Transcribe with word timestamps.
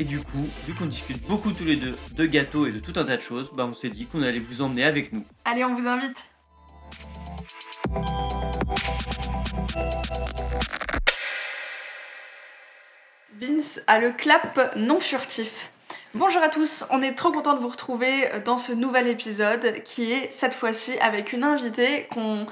Et 0.00 0.04
du 0.04 0.20
coup, 0.20 0.46
vu 0.64 0.74
qu'on 0.74 0.86
discute 0.86 1.26
beaucoup 1.26 1.50
tous 1.50 1.64
les 1.64 1.74
deux 1.74 1.96
de 2.14 2.26
gâteaux 2.26 2.66
et 2.66 2.72
de 2.72 2.78
tout 2.78 2.92
un 2.94 3.04
tas 3.04 3.16
de 3.16 3.22
choses, 3.22 3.50
bah 3.52 3.66
on 3.68 3.74
s'est 3.74 3.88
dit 3.88 4.06
qu'on 4.06 4.22
allait 4.22 4.38
vous 4.38 4.60
emmener 4.60 4.84
avec 4.84 5.12
nous. 5.12 5.24
Allez, 5.44 5.64
on 5.64 5.74
vous 5.74 5.88
invite. 5.88 6.24
Vince 13.40 13.80
a 13.88 13.98
le 13.98 14.12
clap 14.12 14.76
non 14.76 15.00
furtif. 15.00 15.72
Bonjour 16.14 16.42
à 16.42 16.48
tous, 16.48 16.84
on 16.90 17.02
est 17.02 17.14
trop 17.14 17.32
content 17.32 17.54
de 17.54 17.60
vous 17.60 17.68
retrouver 17.68 18.30
dans 18.44 18.58
ce 18.58 18.72
nouvel 18.72 19.08
épisode 19.08 19.82
qui 19.82 20.12
est 20.12 20.30
cette 20.30 20.54
fois-ci 20.54 20.96
avec 21.00 21.32
une 21.32 21.42
invitée 21.42 22.06
qu'on 22.12 22.46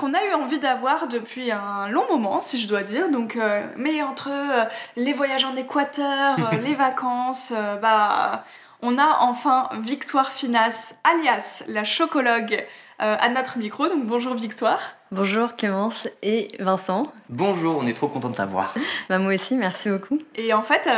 qu'on 0.00 0.14
a 0.14 0.24
eu 0.24 0.32
envie 0.32 0.58
d'avoir 0.58 1.08
depuis 1.08 1.52
un 1.52 1.88
long 1.88 2.06
moment, 2.08 2.40
si 2.40 2.58
je 2.58 2.66
dois 2.66 2.82
dire. 2.82 3.10
Donc, 3.10 3.36
euh, 3.36 3.62
mais 3.76 4.02
entre 4.02 4.30
euh, 4.30 4.64
les 4.96 5.12
voyages 5.12 5.44
en 5.44 5.54
Équateur, 5.56 6.38
euh, 6.38 6.56
les 6.62 6.74
vacances, 6.74 7.52
bah, 7.82 8.44
on 8.80 8.96
a 8.96 9.18
enfin 9.20 9.68
Victoire 9.82 10.32
Finas, 10.32 10.94
alias 11.04 11.64
la 11.66 11.84
chocologue, 11.84 12.64
à 13.00 13.28
notre 13.30 13.58
micro. 13.58 13.88
Donc 13.88 14.04
bonjour 14.04 14.34
Victoire. 14.34 14.80
Bonjour 15.10 15.56
Clémence 15.56 16.06
et 16.22 16.48
Vincent. 16.60 17.02
Bonjour, 17.28 17.76
on 17.78 17.86
est 17.86 17.94
trop 17.94 18.08
content 18.08 18.28
de 18.28 18.36
t'avoir. 18.36 18.74
Bah, 19.08 19.18
moi 19.18 19.34
aussi, 19.34 19.56
merci 19.56 19.88
beaucoup. 19.88 20.18
Et 20.36 20.52
en 20.52 20.62
fait, 20.62 20.88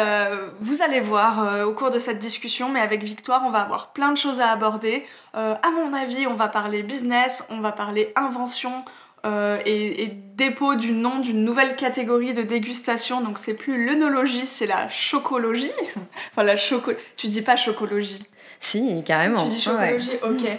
vous 0.61 0.83
allez 0.83 1.01
voir 1.01 1.67
au 1.67 1.73
cours 1.73 1.91
de 1.91 1.99
cette 1.99 2.19
discussion, 2.19 2.69
mais 2.69 2.81
avec 2.81 3.03
Victoire, 3.03 3.43
on 3.47 3.51
va 3.51 3.61
avoir 3.61 3.93
plein 3.93 4.13
de 4.13 4.19
choses 4.19 4.41
à 4.41 4.51
aborder. 4.51 5.07
à 5.33 5.71
mon 5.71 5.95
avis, 5.95 6.27
on 6.27 6.35
va 6.35 6.49
parler 6.49 6.83
business, 6.83 7.47
on 7.49 7.61
va 7.61 7.73
parler 7.73 8.13
invention, 8.17 8.85
euh, 9.25 9.59
et, 9.65 10.11
dépôt 10.35 10.75
du 10.75 10.93
nom 10.93 11.21
d'une 11.21 11.45
nouvelle 11.45 11.77
catégorie 11.77 12.35
de 12.35 12.43
dégustation. 12.43 13.21
Donc 13.21 13.39
c'est 13.39 13.55
plus 13.55 13.87
l'œnologie, 13.87 14.47
c'est 14.47 14.67
la 14.67 14.89
chocologie. 14.89 15.71
enfin 16.33 16.43
la 16.43 16.57
choco... 16.57 16.93
Tu 17.17 17.29
dis 17.29 17.43
pas 17.43 17.55
chocologie 17.55 18.25
Si, 18.59 19.03
carrément. 19.07 19.45
tu 19.45 19.51
dis 19.51 19.61
chocologie, 19.61 20.11
ok. 20.23 20.59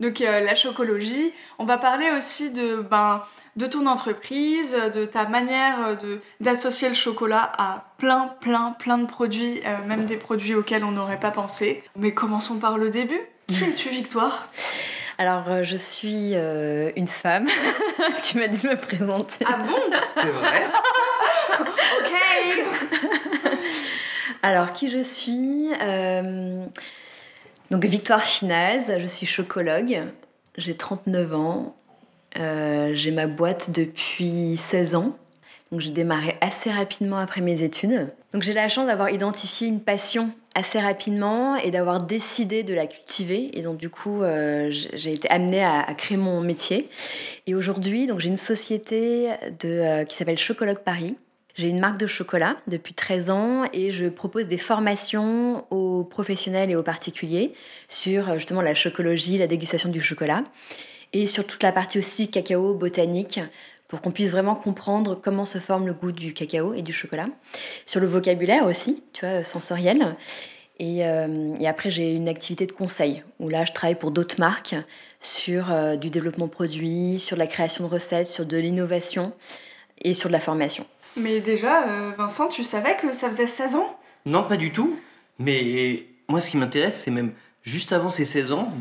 Donc 0.00 0.20
euh, 0.20 0.40
la 0.40 0.54
chocologie. 0.54 1.32
On 1.58 1.64
va 1.64 1.78
parler 1.78 2.10
aussi 2.16 2.50
de, 2.50 2.76
ben, 2.76 3.22
de 3.56 3.66
ton 3.66 3.86
entreprise, 3.86 4.76
de 4.94 5.04
ta 5.04 5.26
manière 5.26 5.96
de, 5.96 6.20
d'associer 6.40 6.88
le 6.88 6.94
chocolat 6.94 7.50
à 7.58 7.92
plein, 7.98 8.34
plein, 8.40 8.72
plein 8.78 8.98
de 8.98 9.06
produits, 9.06 9.60
euh, 9.66 9.86
même 9.86 10.04
des 10.04 10.16
produits 10.16 10.54
auxquels 10.54 10.84
on 10.84 10.92
n'aurait 10.92 11.20
pas 11.20 11.30
pensé. 11.30 11.82
Mais 11.96 12.12
commençons 12.12 12.58
par 12.58 12.78
le 12.78 12.90
début. 12.90 13.20
Qui 13.48 13.64
es-tu, 13.64 13.88
Victoire? 13.88 14.48
Alors, 15.20 15.48
euh, 15.48 15.64
je 15.64 15.76
suis 15.76 16.32
euh, 16.34 16.92
une 16.94 17.08
femme. 17.08 17.48
tu 18.22 18.38
m'as 18.38 18.46
dit 18.46 18.62
de 18.62 18.68
me 18.68 18.76
présenter. 18.76 19.44
Ah 19.44 19.56
bon? 19.56 19.74
C'est 20.14 20.28
vrai 20.28 20.62
Ok 21.98 22.12
Alors, 24.44 24.70
qui 24.70 24.88
je 24.90 25.02
suis? 25.02 25.72
Euh, 25.82 26.64
Donc, 27.70 27.84
Victoire 27.84 28.22
Finaz, 28.22 28.98
je 28.98 29.06
suis 29.06 29.26
chocologue. 29.26 30.02
J'ai 30.56 30.74
39 30.74 31.34
ans. 31.34 31.76
j'ai 32.34 33.10
ma 33.10 33.26
boîte 33.26 33.70
depuis 33.70 34.56
16 34.56 34.94
ans. 34.94 35.16
Donc 35.70 35.80
j'ai 35.80 35.90
démarré 35.90 36.36
assez 36.40 36.70
rapidement 36.70 37.18
après 37.18 37.42
mes 37.42 37.62
études. 37.62 38.08
Donc 38.32 38.42
j'ai 38.42 38.54
la 38.54 38.68
chance 38.68 38.86
d'avoir 38.86 39.10
identifié 39.10 39.68
une 39.68 39.80
passion 39.80 40.30
assez 40.54 40.80
rapidement 40.80 41.56
et 41.56 41.70
d'avoir 41.70 42.02
décidé 42.02 42.62
de 42.62 42.72
la 42.72 42.86
cultiver. 42.86 43.50
Et 43.52 43.62
donc 43.62 43.76
du 43.76 43.90
coup, 43.90 44.22
euh, 44.22 44.70
j'ai 44.70 45.12
été 45.12 45.28
amenée 45.30 45.62
à, 45.62 45.82
créer 45.94 46.16
mon 46.16 46.40
métier. 46.40 46.88
Et 47.46 47.54
aujourd'hui, 47.54 48.06
donc 48.06 48.20
j'ai 48.20 48.28
une 48.28 48.38
société 48.38 49.30
euh, 49.64 50.04
qui 50.04 50.16
s'appelle 50.16 50.38
Chocologue 50.38 50.78
Paris. 50.78 51.16
J'ai 51.58 51.70
une 51.70 51.80
marque 51.80 51.98
de 51.98 52.06
chocolat 52.06 52.56
depuis 52.68 52.94
13 52.94 53.30
ans 53.30 53.64
et 53.72 53.90
je 53.90 54.06
propose 54.06 54.46
des 54.46 54.58
formations 54.58 55.66
aux 55.72 56.04
professionnels 56.04 56.70
et 56.70 56.76
aux 56.76 56.84
particuliers 56.84 57.52
sur 57.88 58.28
euh, 58.30 58.34
justement 58.34 58.62
la 58.62 58.76
chocologie, 58.76 59.38
la 59.38 59.48
dégustation 59.48 59.88
du 59.88 60.00
chocolat 60.00 60.44
et 61.12 61.26
sur 61.26 61.44
toute 61.44 61.64
la 61.64 61.72
partie 61.72 61.98
aussi 61.98 62.28
cacao 62.28 62.74
botanique 62.74 63.40
pour 63.88 64.00
qu'on 64.00 64.12
puisse 64.12 64.30
vraiment 64.30 64.54
comprendre 64.54 65.16
comment 65.20 65.44
se 65.44 65.58
forme 65.58 65.88
le 65.88 65.94
goût 65.94 66.12
du 66.12 66.32
cacao 66.32 66.74
et 66.74 66.82
du 66.82 66.92
chocolat. 66.92 67.26
Sur 67.86 67.98
le 67.98 68.06
vocabulaire 68.06 68.64
aussi, 68.64 69.02
tu 69.12 69.26
vois, 69.26 69.42
sensoriel. 69.42 70.14
Et, 70.78 71.04
euh, 71.04 71.54
après, 71.66 71.90
j'ai 71.90 72.14
une 72.14 72.28
activité 72.28 72.66
de 72.66 72.72
conseil 72.72 73.24
où 73.40 73.48
là, 73.48 73.64
je 73.64 73.72
travaille 73.72 73.98
pour 73.98 74.12
d'autres 74.12 74.38
marques 74.38 74.76
sur 75.20 75.72
euh, 75.72 75.96
du 75.96 76.08
développement 76.08 76.46
produit, 76.46 77.18
sur 77.18 77.36
la 77.36 77.48
création 77.48 77.88
de 77.88 77.92
recettes, 77.92 78.28
sur 78.28 78.46
de 78.46 78.58
l'innovation 78.58 79.32
et 80.02 80.14
sur 80.14 80.28
de 80.28 80.34
la 80.34 80.40
formation. 80.40 80.86
Mais 81.20 81.40
déjà, 81.40 81.88
euh, 81.88 82.12
Vincent, 82.16 82.48
tu 82.48 82.64
savais 82.64 82.96
que 82.96 83.12
ça 83.12 83.28
faisait 83.28 83.46
16 83.46 83.74
ans? 83.74 83.98
Non, 84.26 84.44
pas 84.44 84.56
du 84.56 84.72
tout. 84.72 84.98
Mais 85.38 86.06
moi, 86.28 86.40
ce 86.40 86.50
qui 86.50 86.56
m'intéresse, 86.56 87.02
c'est 87.04 87.10
même 87.10 87.32
juste 87.62 87.92
avant 87.92 88.10
ces 88.10 88.24
16 88.24 88.52
ans, 88.52 88.72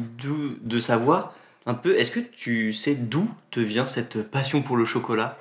de 0.61 0.79
savoir 0.79 1.33
un 1.65 1.73
peu. 1.73 1.97
Est-ce 1.97 2.11
que 2.11 2.19
tu 2.19 2.73
sais 2.73 2.95
d'où 2.95 3.29
te 3.51 3.59
vient 3.59 3.85
cette 3.85 4.23
passion 4.23 4.61
pour 4.61 4.77
le 4.77 4.85
chocolat? 4.85 5.37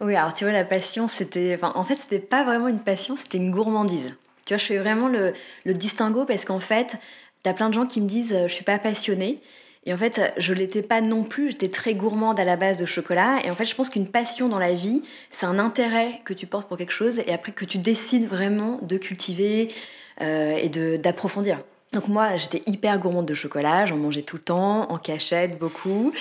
Oui, 0.00 0.16
alors 0.16 0.32
tu 0.32 0.44
vois, 0.44 0.52
la 0.52 0.64
passion, 0.64 1.06
c'était. 1.06 1.54
Enfin, 1.54 1.72
en 1.74 1.84
fait, 1.84 1.94
c'était 1.94 2.18
pas 2.18 2.44
vraiment 2.44 2.68
une 2.68 2.80
passion, 2.80 3.16
c'était 3.16 3.38
une 3.38 3.50
gourmandise. 3.50 4.16
Tu 4.44 4.54
vois, 4.54 4.58
je 4.58 4.64
fais 4.66 4.78
vraiment 4.78 5.08
le, 5.08 5.32
le 5.64 5.74
distinguo 5.74 6.24
parce 6.24 6.44
qu'en 6.44 6.60
fait, 6.60 6.96
t'as 7.42 7.52
plein 7.54 7.68
de 7.68 7.74
gens 7.74 7.86
qui 7.86 8.00
me 8.00 8.06
disent 8.06 8.32
euh, 8.32 8.48
je 8.48 8.54
suis 8.54 8.64
pas 8.64 8.78
passionnée. 8.78 9.40
Et 9.84 9.92
en 9.92 9.96
fait, 9.96 10.20
je 10.36 10.54
l'étais 10.54 10.82
pas 10.82 11.00
non 11.00 11.24
plus, 11.24 11.50
j'étais 11.50 11.68
très 11.68 11.94
gourmande 11.94 12.38
à 12.38 12.44
la 12.44 12.56
base 12.56 12.76
de 12.76 12.86
chocolat. 12.86 13.38
Et 13.44 13.50
en 13.50 13.54
fait, 13.54 13.64
je 13.64 13.74
pense 13.74 13.90
qu'une 13.90 14.06
passion 14.06 14.48
dans 14.48 14.60
la 14.60 14.74
vie, 14.74 15.02
c'est 15.30 15.46
un 15.46 15.58
intérêt 15.58 16.20
que 16.24 16.32
tu 16.32 16.46
portes 16.46 16.68
pour 16.68 16.76
quelque 16.76 16.92
chose 16.92 17.18
et 17.26 17.32
après 17.32 17.52
que 17.52 17.64
tu 17.64 17.78
décides 17.78 18.28
vraiment 18.28 18.78
de 18.82 18.96
cultiver 18.96 19.74
euh, 20.20 20.56
et 20.56 20.68
d'approfondir. 20.98 21.58
Donc 21.92 22.08
moi, 22.08 22.36
j'étais 22.36 22.62
hyper 22.66 22.98
gourmande 22.98 23.26
de 23.26 23.34
chocolat, 23.34 23.84
j'en 23.84 23.98
mangeais 23.98 24.22
tout 24.22 24.36
le 24.36 24.42
temps, 24.42 24.90
en 24.90 24.96
cachette 24.96 25.58
beaucoup, 25.58 26.12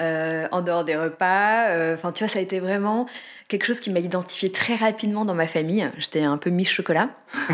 euh, 0.00 0.48
en 0.50 0.62
dehors 0.62 0.84
des 0.84 0.96
repas. 0.96 1.68
Euh, 1.68 1.94
enfin, 1.94 2.10
tu 2.12 2.24
vois, 2.24 2.32
ça 2.32 2.38
a 2.38 2.42
été 2.42 2.58
vraiment 2.58 3.06
quelque 3.48 3.66
chose 3.66 3.80
qui 3.80 3.90
m'a 3.90 4.00
identifié 4.00 4.50
très 4.50 4.76
rapidement 4.76 5.26
dans 5.26 5.34
ma 5.34 5.46
famille. 5.46 5.86
J'étais 5.98 6.22
un 6.22 6.38
peu 6.38 6.48
mi-chocolat. 6.48 7.10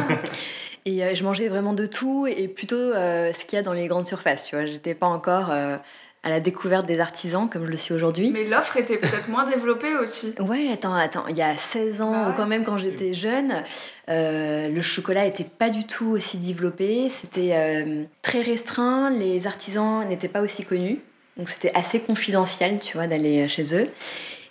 et 0.86 1.04
euh, 1.04 1.14
je 1.14 1.22
mangeais 1.22 1.48
vraiment 1.48 1.74
de 1.74 1.84
tout 1.84 2.26
et 2.26 2.48
plutôt 2.48 2.76
ce 2.76 3.44
qu'il 3.44 3.56
y 3.56 3.60
a 3.60 3.62
dans 3.62 3.74
les 3.74 3.88
grandes 3.88 4.06
surfaces, 4.06 4.46
tu 4.46 4.56
vois. 4.56 4.64
J'étais 4.64 4.94
pas 4.94 5.06
encore 5.06 5.52
à 6.26 6.28
la 6.28 6.40
découverte 6.40 6.86
des 6.86 6.98
artisans 6.98 7.48
comme 7.48 7.64
je 7.66 7.70
le 7.70 7.76
suis 7.76 7.94
aujourd'hui. 7.94 8.32
Mais 8.32 8.44
l'offre 8.44 8.76
était 8.76 8.98
peut-être 8.98 9.28
moins 9.28 9.44
développée 9.44 9.94
aussi. 9.94 10.34
Ouais, 10.40 10.70
attends, 10.72 10.92
attends, 10.92 11.28
il 11.28 11.36
y 11.36 11.42
a 11.42 11.56
16 11.56 12.00
ans, 12.00 12.30
ou 12.30 12.32
quand 12.36 12.46
même 12.46 12.64
quand 12.64 12.78
j'étais 12.78 13.12
jeune, 13.12 13.62
euh, 14.08 14.68
le 14.68 14.82
chocolat 14.82 15.24
n'était 15.24 15.44
pas 15.44 15.70
du 15.70 15.86
tout 15.86 16.08
aussi 16.08 16.36
développé, 16.38 17.08
c'était 17.08 17.52
euh, 17.52 18.02
très 18.22 18.42
restreint, 18.42 19.08
les 19.10 19.46
artisans 19.46 20.04
n'étaient 20.08 20.26
pas 20.26 20.40
aussi 20.40 20.64
connus, 20.64 20.98
donc 21.36 21.48
c'était 21.48 21.70
assez 21.74 22.00
confidentiel, 22.00 22.80
tu 22.80 22.96
vois, 22.96 23.06
d'aller 23.06 23.46
chez 23.46 23.76
eux. 23.76 23.86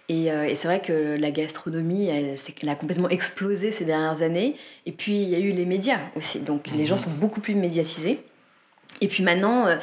Et, 0.08 0.32
euh, 0.32 0.48
et 0.48 0.56
c'est 0.56 0.68
vrai 0.68 0.82
que 0.82 1.18
la 1.18 1.32
gastronomie, 1.32 2.08
elle, 2.08 2.36
elle, 2.62 2.70
a 2.70 2.76
complètement 2.76 3.10
explosé 3.10 3.72
ces 3.72 3.86
dernières 3.86 4.22
années. 4.22 4.56
Et 4.86 4.92
puis, 4.92 5.24
il 5.24 5.30
y 5.30 5.36
a 5.36 5.40
eu 5.40 5.52
les 5.52 5.66
médias 5.66 6.00
aussi. 6.16 6.40
Donc, 6.40 6.68
les 6.68 6.86
gens 6.86 6.96
mhm. 6.96 7.02
sont 7.02 7.12
beaucoup 7.12 7.42
plus 7.42 7.56
médiatisés. 7.56 8.20
Et 9.02 9.08
puis 9.08 9.24
maintenant, 9.24 9.68
euh, 9.68 9.76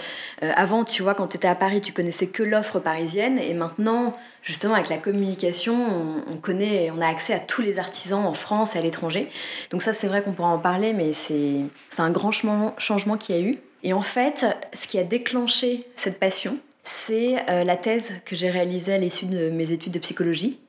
euh, 0.42 0.52
avant, 0.56 0.84
tu 0.84 1.02
vois, 1.02 1.14
quand 1.14 1.26
tu 1.26 1.36
étais 1.36 1.48
à 1.48 1.54
Paris, 1.54 1.80
tu 1.80 1.92
connaissais 1.92 2.28
que 2.28 2.42
l'offre 2.42 2.78
parisienne. 2.78 3.38
Et 3.38 3.52
maintenant, 3.52 4.14
justement, 4.42 4.74
avec 4.74 4.88
la 4.88 4.96
communication, 4.96 6.22
on, 6.30 6.36
connaît, 6.36 6.90
on 6.90 7.00
a 7.00 7.06
accès 7.06 7.34
à 7.34 7.38
tous 7.38 7.62
les 7.62 7.78
artisans 7.78 8.24
en 8.24 8.32
France 8.32 8.74
et 8.74 8.78
à 8.78 8.82
l'étranger. 8.82 9.28
Donc 9.70 9.82
ça, 9.82 9.92
c'est 9.92 10.06
vrai 10.06 10.22
qu'on 10.22 10.32
pourra 10.32 10.48
en 10.48 10.58
parler, 10.58 10.92
mais 10.92 11.12
c'est 11.12 11.60
un 11.98 12.10
grand 12.10 12.32
changement, 12.32 12.72
changement 12.78 13.16
qu'il 13.16 13.36
y 13.36 13.38
a 13.38 13.42
eu. 13.42 13.58
Et 13.82 13.92
en 13.92 14.02
fait, 14.02 14.46
ce 14.72 14.86
qui 14.86 14.98
a 14.98 15.04
déclenché 15.04 15.84
cette 15.96 16.18
passion, 16.18 16.56
c'est 16.92 17.48
euh, 17.48 17.64
la 17.64 17.76
thèse 17.76 18.12
que 18.26 18.36
j'ai 18.36 18.50
réalisée 18.50 18.92
à 18.92 18.98
l'issue 18.98 19.24
de 19.24 19.48
mes 19.48 19.72
études 19.72 19.92
de 19.92 19.98
psychologie. 19.98 20.60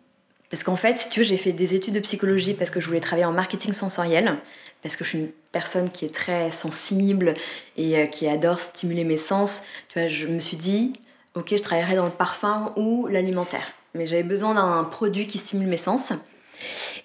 Parce 0.49 0.63
qu'en 0.63 0.77
fait, 0.77 0.95
si 0.95 1.09
tu 1.09 1.19
veux, 1.19 1.25
j'ai 1.25 1.37
fait 1.37 1.51
des 1.51 1.75
études 1.75 1.95
de 1.95 1.99
psychologie 1.99 2.53
parce 2.53 2.71
que 2.71 2.79
je 2.79 2.87
voulais 2.87 3.01
travailler 3.01 3.25
en 3.25 3.33
marketing 3.33 3.73
sensoriel, 3.73 4.37
parce 4.81 4.95
que 4.95 5.03
je 5.03 5.09
suis 5.09 5.19
une 5.19 5.31
personne 5.51 5.89
qui 5.89 6.05
est 6.05 6.13
très 6.13 6.51
sensible 6.51 7.33
et 7.75 7.97
euh, 7.97 8.05
qui 8.05 8.27
adore 8.27 8.59
stimuler 8.59 9.03
mes 9.03 9.17
sens. 9.17 9.63
Tu 9.89 9.99
vois, 9.99 10.07
je 10.07 10.27
me 10.27 10.39
suis 10.39 10.55
dit, 10.55 10.93
ok, 11.35 11.49
je 11.51 11.61
travaillerai 11.61 11.95
dans 11.95 12.05
le 12.05 12.11
parfum 12.11 12.71
ou 12.77 13.07
l'alimentaire. 13.07 13.73
Mais 13.93 14.05
j'avais 14.05 14.23
besoin 14.23 14.53
d'un 14.53 14.85
produit 14.85 15.27
qui 15.27 15.39
stimule 15.39 15.67
mes 15.67 15.77
sens. 15.77 16.13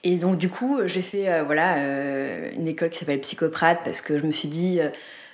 Et 0.04 0.16
donc 0.16 0.38
du 0.38 0.48
coup, 0.48 0.78
j'ai 0.84 1.02
fait 1.02 1.28
euh, 1.28 1.42
voilà 1.42 1.76
une 2.52 2.68
école 2.68 2.90
qui 2.90 3.00
s'appelle 3.00 3.20
Psychoprate 3.20 3.80
parce 3.82 4.00
que 4.00 4.16
je 4.16 4.24
me 4.24 4.30
suis 4.30 4.48
dit 4.48 4.78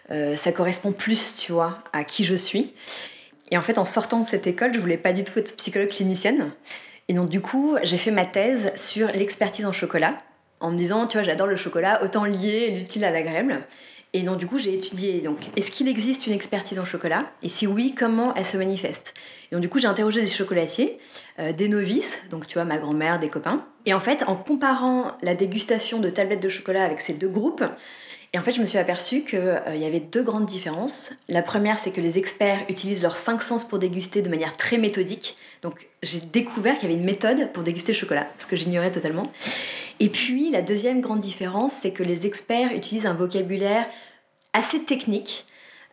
ça 0.09 0.53
correspond 0.53 0.93
plus, 0.93 1.37
tu 1.37 1.53
vois, 1.53 1.79
à 1.93 2.05
qui 2.05 2.25
je 2.25 2.35
suis. 2.35 2.73
Et 3.55 3.57
en 3.57 3.63
fait, 3.63 3.79
en 3.79 3.85
sortant 3.85 4.19
de 4.19 4.27
cette 4.27 4.49
école, 4.49 4.75
je 4.75 4.81
voulais 4.81 4.97
pas 4.97 5.13
du 5.13 5.23
tout 5.23 5.39
être 5.39 5.55
psychologue 5.57 5.89
clinicienne. 5.89 6.51
Et 7.07 7.15
donc, 7.15 7.29
du 7.29 7.41
coup, 7.41 7.77
j'ai 7.85 7.99
fait 7.99 8.11
ma 8.11 8.27
thèse 8.27 8.73
sur 8.75 9.07
l'expertise 9.13 9.65
en 9.65 9.71
chocolat, 9.71 10.17
en 10.59 10.73
me 10.73 10.77
disant, 10.77 11.07
tu 11.07 11.19
vois, 11.19 11.23
j'adore 11.23 11.47
le 11.47 11.55
chocolat, 11.55 12.03
autant 12.03 12.25
lier 12.25 12.73
l'utile 12.73 13.05
à 13.05 13.13
l'agréable. 13.13 13.61
Et 14.13 14.23
donc, 14.23 14.39
du 14.39 14.49
coup, 14.49 14.59
j'ai 14.59 14.75
étudié, 14.75 15.21
donc, 15.21 15.39
est-ce 15.55 15.71
qu'il 15.71 15.87
existe 15.87 16.27
une 16.27 16.33
expertise 16.33 16.81
en 16.81 16.85
chocolat? 16.85 17.31
Et 17.45 17.49
si 17.49 17.69
oui, 17.69 17.95
comment 17.97 18.35
elle 18.35 18.45
se 18.45 18.57
manifeste? 18.57 19.15
Et 19.53 19.55
donc, 19.55 19.63
du 19.63 19.69
coup, 19.69 19.79
j'ai 19.79 19.87
interrogé 19.87 20.21
des 20.21 20.27
chocolatiers, 20.27 20.99
euh, 21.39 21.53
des 21.53 21.69
novices, 21.69 22.25
donc, 22.33 22.49
tu 22.49 22.55
vois, 22.55 22.65
ma 22.65 22.79
grand-mère, 22.79 23.21
des 23.21 23.29
copains. 23.29 23.65
Et 23.87 23.95
en 23.95 24.01
fait, 24.01 24.25
en 24.27 24.35
comparant 24.35 25.13
la 25.23 25.37
dégustation 25.37 26.01
de 26.01 26.11
tablettes 26.11 26.43
de 26.43 26.49
chocolat 26.49 26.85
avec 26.85 27.01
ces 27.01 27.13
deux 27.13 27.29
groupes, 27.29 27.63
et 28.35 28.39
en 28.39 28.43
fait, 28.43 28.51
je 28.51 28.61
me 28.61 28.67
suis 28.67 28.79
aperçue 28.79 29.23
qu'il 29.23 29.39
euh, 29.39 29.77
y 29.77 29.85
avait 29.85 30.01
deux 30.01 30.25
grandes 30.25 30.45
différences. 30.45 31.13
La 31.29 31.41
première, 31.41 31.79
c'est 31.79 31.93
que 31.93 32.01
les 32.01 32.19
experts 32.19 32.65
utilisent 32.69 33.05
leurs 33.05 33.17
cinq 33.17 33.41
sens 33.41 33.63
pour 33.63 33.79
déguster 33.79 34.23
de 34.23 34.29
manière 34.29 34.57
très 34.57 34.77
méthodique. 34.77 35.37
Donc, 35.63 35.87
j'ai 36.03 36.19
découvert 36.19 36.75
qu'il 36.75 36.91
y 36.91 36.93
avait 36.93 37.01
une 37.01 37.07
méthode 37.07 37.53
pour 37.53 37.63
déguster 37.63 37.93
le 37.93 37.99
chocolat, 37.99 38.27
ce 38.39 38.47
que 38.47 38.57
j'ignorais 38.57 38.91
totalement. 38.91 39.31
Et 40.01 40.09
puis, 40.09 40.51
la 40.51 40.63
deuxième 40.63 41.01
grande 41.01 41.21
différence, 41.21 41.75
c'est 41.75 41.93
que 41.93 42.03
les 42.03 42.27
experts 42.27 42.73
utilisent 42.73 43.07
un 43.07 43.15
vocabulaire 43.15 43.87
assez 44.53 44.83
technique 44.83 45.47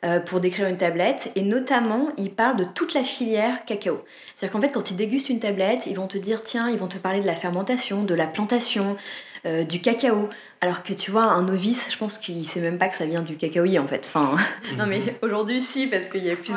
euh, 0.03 0.19
pour 0.19 0.39
décrire 0.39 0.65
une 0.65 0.77
tablette, 0.77 1.31
et 1.35 1.43
notamment, 1.43 2.09
ils 2.17 2.33
parlent 2.33 2.57
de 2.57 2.63
toute 2.63 2.95
la 2.95 3.03
filière 3.03 3.65
cacao. 3.65 4.03
C'est-à-dire 4.33 4.53
qu'en 4.53 4.61
fait, 4.61 4.71
quand 4.71 4.89
ils 4.89 4.97
dégustent 4.97 5.29
une 5.29 5.39
tablette, 5.39 5.85
ils 5.85 5.95
vont 5.95 6.07
te 6.07 6.17
dire, 6.17 6.41
tiens, 6.41 6.71
ils 6.71 6.77
vont 6.79 6.87
te 6.87 6.97
parler 6.97 7.21
de 7.21 7.27
la 7.27 7.35
fermentation, 7.35 8.03
de 8.03 8.15
la 8.15 8.25
plantation, 8.25 8.97
euh, 9.45 9.63
du 9.63 9.79
cacao. 9.79 10.29
Alors 10.63 10.83
que 10.83 10.93
tu 10.93 11.09
vois, 11.09 11.23
un 11.23 11.41
novice, 11.41 11.87
je 11.89 11.97
pense 11.97 12.19
qu'il 12.19 12.45
sait 12.45 12.59
même 12.59 12.77
pas 12.77 12.87
que 12.87 12.95
ça 12.95 13.07
vient 13.07 13.23
du 13.23 13.35
cacaoyer 13.35 13.79
en 13.79 13.87
fait. 13.87 14.05
Enfin, 14.05 14.37
non 14.77 14.85
mais 14.85 15.01
aujourd'hui 15.23 15.59
si, 15.61 15.87
parce 15.87 16.07
qu'il 16.07 16.23
y 16.23 16.29
a 16.29 16.35
plus 16.35 16.53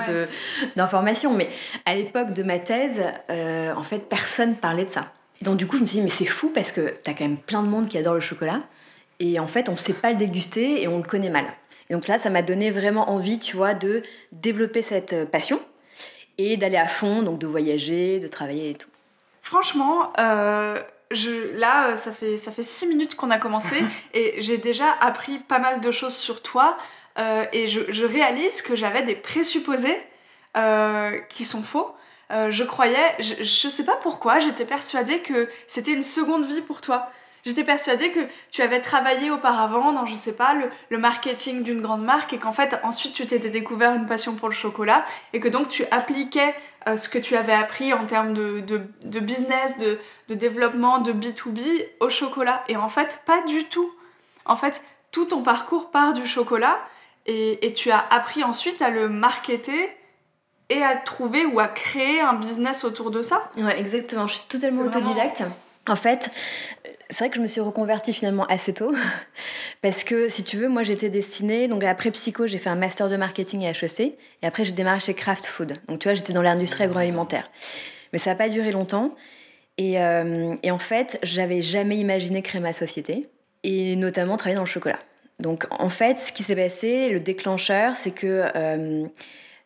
d'informations. 0.76 1.32
Mais 1.32 1.48
à 1.86 1.94
l'époque 1.94 2.34
de 2.34 2.42
ma 2.42 2.58
thèse, 2.58 3.02
euh, 3.30 3.72
en 3.74 3.82
fait, 3.82 4.00
personne 4.00 4.56
parlait 4.56 4.84
de 4.84 4.90
ça. 4.90 5.12
Et 5.40 5.46
donc 5.46 5.56
du 5.56 5.66
coup, 5.66 5.76
je 5.76 5.82
me 5.82 5.86
suis 5.86 5.98
dit, 5.98 6.02
mais 6.02 6.10
c'est 6.10 6.26
fou 6.26 6.50
parce 6.54 6.70
que 6.70 6.92
t'as 7.02 7.14
quand 7.14 7.24
même 7.24 7.38
plein 7.38 7.62
de 7.62 7.68
monde 7.68 7.88
qui 7.88 7.96
adore 7.96 8.14
le 8.14 8.20
chocolat. 8.20 8.60
Et 9.20 9.40
en 9.40 9.46
fait, 9.46 9.68
on 9.70 9.76
sait 9.76 9.94
pas 9.94 10.10
le 10.10 10.18
déguster 10.18 10.82
et 10.82 10.88
on 10.88 10.98
le 10.98 11.04
connaît 11.04 11.30
mal. 11.30 11.46
Et 11.88 11.94
donc 11.94 12.06
là, 12.06 12.18
ça 12.18 12.28
m'a 12.28 12.42
donné 12.42 12.70
vraiment 12.70 13.10
envie, 13.10 13.38
tu 13.38 13.56
vois, 13.56 13.74
de 13.74 14.02
développer 14.32 14.82
cette 14.82 15.12
euh, 15.12 15.24
passion 15.24 15.60
et 16.36 16.56
d'aller 16.56 16.76
à 16.76 16.88
fond, 16.88 17.22
donc 17.22 17.38
de 17.38 17.46
voyager, 17.46 18.18
de 18.18 18.26
travailler 18.26 18.70
et 18.70 18.74
tout. 18.74 18.88
Franchement, 19.42 20.12
euh, 20.18 20.82
là, 21.10 21.88
euh, 21.88 21.96
ça 21.96 22.12
fait, 22.12 22.38
ça 22.38 22.52
fait 22.52 22.62
six 22.62 22.86
minutes 22.86 23.14
qu'on 23.14 23.30
a 23.30 23.38
commencé 23.38 23.76
et 24.14 24.34
j'ai 24.38 24.58
déjà 24.58 24.86
appris 25.00 25.38
pas 25.38 25.58
mal 25.58 25.80
de 25.80 25.90
choses 25.90 26.16
sur 26.16 26.42
toi 26.42 26.76
euh, 27.18 27.44
et 27.52 27.68
je, 27.68 28.04
réalise 28.04 28.62
que 28.62 28.74
j'avais 28.74 29.02
des 29.02 29.14
présupposés 29.14 29.96
euh, 30.56 31.18
qui 31.28 31.44
sont 31.44 31.62
faux. 31.62 31.94
je 32.30 32.64
croyais, 32.64 33.14
je, 33.20 33.44
je 33.44 33.68
sais 33.68 33.84
pas 33.84 33.96
pourquoi, 33.96 34.40
j'étais 34.40 34.64
persuadée 34.64 35.20
que 35.20 35.48
c'était 35.68 35.92
une 35.92 36.02
seconde 36.02 36.44
vie 36.44 36.60
pour 36.60 36.80
toi. 36.80 37.10
J'étais 37.44 37.64
persuadée 37.64 38.10
que 38.10 38.20
tu 38.50 38.62
avais 38.62 38.80
travaillé 38.80 39.30
auparavant 39.30 39.92
dans, 39.92 40.06
je 40.06 40.14
sais 40.14 40.32
pas, 40.32 40.54
le, 40.88 40.98
marketing 40.98 41.62
d'une 41.62 41.82
grande 41.82 42.02
marque 42.02 42.32
et 42.32 42.38
qu'en 42.38 42.52
fait, 42.52 42.78
ensuite, 42.82 43.12
tu 43.12 43.26
t'étais 43.26 43.50
découvert 43.50 43.94
une 43.94 44.06
passion 44.06 44.34
pour 44.34 44.48
le 44.48 44.54
chocolat 44.54 45.04
et 45.34 45.40
que 45.40 45.48
donc 45.48 45.68
tu 45.68 45.84
appliquais 45.90 46.54
euh, 46.88 46.96
ce 46.96 47.08
que 47.08 47.18
tu 47.18 47.36
avais 47.36 47.52
appris 47.52 47.92
en 47.92 48.06
termes 48.06 48.32
de, 48.32 48.60
de, 48.60 49.20
business, 49.20 49.76
de, 49.76 49.98
de 50.29 50.35
développement, 50.35 50.99
de 50.99 51.12
B2B 51.12 51.87
au 52.00 52.11
chocolat. 52.11 52.65
Et 52.69 52.76
en 52.76 52.88
fait, 52.88 53.21
pas 53.26 53.43
du 53.43 53.65
tout. 53.65 53.93
En 54.47 54.56
fait, 54.56 54.82
tout 55.11 55.26
ton 55.26 55.43
parcours 55.43 55.91
part 55.91 56.12
du 56.12 56.26
chocolat 56.26 56.79
et, 57.26 57.67
et 57.67 57.73
tu 57.73 57.91
as 57.91 58.05
appris 58.11 58.44
ensuite 58.44 58.82
à 58.82 58.91
le 58.91 59.09
marketer 59.09 59.91
et 60.71 60.82
à 60.82 60.97
trouver 60.97 61.44
ou 61.44 61.61
à 61.61 61.69
créer 61.69 62.21
un 62.21 62.35
business 62.35 62.85
autour 62.85 63.11
de 63.11 63.23
ça. 63.23 63.50
Ouais, 63.56 63.79
exactement. 63.79 64.26
Je 64.26 64.35
suis 64.35 64.44
totalement 64.49 64.82
autodidacte. 64.82 65.43
En 65.87 65.97
fait, 65.97 66.31
c'est 67.11 67.25
vrai 67.25 67.31
que 67.31 67.37
je 67.37 67.43
me 67.43 67.47
suis 67.47 67.61
reconvertie 67.61 68.12
finalement 68.12 68.47
assez 68.47 68.73
tôt. 68.73 68.94
Parce 69.82 70.05
que, 70.05 70.29
si 70.29 70.43
tu 70.43 70.56
veux, 70.56 70.69
moi 70.69 70.82
j'étais 70.82 71.11
destinée. 71.11 71.69
Donc 71.69 71.85
après 71.85 72.11
psycho, 72.11 72.47
j'ai 72.47 72.59
fait 72.59 72.71
un 72.71 72.76
master 72.76 73.09
de 73.09 73.17
marketing 73.17 73.67
à 73.67 73.71
HEC. 73.71 74.00
Et 74.00 74.47
après, 74.47 74.65
j'ai 74.65 74.73
démarré 74.73 75.00
chez 75.00 75.15
Kraft 75.15 75.47
Food. 75.47 75.79
Donc 75.88 75.99
tu 75.99 76.09
vois, 76.09 76.15
j'étais 76.15 76.32
dans 76.32 76.43
l'industrie 76.43 76.85
agroalimentaire. 76.85 77.50
Mais 78.12 78.19
ça 78.19 78.31
n'a 78.31 78.37
pas 78.37 78.49
duré 78.49 78.73
longtemps. 78.73 79.15
Et, 79.79 80.00
euh, 80.00 80.55
et 80.62 80.71
en 80.71 80.79
fait, 80.79 81.19
j'avais 81.23 81.62
jamais 81.62 81.97
imaginé 81.97 82.43
créer 82.43 82.61
ma 82.61 82.73
société. 82.73 83.26
Et 83.62 83.97
notamment 83.97 84.37
travailler 84.37 84.56
dans 84.56 84.62
le 84.62 84.69
chocolat. 84.69 84.99
Donc 85.41 85.67
en 85.71 85.88
fait, 85.88 86.19
ce 86.19 86.32
qui 86.32 86.43
s'est 86.43 86.55
passé, 86.55 87.11
le 87.11 87.21
déclencheur, 87.21 87.97
c'est 87.97 88.12
que. 88.12 88.50
Euh, 88.55 89.06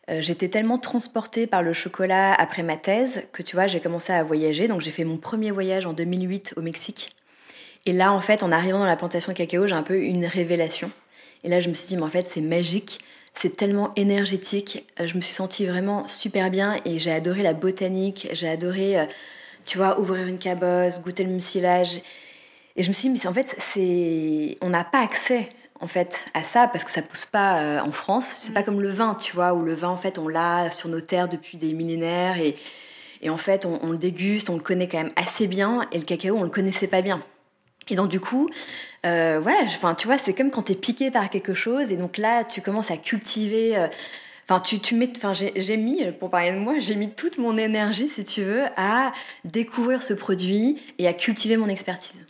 euh, 0.09 0.21
j'étais 0.21 0.47
tellement 0.47 0.77
transportée 0.77 1.45
par 1.45 1.61
le 1.61 1.73
chocolat 1.73 2.33
après 2.33 2.63
ma 2.63 2.77
thèse 2.77 3.23
que 3.31 3.43
tu 3.43 3.55
vois, 3.55 3.67
j'ai 3.67 3.79
commencé 3.79 4.11
à 4.11 4.23
voyager. 4.23 4.67
Donc 4.67 4.81
j'ai 4.81 4.91
fait 4.91 5.03
mon 5.03 5.17
premier 5.17 5.51
voyage 5.51 5.85
en 5.85 5.93
2008 5.93 6.53
au 6.57 6.61
Mexique. 6.61 7.11
Et 7.85 7.93
là, 7.93 8.11
en 8.11 8.21
fait, 8.21 8.43
en 8.43 8.51
arrivant 8.51 8.79
dans 8.79 8.85
la 8.85 8.95
plantation 8.95 9.31
de 9.31 9.37
cacao, 9.37 9.67
j'ai 9.67 9.75
un 9.75 9.83
peu 9.83 10.01
une 10.01 10.25
révélation. 10.25 10.91
Et 11.43 11.49
là, 11.49 11.59
je 11.59 11.69
me 11.69 11.73
suis 11.73 11.87
dit, 11.87 11.97
mais 11.97 12.03
en 12.03 12.09
fait, 12.09 12.27
c'est 12.27 12.41
magique, 12.41 12.99
c'est 13.33 13.55
tellement 13.55 13.91
énergétique. 13.95 14.85
Je 15.03 15.15
me 15.15 15.21
suis 15.21 15.33
sentie 15.33 15.65
vraiment 15.65 16.07
super 16.07 16.49
bien 16.49 16.81
et 16.85 16.97
j'ai 16.97 17.11
adoré 17.11 17.43
la 17.43 17.53
botanique, 17.53 18.27
j'ai 18.33 18.49
adoré, 18.49 19.07
tu 19.69 19.77
vois, 19.77 19.99
ouvrir 19.99 20.25
une 20.25 20.39
cabosse, 20.39 20.99
goûter 21.03 21.23
le 21.23 21.29
mucilage. 21.29 22.01
Et 22.75 22.81
je 22.81 22.89
me 22.89 22.93
suis 22.93 23.07
dit, 23.07 23.19
mais 23.19 23.27
en 23.27 23.33
fait, 23.33 23.55
c'est, 23.59 24.57
on 24.61 24.69
n'a 24.69 24.83
pas 24.83 24.99
accès 25.01 25.49
en 25.79 25.87
fait 25.87 26.25
à 26.33 26.43
ça 26.43 26.67
parce 26.67 26.83
que 26.83 26.91
ça 26.91 27.03
pousse 27.03 27.27
pas 27.27 27.59
euh, 27.59 27.79
en 27.79 27.91
France. 27.91 28.39
C'est 28.41 28.53
pas 28.53 28.61
mm. 28.61 28.65
comme 28.65 28.81
le 28.81 28.89
vin, 28.89 29.13
tu 29.13 29.35
vois, 29.35 29.53
où 29.53 29.61
le 29.61 29.75
vin 29.75 29.89
en 29.89 29.95
fait 29.95 30.17
on 30.17 30.27
l'a 30.27 30.71
sur 30.71 30.89
nos 30.89 31.01
terres 31.01 31.27
depuis 31.27 31.57
des 31.57 31.73
millénaires 31.73 32.37
et, 32.39 32.55
et 33.21 33.29
en 33.29 33.37
fait 33.37 33.63
on, 33.65 33.79
on, 33.83 33.91
le 33.91 33.99
déguste, 33.99 34.49
on 34.49 34.55
le 34.55 34.59
connaît 34.59 34.87
quand 34.87 34.97
même 34.97 35.13
assez 35.15 35.45
bien 35.45 35.87
et 35.91 35.99
le 35.99 36.03
cacao 36.03 36.35
on 36.35 36.43
le 36.43 36.49
connaissait 36.49 36.87
pas 36.87 37.03
bien. 37.03 37.23
Et 37.89 37.95
donc 37.95 38.09
du 38.09 38.19
coup, 38.19 38.49
euh, 39.05 39.39
voilà, 39.41 39.59
enfin 39.65 39.93
tu 39.93 40.07
vois, 40.07 40.17
c'est 40.17 40.33
comme 40.33 40.49
quand 40.49 40.63
tu 40.63 40.71
es 40.71 40.75
piqué 40.75 41.11
par 41.11 41.29
quelque 41.29 41.53
chose 41.53 41.91
et 41.91 41.95
donc 41.95 42.17
là 42.17 42.43
tu 42.43 42.61
commences 42.61 42.89
à 42.89 42.97
cultiver. 42.97 43.77
Euh, 43.77 43.87
enfin, 44.49 44.59
tu, 44.59 44.79
tu 44.79 44.95
mets, 44.95 45.11
enfin, 45.15 45.33
j'ai 45.33 45.77
mis, 45.77 46.03
pour 46.13 46.29
parler 46.29 46.51
de 46.51 46.57
moi, 46.57 46.79
j'ai 46.79 46.95
mis 46.95 47.11
toute 47.11 47.37
mon 47.37 47.57
énergie, 47.57 48.07
si 48.07 48.23
tu 48.23 48.43
veux, 48.43 48.63
à 48.77 49.13
découvrir 49.45 50.01
ce 50.01 50.13
produit 50.13 50.81
et 50.97 51.07
à 51.07 51.13
cultiver 51.13 51.57
mon 51.57 51.67
expertise. 51.67 52.25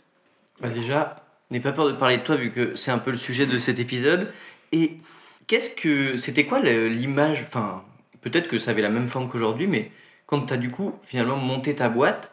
Bah 0.60 0.68
déjà, 0.68 1.24
n'aie 1.50 1.60
pas 1.60 1.72
peur 1.72 1.86
de 1.86 1.92
parler 1.92 2.18
de 2.18 2.22
toi 2.22 2.36
vu 2.36 2.50
que 2.50 2.76
c'est 2.76 2.90
un 2.90 2.98
peu 2.98 3.10
le 3.10 3.16
sujet 3.16 3.46
de 3.46 3.58
cet 3.58 3.78
épisode. 3.78 4.32
Et 4.72 4.98
qu'est-ce 5.46 5.70
que, 5.70 6.16
c'était 6.16 6.44
quoi 6.44 6.60
l'image, 6.60 7.44
enfin, 7.48 7.84
peut-être 8.20 8.48
que 8.48 8.58
ça 8.58 8.72
avait 8.72 8.82
la 8.82 8.90
même 8.90 9.08
forme 9.08 9.28
qu'aujourd'hui, 9.28 9.66
mais 9.66 9.90
quand 10.26 10.46
tu 10.46 10.52
as 10.52 10.58
du 10.58 10.70
coup 10.70 10.94
finalement 11.04 11.36
monté 11.36 11.74
ta 11.74 11.88
boîte, 11.88 12.32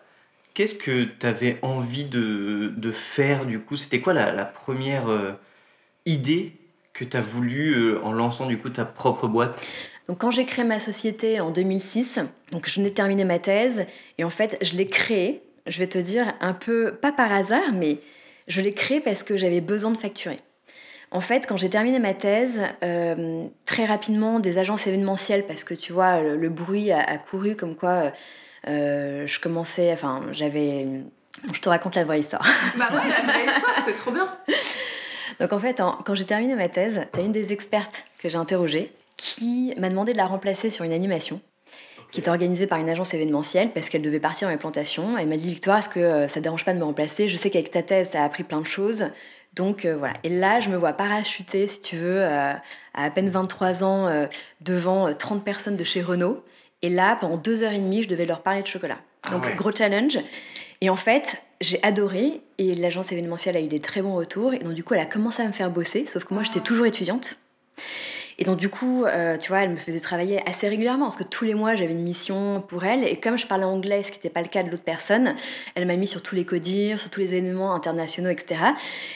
Qu'est-ce 0.57 0.73
que 0.73 1.03
tu 1.03 1.23
avais 1.27 1.59
envie 1.61 2.05
de, 2.05 2.73
de, 2.75 2.91
faire 2.91 3.45
du 3.45 3.59
coup? 3.59 3.75
C'était 3.75 4.01
quoi 4.01 4.13
la, 4.13 4.31
la 4.31 4.43
première 4.43 5.07
euh, 5.07 5.33
idée 6.07 6.53
que 6.97 7.05
tu 7.05 7.15
as 7.15 7.21
voulu 7.21 7.75
euh, 7.75 7.99
en 8.03 8.11
lançant 8.11 8.47
du 8.47 8.57
coup 8.57 8.69
ta 8.69 8.83
propre 8.83 9.27
boîte? 9.27 9.65
Donc 10.09 10.19
quand 10.19 10.31
j'ai 10.31 10.45
créé 10.45 10.65
ma 10.65 10.79
société 10.79 11.39
en 11.39 11.51
2006, 11.51 12.19
donc 12.51 12.67
je 12.67 12.75
venais 12.75 12.89
de 12.89 12.95
terminer 12.95 13.23
ma 13.23 13.39
thèse 13.39 13.85
et 14.17 14.23
en 14.23 14.29
fait 14.29 14.57
je 14.61 14.73
l'ai 14.73 14.87
créée, 14.87 15.43
je 15.67 15.79
vais 15.79 15.87
te 15.87 15.97
dire 15.97 16.33
un 16.41 16.53
peu 16.53 16.93
pas 16.93 17.11
par 17.11 17.31
hasard 17.31 17.71
mais 17.73 17.99
je 18.47 18.61
l'ai 18.61 18.73
créée 18.73 18.99
parce 18.99 19.21
que 19.23 19.37
j'avais 19.37 19.61
besoin 19.61 19.91
de 19.91 19.97
facturer. 19.97 20.39
En 21.11 21.21
fait, 21.21 21.45
quand 21.47 21.55
j'ai 21.55 21.69
terminé 21.69 21.99
ma 21.99 22.13
thèse, 22.13 22.61
euh, 22.83 23.45
très 23.65 23.85
rapidement, 23.85 24.39
des 24.39 24.57
agences 24.57 24.87
événementielles, 24.87 25.47
parce 25.47 25.63
que 25.63 25.73
tu 25.73 25.93
vois, 25.93 26.21
le, 26.21 26.49
bruit 26.49 26.91
a, 26.91 27.17
couru 27.17 27.55
comme 27.55 27.75
quoi 27.75 28.11
euh, 28.67 29.25
je 29.25 29.39
commençais, 29.39 29.93
enfin, 29.93 30.21
j'avais. 30.33 30.85
Je 31.53 31.61
te 31.61 31.69
raconte 31.69 31.95
la 31.95 32.03
vraie 32.03 32.19
histoire. 32.19 32.45
Bah 32.77 32.89
ouais, 32.91 33.09
la 33.09 33.31
vraie 33.31 33.45
histoire, 33.45 33.75
c'est 33.85 33.95
trop 33.95 34.11
bien. 34.11 34.37
Donc 35.39 35.53
en 35.53 35.59
fait, 35.59 35.81
quand 36.05 36.15
j'ai 36.15 36.25
terminé 36.25 36.55
ma 36.55 36.69
thèse, 36.69 37.05
tu 37.13 37.19
as 37.19 37.23
une 37.23 37.31
des 37.31 37.53
expertes 37.53 38.05
que 38.19 38.29
j'ai 38.29 38.37
interrogée 38.37 38.91
qui 39.17 39.73
m'a 39.77 39.89
demandé 39.89 40.13
de 40.13 40.17
la 40.17 40.25
remplacer 40.25 40.69
sur 40.69 40.85
une 40.85 40.93
animation 40.93 41.41
qui 42.11 42.21
était 42.21 42.29
organisée 42.29 42.67
par 42.67 42.79
une 42.79 42.89
agence 42.89 43.13
événementielle 43.13 43.71
parce 43.73 43.89
qu'elle 43.89 44.01
devait 44.01 44.19
partir 44.19 44.47
dans 44.47 44.51
les 44.51 44.57
plantations. 44.59 45.17
Elle 45.17 45.27
m'a 45.27 45.35
dit 45.35 45.51
Victoire, 45.51 45.79
est-ce 45.79 45.89
que 45.89 45.99
euh, 45.99 46.27
ça 46.27 46.35
te 46.35 46.39
dérange 46.39 46.63
pas 46.63 46.73
de 46.73 46.79
me 46.79 46.85
remplacer? 46.85 47.27
Je 47.27 47.35
sais 47.35 47.49
qu'avec 47.49 47.69
ta 47.69 47.83
thèse, 47.83 48.11
ça 48.11 48.21
a 48.21 48.25
appris 48.25 48.43
plein 48.43 48.61
de 48.61 48.67
choses. 48.67 49.07
Donc 49.53 49.85
euh, 49.85 49.97
voilà. 49.97 50.13
Et 50.23 50.29
là, 50.29 50.59
je 50.59 50.69
me 50.69 50.77
vois 50.77 50.93
parachuter, 50.93 51.67
si 51.67 51.81
tu 51.81 51.97
veux, 51.97 52.23
à 52.23 52.61
à 52.97 53.11
peine 53.11 53.29
23 53.29 53.83
ans, 53.83 54.27
devant 54.61 55.13
30 55.13 55.45
personnes 55.45 55.77
de 55.77 55.83
chez 55.83 56.01
Renault. 56.01 56.43
Et 56.81 56.89
là, 56.89 57.15
pendant 57.15 57.37
deux 57.37 57.61
heures 57.61 57.71
et 57.71 57.79
demie, 57.79 58.01
je 58.01 58.09
devais 58.09 58.25
leur 58.25 58.41
parler 58.41 58.63
de 58.63 58.67
chocolat. 58.67 58.97
Ah 59.23 59.29
Donc, 59.29 59.55
gros 59.55 59.71
challenge. 59.71 60.17
Et 60.81 60.89
en 60.89 60.95
fait, 60.95 61.41
j'ai 61.61 61.81
adoré 61.83 62.41
et 62.57 62.75
l'agence 62.75 63.11
événementielle 63.11 63.57
a 63.57 63.61
eu 63.61 63.67
des 63.67 63.79
très 63.79 64.01
bons 64.01 64.15
retours. 64.15 64.53
Et 64.53 64.59
donc, 64.59 64.73
du 64.73 64.83
coup, 64.83 64.93
elle 64.93 65.01
a 65.01 65.05
commencé 65.05 65.41
à 65.41 65.47
me 65.47 65.53
faire 65.53 65.71
bosser, 65.71 66.05
sauf 66.05 66.23
que 66.23 66.33
moi, 66.33 66.43
j'étais 66.43 66.59
toujours 66.59 66.85
étudiante. 66.85 67.37
Et 68.39 68.43
donc 68.43 68.57
du 68.57 68.69
coup, 68.69 69.05
euh, 69.05 69.37
tu 69.37 69.49
vois, 69.49 69.63
elle 69.63 69.71
me 69.71 69.77
faisait 69.77 69.99
travailler 69.99 70.47
assez 70.47 70.67
régulièrement 70.67 71.05
parce 71.05 71.17
que 71.17 71.23
tous 71.23 71.43
les 71.43 71.55
mois 71.55 71.75
j'avais 71.75 71.93
une 71.93 72.03
mission 72.03 72.61
pour 72.67 72.83
elle. 72.85 73.03
Et 73.03 73.17
comme 73.19 73.37
je 73.37 73.47
parlais 73.47 73.65
anglais, 73.65 74.03
ce 74.03 74.11
qui 74.11 74.17
n'était 74.17 74.29
pas 74.29 74.41
le 74.41 74.47
cas 74.47 74.63
de 74.63 74.69
l'autre 74.69 74.83
personne, 74.83 75.35
elle 75.75 75.87
m'a 75.87 75.95
mis 75.95 76.07
sur 76.07 76.21
tous 76.21 76.35
les 76.35 76.45
codires, 76.45 76.99
sur 76.99 77.09
tous 77.09 77.19
les 77.19 77.33
événements 77.33 77.73
internationaux, 77.73 78.29
etc. 78.29 78.61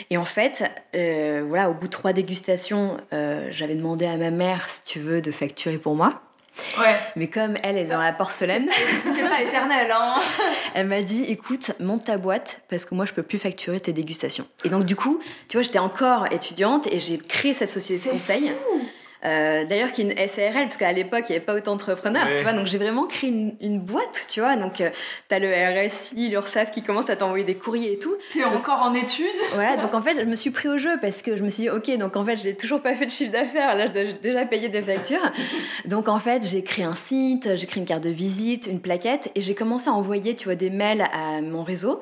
Et 0.10 0.18
en 0.18 0.26
fait, 0.26 0.64
euh, 0.96 1.44
voilà, 1.48 1.70
au 1.70 1.74
bout 1.74 1.86
de 1.86 1.92
trois 1.92 2.14
dégustations, 2.14 2.98
euh, 3.14 3.48
j'avais 3.52 3.76
demandé 3.76 4.06
à 4.06 4.18
ma 4.18 4.32
mère, 4.32 4.68
si 4.70 4.82
tu 4.84 5.00
veux, 5.00 5.22
de 5.22 5.32
facturer 5.32 5.78
pour 5.78 5.96
moi. 5.96 6.22
Ouais. 6.80 6.96
Mais 7.15 7.27
comme 7.27 7.58
elle 7.63 7.77
est 7.77 7.86
dans 7.86 8.00
la 8.00 8.13
porcelaine, 8.13 8.68
C'est 9.06 9.30
pas 9.30 9.41
éternel, 9.41 9.91
hein. 9.91 10.15
elle 10.74 10.88
m'a 10.88 11.01
dit 11.01 11.24
écoute, 11.25 11.72
monte 11.80 12.06
ta 12.06 12.18
boîte 12.18 12.62
parce 12.70 12.86
que 12.86 12.96
moi 12.96 13.06
je 13.06 13.13
peux 13.13 13.24
plus 13.24 13.39
facturer 13.39 13.80
tes 13.80 13.94
dégustations. 13.94 14.48
Et 14.63 14.70
donc 14.70 14.86
du 14.86 14.96
coup, 14.96 15.22
tu 15.48 15.58
vois, 15.58 15.63
j'étais 15.63 15.80
encore 15.80 16.32
étudiante 16.32 16.88
et 16.91 17.00
j'ai 17.00 17.18
créé 17.18 17.53
cette 17.53 17.70
société 17.70 18.08
de 18.10 18.13
conseil. 18.13 18.50
fou. 18.50 18.82
Euh, 19.24 19.66
D'ailleurs, 19.66 19.92
qui 19.92 20.01
est 20.01 20.06
une 20.06 20.28
SARL, 20.28 20.63
parce 20.63 20.78
qu'à 20.78 20.92
l'époque, 20.92 21.25
il 21.30 21.34
n'y 21.34 21.36
avait 21.38 21.46
pas 21.46 21.54
autant 21.54 21.72
d'entrepreneurs, 21.72 22.25
Ouais. 22.25 22.38
tu 22.38 22.44
vois. 22.44 22.54
Donc, 22.54 22.66
j'ai 22.66 22.78
vraiment 22.78 23.06
créé 23.06 23.30
une, 23.30 23.56
une 23.62 23.80
boîte, 23.80 24.25
tu 24.30 24.40
vois. 24.40 24.56
Donc, 24.56 24.74
tu 24.75 24.84
as 25.36 25.40
le 25.40 25.48
RSI, 25.88 26.30
l'URSSAF 26.30 26.72
qui 26.72 26.82
commence 26.84 27.10
à 27.10 27.16
t'envoyer 27.16 27.46
des 27.46 27.56
courriers 27.56 27.94
et 27.94 28.00
tout. 28.00 28.16
T'es 28.34 28.44
encore 28.44 28.82
en 28.82 28.94
études. 28.94 29.28
Voilà, 29.54 29.78
donc 29.78 29.94
en 29.94 30.01
fait, 30.01 30.16
je 30.16 30.22
me 30.25 30.36
suis 30.36 30.50
pris 30.50 30.70
au 30.70 30.78
jeu 30.78 30.98
parce 31.01 31.22
que 31.22 31.36
je 31.38 31.44
me 31.44 31.50
suis 31.50 31.63
dit, 31.63 31.70
ok, 31.70 31.96
donc 31.98 32.16
en 32.16 32.25
fait, 32.25 32.36
j'ai 32.38 32.56
toujours 32.56 32.82
pas 32.82 32.96
fait 32.96 33.06
de 33.06 33.12
chiffre 33.12 33.32
d'affaires. 33.32 33.75
Là, 33.75 33.86
je 33.88 33.92
dois 33.92 34.04
déjà 34.22 34.46
payer 34.46 34.70
des 34.70 34.82
factures. 34.82 35.32
Donc, 35.86 36.08
en 36.08 36.20
fait, 36.20 36.46
j'ai 36.48 36.63
créé 36.63 36.86
un 36.86 36.94
site, 36.94 37.56
j'ai 37.56 37.68
créé 37.68 37.80
une 37.82 37.88
carte 37.88 38.04
de 38.04 38.10
visite, 38.10 38.68
une 38.68 38.80
plaquette 38.82 39.32
et 39.36 39.42
j'ai 39.42 39.56
commencé 39.56 39.90
à 39.90 39.94
envoyer, 39.94 40.36
tu 40.36 40.46
vois, 40.46 40.56
des 40.56 40.70
mails 40.70 41.01
à 41.13 41.42
mon 41.42 41.63
réseau 41.63 42.01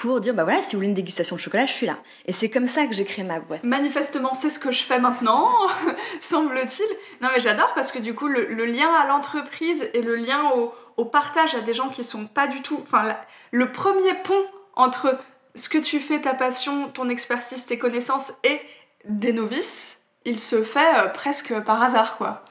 pour 0.00 0.20
dire, 0.20 0.34
bah 0.34 0.44
voilà, 0.44 0.62
si 0.62 0.72
vous 0.72 0.78
voulez 0.78 0.88
une 0.88 0.94
dégustation 0.94 1.36
de 1.36 1.40
chocolat, 1.40 1.66
je 1.66 1.72
suis 1.72 1.86
là. 1.86 1.98
Et 2.26 2.32
c'est 2.32 2.48
comme 2.48 2.66
ça 2.66 2.86
que 2.86 2.94
j'ai 2.94 3.04
créé 3.04 3.24
ma 3.24 3.40
boîte. 3.40 3.64
Manifestement, 3.64 4.32
c'est 4.34 4.50
ce 4.50 4.58
que 4.58 4.70
je 4.70 4.84
fais 4.84 4.98
maintenant, 4.98 5.50
semble-t-il. 6.20 6.86
Non, 7.20 7.28
mais 7.34 7.40
j'adore 7.40 7.72
parce 7.74 7.90
que 7.90 7.98
du 7.98 8.14
coup, 8.14 8.28
le, 8.28 8.46
le 8.46 8.64
lien 8.64 8.88
à 8.92 9.06
l'entreprise 9.06 9.88
et 9.94 10.02
le 10.02 10.14
lien 10.14 10.50
au, 10.54 10.72
au 10.96 11.04
partage 11.04 11.54
à 11.54 11.60
des 11.60 11.74
gens 11.74 11.88
qui 11.88 12.04
sont 12.04 12.26
pas 12.26 12.46
du 12.46 12.62
tout. 12.62 12.78
Enfin, 12.82 13.16
le 13.50 13.72
premier 13.72 14.14
pont 14.22 14.44
entre 14.74 15.18
ce 15.54 15.68
que 15.68 15.78
tu 15.78 15.98
fais, 15.98 16.20
ta 16.20 16.34
passion, 16.34 16.88
ton 16.88 17.08
expertise, 17.08 17.66
tes 17.66 17.78
connaissances 17.78 18.32
et 18.44 18.60
des 19.04 19.32
novices, 19.32 19.98
il 20.24 20.38
se 20.38 20.62
fait 20.62 20.94
euh, 20.96 21.08
presque 21.08 21.58
par 21.60 21.82
hasard, 21.82 22.16
quoi. 22.16 22.44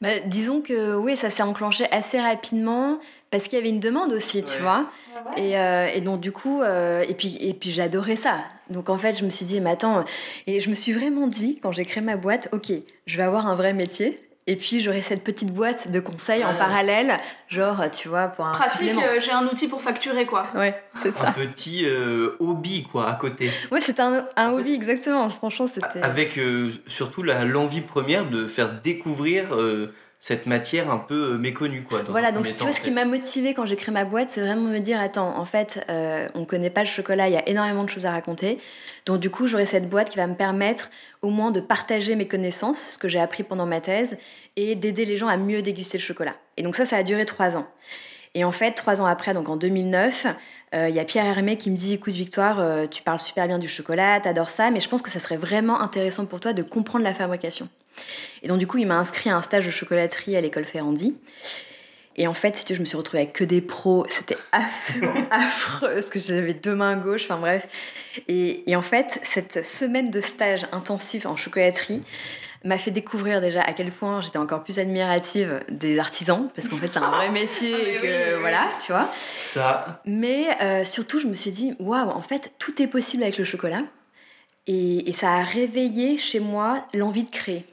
Bah, 0.00 0.18
disons 0.26 0.60
que 0.60 0.94
oui, 0.94 1.16
ça 1.16 1.28
s'est 1.28 1.42
enclenché 1.42 1.90
assez 1.92 2.20
rapidement 2.20 3.00
parce 3.30 3.44
qu'il 3.48 3.58
y 3.58 3.60
avait 3.60 3.68
une 3.70 3.80
demande 3.80 4.12
aussi, 4.12 4.42
tu 4.42 4.50
Ouais. 4.56 4.60
vois. 4.60 4.86
Et, 5.36 5.58
euh, 5.58 5.88
et 5.94 6.00
donc 6.00 6.20
du 6.20 6.32
coup, 6.32 6.62
euh, 6.62 7.04
et 7.08 7.14
puis, 7.14 7.36
et 7.40 7.54
puis 7.54 7.70
j'adorais 7.70 8.16
ça. 8.16 8.38
Donc 8.70 8.88
en 8.90 8.98
fait, 8.98 9.18
je 9.18 9.24
me 9.24 9.30
suis 9.30 9.44
dit, 9.46 9.60
mais 9.60 9.70
attends, 9.70 10.04
et 10.46 10.60
je 10.60 10.70
me 10.70 10.74
suis 10.74 10.92
vraiment 10.92 11.26
dit, 11.26 11.58
quand 11.62 11.72
j'ai 11.72 11.84
créé 11.84 12.02
ma 12.02 12.16
boîte, 12.16 12.48
ok, 12.52 12.70
je 13.06 13.16
vais 13.16 13.22
avoir 13.22 13.46
un 13.46 13.54
vrai 13.54 13.72
métier. 13.72 14.20
Et 14.50 14.56
puis 14.56 14.80
j'aurai 14.80 15.02
cette 15.02 15.22
petite 15.24 15.52
boîte 15.52 15.90
de 15.90 16.00
conseils 16.00 16.42
en 16.42 16.52
Ouais. 16.52 16.58
parallèle, 16.58 17.18
genre, 17.48 17.82
tu 17.92 18.08
vois, 18.08 18.28
pour 18.28 18.46
un 18.46 18.52
Pratique, 18.52 18.94
euh, 18.96 19.20
j'ai 19.20 19.30
un 19.30 19.44
outil 19.46 19.68
pour 19.68 19.82
facturer, 19.82 20.24
quoi. 20.24 20.46
Ouais, 20.54 20.74
c'est 20.94 21.08
Un 21.08 21.12
ça. 21.12 21.32
petit 21.32 21.84
euh, 21.84 22.30
hobby, 22.40 22.84
quoi, 22.90 23.10
à 23.10 23.14
côté. 23.16 23.50
Ouais, 23.70 23.82
c'était 23.82 24.00
un, 24.00 24.24
un 24.36 24.50
hobby, 24.52 24.72
exactement. 24.72 25.28
Franchement, 25.28 25.66
c'était... 25.66 26.00
Avec 26.00 26.38
euh, 26.38 26.72
surtout 26.86 27.22
l'envie 27.22 27.82
première 27.82 28.24
de 28.24 28.46
faire 28.46 28.80
découvrir 28.80 29.54
euh, 29.54 29.92
cette 30.20 30.46
matière 30.46 30.90
un 30.90 30.98
peu 30.98 31.34
euh, 31.34 31.38
méconnue, 31.38 31.84
quoi. 31.84 32.02
dans 32.02 32.10
Voilà, 32.10 32.32
donc 32.32 32.44
tu 32.44 32.54
vois, 32.54 32.72
ce 32.72 32.80
qui 32.80 32.90
m'a 32.90 33.04
motivée 33.04 33.54
quand 33.54 33.66
j'ai 33.66 33.76
créé 33.76 33.92
ma 33.92 34.04
boîte, 34.04 34.30
c'est 34.30 34.40
vraiment 34.40 34.68
me 34.68 34.78
dire 34.80 35.00
attends, 35.00 35.38
en 35.38 35.44
fait, 35.44 35.84
euh, 35.88 36.28
on 36.34 36.44
connaît 36.44 36.70
pas 36.70 36.80
le 36.80 36.88
chocolat, 36.88 37.28
il 37.28 37.34
y 37.34 37.36
a 37.36 37.48
énormément 37.48 37.84
de 37.84 37.88
choses 37.88 38.04
à 38.04 38.10
raconter. 38.10 38.58
Donc, 39.06 39.20
du 39.20 39.30
coup, 39.30 39.46
j'aurai 39.46 39.66
cette 39.66 39.88
boîte 39.88 40.10
qui 40.10 40.16
va 40.16 40.26
me 40.26 40.34
permettre 40.34 40.90
au 41.22 41.30
moins 41.30 41.52
de 41.52 41.60
partager 41.60 42.16
mes 42.16 42.26
connaissances, 42.26 42.90
ce 42.92 42.98
que 42.98 43.08
j'ai 43.08 43.20
appris 43.20 43.44
pendant 43.44 43.66
ma 43.66 43.80
thèse, 43.80 44.16
et 44.56 44.74
d'aider 44.74 45.04
les 45.04 45.16
gens 45.16 45.28
à 45.28 45.36
mieux 45.36 45.62
déguster 45.62 45.98
le 45.98 46.02
chocolat. 46.02 46.34
Et 46.56 46.62
donc, 46.62 46.74
ça, 46.74 46.84
ça 46.84 46.96
a 46.96 47.02
duré 47.04 47.24
trois 47.24 47.56
ans. 47.56 47.68
Et 48.34 48.44
en 48.44 48.52
fait, 48.52 48.72
trois 48.72 49.00
ans 49.00 49.06
après, 49.06 49.34
donc 49.34 49.48
en 49.48 49.56
2009, 49.56 50.26
euh, 50.74 50.88
il 50.88 50.94
y 50.94 51.00
a 51.00 51.04
Pierre 51.04 51.24
Hermé 51.24 51.56
qui 51.56 51.70
me 51.70 51.76
dit 51.76 51.94
Écoute, 51.94 52.14
Victoire, 52.14 52.60
euh, 52.60 52.86
tu 52.86 53.02
parles 53.02 53.20
super 53.20 53.46
bien 53.46 53.58
du 53.58 53.68
chocolat, 53.68 54.20
t'adores 54.20 54.50
ça, 54.50 54.70
mais 54.70 54.80
je 54.80 54.88
pense 54.88 55.02
que 55.02 55.10
ça 55.10 55.20
serait 55.20 55.36
vraiment 55.36 55.80
intéressant 55.80 56.26
pour 56.26 56.40
toi 56.40 56.52
de 56.52 56.62
comprendre 56.62 57.04
la 57.04 57.14
fabrication. 57.14 57.68
Et 58.42 58.48
donc, 58.48 58.58
du 58.58 58.66
coup, 58.66 58.78
il 58.78 58.86
m'a 58.86 58.96
inscrit 58.96 59.30
à 59.30 59.36
un 59.36 59.42
stage 59.42 59.66
de 59.66 59.70
chocolaterie 59.70 60.36
à 60.36 60.40
l'école 60.40 60.64
Ferrandi. 60.64 61.14
Et 62.18 62.26
en 62.26 62.34
fait, 62.34 62.56
si 62.56 62.64
tu 62.64 62.72
veux, 62.72 62.76
je 62.76 62.80
me 62.80 62.86
suis 62.86 62.96
retrouvée 62.96 63.22
avec 63.22 63.32
que 63.32 63.44
des 63.44 63.60
pros. 63.60 64.04
C'était 64.10 64.36
absolument 64.52 65.14
affreux 65.30 65.94
parce 65.94 66.10
que 66.10 66.18
j'avais 66.18 66.52
deux 66.52 66.74
mains 66.74 66.96
gauches, 66.96 67.24
enfin 67.24 67.38
bref. 67.38 67.68
Et, 68.26 68.68
et 68.70 68.74
en 68.74 68.82
fait, 68.82 69.20
cette 69.22 69.64
semaine 69.64 70.10
de 70.10 70.20
stage 70.20 70.66
intensif 70.72 71.26
en 71.26 71.36
chocolaterie 71.36 72.02
m'a 72.64 72.76
fait 72.76 72.90
découvrir 72.90 73.40
déjà 73.40 73.62
à 73.62 73.72
quel 73.72 73.92
point 73.92 74.20
j'étais 74.20 74.38
encore 74.38 74.64
plus 74.64 74.80
admirative 74.80 75.60
des 75.70 76.00
artisans 76.00 76.50
parce 76.56 76.66
qu'en 76.66 76.76
fait, 76.76 76.88
c'est 76.88 76.98
un 76.98 77.10
vrai 77.10 77.30
métier 77.30 77.72
Ah, 77.78 77.88
et 77.88 77.96
que 77.98 78.02
oui, 78.02 78.32
oui. 78.34 78.40
voilà, 78.40 78.68
tu 78.84 78.90
vois. 78.90 79.12
Ça, 79.40 80.02
Mais 80.04 80.48
euh, 80.60 80.84
surtout, 80.84 81.20
je 81.20 81.28
me 81.28 81.34
suis 81.34 81.52
dit, 81.52 81.74
waouh, 81.78 82.10
en 82.10 82.22
fait, 82.22 82.52
tout 82.58 82.82
est 82.82 82.88
possible 82.88 83.22
avec 83.22 83.38
le 83.38 83.44
chocolat. 83.44 83.82
Et, 84.66 85.08
et 85.08 85.12
ça 85.12 85.30
a 85.34 85.44
réveillé 85.44 86.16
chez 86.16 86.40
moi 86.40 86.84
l'envie 86.92 87.22
de 87.22 87.30
créer. 87.30 87.64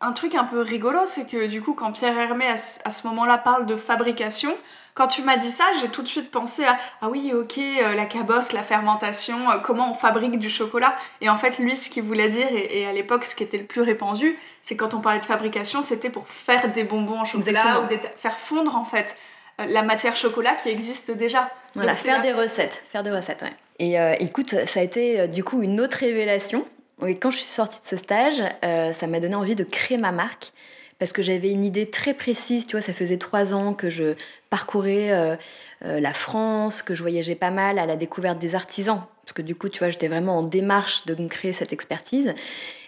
Un 0.00 0.12
truc 0.12 0.36
un 0.36 0.44
peu 0.44 0.60
rigolo, 0.60 1.00
c'est 1.06 1.26
que 1.26 1.46
du 1.46 1.60
coup, 1.60 1.74
quand 1.74 1.90
Pierre 1.90 2.16
Hermé 2.16 2.46
à 2.46 2.56
ce, 2.56 2.78
à 2.84 2.90
ce 2.90 3.04
moment-là 3.08 3.36
parle 3.36 3.66
de 3.66 3.74
fabrication, 3.74 4.56
quand 4.94 5.08
tu 5.08 5.22
m'as 5.22 5.36
dit 5.36 5.50
ça, 5.50 5.64
j'ai 5.80 5.88
tout 5.88 6.02
de 6.02 6.08
suite 6.08 6.30
pensé 6.30 6.64
à 6.64 6.78
ah 7.02 7.08
oui, 7.08 7.32
ok, 7.34 7.58
euh, 7.58 7.94
la 7.96 8.06
cabosse, 8.06 8.52
la 8.52 8.62
fermentation, 8.62 9.50
euh, 9.50 9.58
comment 9.58 9.90
on 9.90 9.94
fabrique 9.94 10.38
du 10.38 10.48
chocolat? 10.50 10.94
Et 11.20 11.28
en 11.28 11.36
fait, 11.36 11.58
lui, 11.58 11.76
ce 11.76 11.90
qu'il 11.90 12.04
voulait 12.04 12.28
dire, 12.28 12.46
et, 12.52 12.86
à 12.86 12.92
l'époque, 12.92 13.24
ce 13.24 13.34
qui 13.34 13.42
était 13.42 13.58
le 13.58 13.64
plus 13.64 13.80
répandu, 13.80 14.38
c'est 14.62 14.76
quand 14.76 14.94
on 14.94 15.00
parlait 15.00 15.18
de 15.18 15.24
fabrication, 15.24 15.82
c'était 15.82 16.10
pour 16.10 16.28
faire 16.28 16.70
des 16.70 16.84
bonbons 16.84 17.20
en 17.20 17.24
chocolat 17.24 17.48
Exactement. 17.48 17.84
ou 17.84 17.88
des- 17.88 18.00
faire 18.18 18.38
fondre 18.38 18.76
en 18.76 18.84
fait 18.84 19.16
euh, 19.60 19.66
la 19.66 19.82
matière 19.82 20.14
chocolat 20.14 20.54
qui 20.54 20.68
existe 20.68 21.10
déjà. 21.10 21.50
Voilà, 21.74 21.94
Donc, 21.94 22.00
faire 22.02 22.22
des 22.22 22.32
recettes, 22.32 22.84
faire 22.92 23.02
des 23.02 23.10
recettes, 23.10 23.42
ouais. 23.42 23.52
Et 23.80 23.98
euh, 23.98 24.14
écoute, 24.20 24.54
ça 24.66 24.78
a 24.78 24.82
été 24.84 25.26
du 25.26 25.42
coup 25.42 25.60
une 25.62 25.80
autre 25.80 25.98
révélation. 25.98 26.64
Et 27.06 27.14
quand 27.14 27.30
je 27.30 27.38
suis 27.38 27.46
sortie 27.46 27.78
de 27.80 27.84
ce 27.84 27.96
stage, 27.96 28.42
euh, 28.64 28.92
ça 28.92 29.06
m'a 29.06 29.20
donné 29.20 29.34
envie 29.34 29.54
de 29.54 29.64
créer 29.64 29.98
ma 29.98 30.12
marque 30.12 30.52
parce 30.98 31.12
que 31.12 31.22
j'avais 31.22 31.50
une 31.50 31.64
idée 31.64 31.88
très 31.88 32.12
précise. 32.12 32.66
Tu 32.66 32.72
vois, 32.72 32.80
ça 32.80 32.92
faisait 32.92 33.18
trois 33.18 33.54
ans 33.54 33.72
que 33.72 33.88
je 33.88 34.14
parcourais 34.50 35.12
euh, 35.12 35.36
euh, 35.84 36.00
la 36.00 36.12
France, 36.12 36.82
que 36.82 36.94
je 36.94 37.02
voyageais 37.02 37.36
pas 37.36 37.50
mal 37.50 37.78
à 37.78 37.86
la 37.86 37.94
découverte 37.94 38.38
des 38.38 38.56
artisans. 38.56 39.02
Parce 39.24 39.32
que 39.32 39.42
du 39.42 39.54
coup, 39.54 39.68
tu 39.68 39.78
vois, 39.78 39.90
j'étais 39.90 40.08
vraiment 40.08 40.38
en 40.38 40.42
démarche 40.42 41.06
de 41.06 41.14
créer 41.28 41.52
cette 41.52 41.72
expertise. 41.72 42.34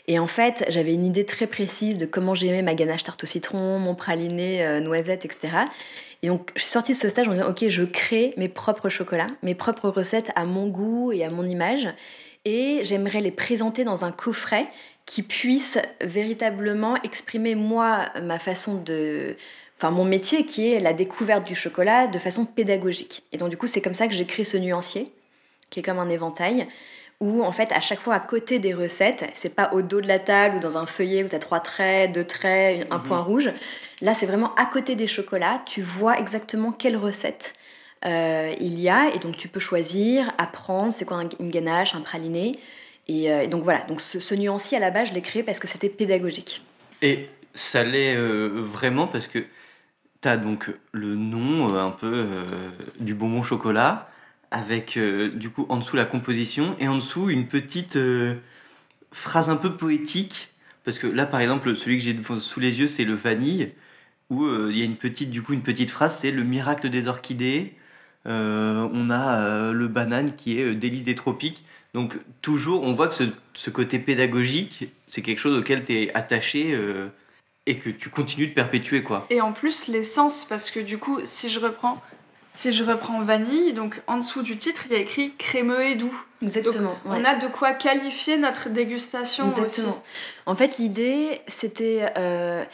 Et 0.08 0.18
en 0.18 0.26
fait, 0.26 0.64
j'avais 0.68 0.92
une 0.92 1.04
idée 1.04 1.24
très 1.24 1.46
précise 1.46 1.98
de 1.98 2.06
comment 2.06 2.34
j'aimais 2.34 2.62
ma 2.62 2.74
ganache 2.74 3.04
tarte 3.04 3.22
au 3.22 3.26
citron, 3.26 3.78
mon 3.78 3.94
praliné 3.94 4.80
noisette, 4.80 5.24
etc. 5.24 5.58
Et 6.22 6.28
donc, 6.28 6.50
je 6.56 6.62
suis 6.62 6.70
sortie 6.70 6.92
de 6.92 6.96
ce 6.96 7.08
stage 7.08 7.28
en 7.28 7.32
disant, 7.32 7.48
ok, 7.48 7.68
je 7.68 7.84
crée 7.84 8.34
mes 8.36 8.48
propres 8.48 8.88
chocolats, 8.88 9.28
mes 9.42 9.54
propres 9.54 9.88
recettes 9.88 10.32
à 10.34 10.46
mon 10.46 10.66
goût 10.68 11.12
et 11.12 11.22
à 11.22 11.30
mon 11.30 11.46
image. 11.46 11.88
Et 12.52 12.80
j'aimerais 12.82 13.20
les 13.20 13.30
présenter 13.30 13.84
dans 13.84 14.04
un 14.04 14.10
coffret 14.10 14.66
qui 15.06 15.22
puisse 15.22 15.78
véritablement 16.00 16.96
exprimer, 17.02 17.54
moi, 17.54 18.06
ma 18.20 18.38
façon 18.40 18.74
de... 18.82 19.36
Enfin, 19.78 19.92
mon 19.92 20.04
métier 20.04 20.44
qui 20.44 20.72
est 20.72 20.80
la 20.80 20.92
découverte 20.92 21.44
du 21.46 21.54
chocolat 21.54 22.08
de 22.08 22.18
façon 22.18 22.44
pédagogique. 22.44 23.22
Et 23.32 23.36
donc, 23.38 23.50
du 23.50 23.56
coup, 23.56 23.68
c'est 23.68 23.80
comme 23.80 23.94
ça 23.94 24.08
que 24.08 24.14
j'ai 24.14 24.26
créé 24.26 24.44
ce 24.44 24.56
nuancier, 24.56 25.12
qui 25.70 25.78
est 25.78 25.82
comme 25.84 26.00
un 26.00 26.10
éventail, 26.10 26.66
où, 27.20 27.44
en 27.44 27.52
fait, 27.52 27.70
à 27.72 27.80
chaque 27.80 28.00
fois, 28.00 28.14
à 28.14 28.20
côté 28.20 28.58
des 28.58 28.74
recettes, 28.74 29.24
c'est 29.32 29.54
pas 29.54 29.70
au 29.72 29.82
dos 29.82 30.00
de 30.00 30.08
la 30.08 30.18
table 30.18 30.56
ou 30.56 30.60
dans 30.60 30.76
un 30.76 30.86
feuillet 30.86 31.22
où 31.22 31.28
tu 31.28 31.36
as 31.36 31.38
trois 31.38 31.60
traits, 31.60 32.12
deux 32.12 32.24
traits, 32.24 32.86
un 32.90 32.98
Mhm. 32.98 33.04
point 33.04 33.20
rouge. 33.22 33.52
Là, 34.02 34.12
c'est 34.14 34.26
vraiment 34.26 34.54
à 34.56 34.66
côté 34.66 34.96
des 34.96 35.06
chocolats, 35.06 35.62
tu 35.66 35.82
vois 35.82 36.18
exactement 36.18 36.72
quelle 36.72 36.96
recette 36.96 37.54
euh, 38.06 38.54
il 38.60 38.78
y 38.80 38.88
a, 38.88 39.14
et 39.14 39.18
donc 39.18 39.36
tu 39.36 39.48
peux 39.48 39.60
choisir, 39.60 40.32
apprendre, 40.38 40.92
c'est 40.92 41.04
quoi 41.04 41.18
un- 41.18 41.28
une 41.38 41.50
ganache, 41.50 41.94
un 41.94 42.00
praliné. 42.00 42.58
Et, 43.08 43.30
euh, 43.30 43.42
et 43.42 43.48
donc 43.48 43.64
voilà, 43.64 43.80
donc 43.86 44.00
ce, 44.00 44.20
ce 44.20 44.34
nuancier 44.34 44.76
à 44.78 44.80
la 44.80 44.90
base, 44.90 45.08
je 45.08 45.14
l'ai 45.14 45.20
créé 45.22 45.42
parce 45.42 45.58
que 45.58 45.68
c'était 45.68 45.88
pédagogique. 45.88 46.62
Et 47.02 47.28
ça 47.54 47.82
l'est 47.84 48.14
euh, 48.16 48.48
vraiment 48.54 49.06
parce 49.06 49.26
que 49.26 49.40
tu 50.22 50.28
as 50.28 50.36
donc 50.36 50.70
le 50.92 51.14
nom 51.16 51.74
un 51.76 51.90
peu 51.90 52.26
du 52.98 53.14
bonbon 53.14 53.42
chocolat 53.42 54.10
avec 54.50 54.98
du 54.98 55.48
coup 55.50 55.64
en 55.70 55.78
dessous 55.78 55.96
la 55.96 56.04
composition 56.04 56.76
et 56.78 56.88
en 56.88 56.96
dessous 56.96 57.30
une 57.30 57.48
petite 57.48 57.96
phrase 59.12 59.48
un 59.48 59.56
peu 59.56 59.76
poétique 59.76 60.48
parce 60.84 60.98
que 60.98 61.06
là 61.06 61.26
par 61.26 61.40
exemple 61.40 61.74
celui 61.74 61.98
que 61.98 62.04
j'ai 62.04 62.16
sous 62.38 62.60
les 62.60 62.80
yeux 62.80 62.86
c'est 62.88 63.04
le 63.04 63.14
vanille 63.14 63.72
où 64.28 64.46
il 64.68 64.78
y 64.78 64.82
a 64.82 64.84
une 64.84 64.96
petite 64.96 65.30
du 65.30 65.42
coup 65.42 65.52
une 65.52 65.62
petite 65.62 65.90
phrase 65.90 66.16
c'est 66.20 66.30
le 66.30 66.44
miracle 66.44 66.90
des 66.90 67.08
orchidées 67.08 67.74
on 68.26 69.10
a 69.10 69.34
euh, 69.40 69.72
le 69.72 69.88
banane 69.88 70.34
qui 70.36 70.60
est 70.60 70.64
euh, 70.64 70.74
délice 70.74 71.02
des 71.02 71.14
tropiques 71.14 71.64
donc 71.94 72.14
toujours 72.42 72.82
on 72.82 72.92
voit 72.92 73.08
que 73.08 73.14
ce, 73.14 73.24
ce 73.54 73.70
côté 73.70 73.98
pédagogique 73.98 74.92
c'est 75.06 75.22
quelque 75.22 75.38
chose 75.38 75.58
auquel 75.58 75.84
tu 75.84 75.94
es 75.94 76.14
attaché 76.14 76.72
euh, 76.72 77.08
et 77.66 77.78
que 77.78 77.90
tu 77.90 78.10
continues 78.10 78.48
de 78.48 78.52
perpétuer 78.54 79.02
quoi 79.02 79.26
Et 79.30 79.40
en 79.40 79.52
plus, 79.52 79.86
l'essence, 79.88 80.44
parce 80.44 80.70
que 80.70 80.80
du 80.80 80.98
coup, 80.98 81.20
si 81.24 81.48
je 81.50 81.60
reprends, 81.60 82.00
Si 82.52 82.72
je 82.72 82.82
reprends 82.82 83.20
vanille, 83.22 83.74
donc 83.74 84.02
en 84.08 84.16
dessous 84.16 84.42
du 84.42 84.56
titre, 84.56 84.86
il 84.86 84.92
y 84.92 84.96
a 84.96 84.98
écrit 84.98 85.34
crémeux 85.36 85.82
et 85.84 85.94
doux. 85.94 86.24
Exactement. 86.42 86.98
On 87.04 87.24
a 87.24 87.36
de 87.36 87.46
quoi 87.46 87.72
qualifier 87.72 88.38
notre 88.38 88.70
dégustation 88.70 89.48
Exactement. 89.50 90.02
En 90.46 90.56
fait, 90.56 90.78
l'idée, 90.78 91.42
c'était. 91.46 92.12
Euh, 92.16 92.64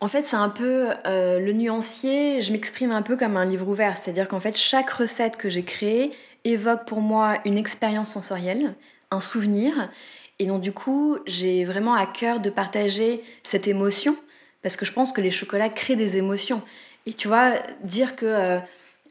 en 0.00 0.08
fait, 0.08 0.22
c'est 0.22 0.36
un 0.36 0.48
peu 0.48 0.90
euh, 1.06 1.38
le 1.38 1.52
nuancier. 1.52 2.40
Je 2.40 2.52
m'exprime 2.52 2.90
un 2.90 3.02
peu 3.02 3.16
comme 3.16 3.36
un 3.36 3.44
livre 3.44 3.68
ouvert. 3.68 3.98
C'est-à-dire 3.98 4.28
qu'en 4.28 4.40
fait, 4.40 4.56
chaque 4.56 4.90
recette 4.90 5.36
que 5.36 5.50
j'ai 5.50 5.62
créée 5.62 6.12
évoque 6.44 6.86
pour 6.86 7.02
moi 7.02 7.38
une 7.44 7.58
expérience 7.58 8.12
sensorielle, 8.12 8.74
un 9.10 9.20
souvenir. 9.20 9.90
Et 10.38 10.46
donc, 10.46 10.62
du 10.62 10.72
coup, 10.72 11.18
j'ai 11.26 11.64
vraiment 11.64 11.94
à 11.94 12.06
cœur 12.06 12.40
de 12.40 12.48
partager 12.48 13.22
cette 13.42 13.68
émotion. 13.68 14.16
Parce 14.62 14.76
que 14.76 14.86
je 14.86 14.92
pense 14.92 15.12
que 15.12 15.20
les 15.20 15.30
chocolats 15.30 15.68
créent 15.68 15.96
des 15.96 16.16
émotions. 16.16 16.62
Et 17.06 17.12
tu 17.12 17.28
vois, 17.28 17.54
dire 17.82 18.16
que. 18.16 18.26
Euh, 18.26 18.58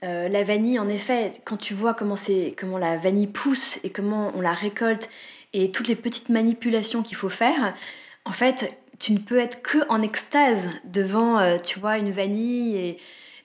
euh, 0.06 0.30
la 0.30 0.44
vanille, 0.44 0.80
en 0.80 0.88
effet, 0.88 1.34
quand 1.44 1.58
tu 1.58 1.74
vois 1.74 1.94
comment, 1.94 2.16
comment 2.58 2.78
la 2.78 2.98
vanille 2.98 3.28
pousse 3.28 3.80
et 3.84 3.90
comment 3.90 4.32
on 4.34 4.40
la 4.40 4.54
récolte 4.54 5.10
et 5.52 5.72
toutes 5.72 5.90
les 5.90 5.96
petites 5.96 6.30
manipulations 6.30 7.04
qu'il 7.04 7.18
faut 7.18 7.30
faire, 7.30 7.76
en 8.24 8.32
fait, 8.32 8.80
tu 9.00 9.14
ne 9.14 9.20
peux 9.20 9.40
être 9.40 9.62
que 9.62 9.80
en 9.90 10.02
extase 10.02 10.70
devant, 10.84 11.40
euh, 11.40 11.58
tu 11.58 11.80
vois, 11.80 11.98
une 11.98 12.12
vanille. 12.12 12.78
Et... 12.78 12.98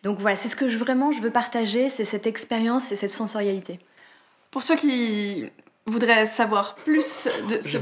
Donc 0.03 0.19
voilà, 0.19 0.37
c'est 0.37 0.49
ce 0.49 0.57
que 0.57 0.69
je, 0.69 0.79
vraiment 0.79 1.13
je 1.13 1.21
veux 1.21 1.31
partager, 1.31 1.89
c'est 1.89 2.05
cette 2.05 2.27
expérience 2.27 2.93
et 2.93 2.97
cette 2.97 3.11
sensorialité. 3.11 3.79
Pour 4.51 4.63
ceux 4.63 4.77
qui 4.77 5.51
voudraient 5.87 6.27
savoir 6.27 6.77
plus 6.77 7.29
de 7.49 7.61
ce, 7.61 7.79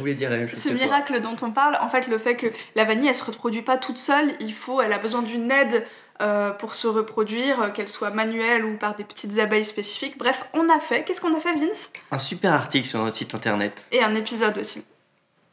ce 0.55 0.69
miracle 0.71 1.21
dont 1.21 1.37
on 1.41 1.51
parle, 1.53 1.79
en 1.81 1.89
fait, 1.89 2.09
le 2.09 2.19
fait 2.19 2.37
que 2.37 2.49
la 2.75 2.85
vanille, 2.85 3.09
elle 3.09 3.15
se 3.15 3.25
reproduit 3.25 3.63
pas 3.63 3.77
toute 3.77 3.99
seule, 3.99 4.33
il 4.41 4.53
faut, 4.53 4.81
elle 4.81 4.93
a 4.93 4.99
besoin 4.99 5.23
d'une 5.23 5.51
aide 5.51 5.87
euh, 6.21 6.51
pour 6.51 6.75
se 6.75 6.87
reproduire, 6.87 7.73
qu'elle 7.73 7.89
soit 7.89 8.11
manuelle 8.11 8.65
ou 8.65 8.77
par 8.77 8.95
des 8.97 9.05
petites 9.05 9.39
abeilles 9.39 9.65
spécifiques. 9.65 10.19
Bref, 10.19 10.45
on 10.53 10.69
a 10.69 10.81
fait. 10.81 11.05
Qu'est-ce 11.05 11.21
qu'on 11.21 11.35
a 11.37 11.41
fait, 11.41 11.55
Vince? 11.55 11.91
Un 12.11 12.19
super 12.19 12.53
article 12.53 12.87
sur 12.87 13.03
notre 13.03 13.17
site 13.17 13.35
internet. 13.35 13.87
Et 13.93 14.03
un 14.03 14.15
épisode 14.15 14.59
aussi. 14.59 14.85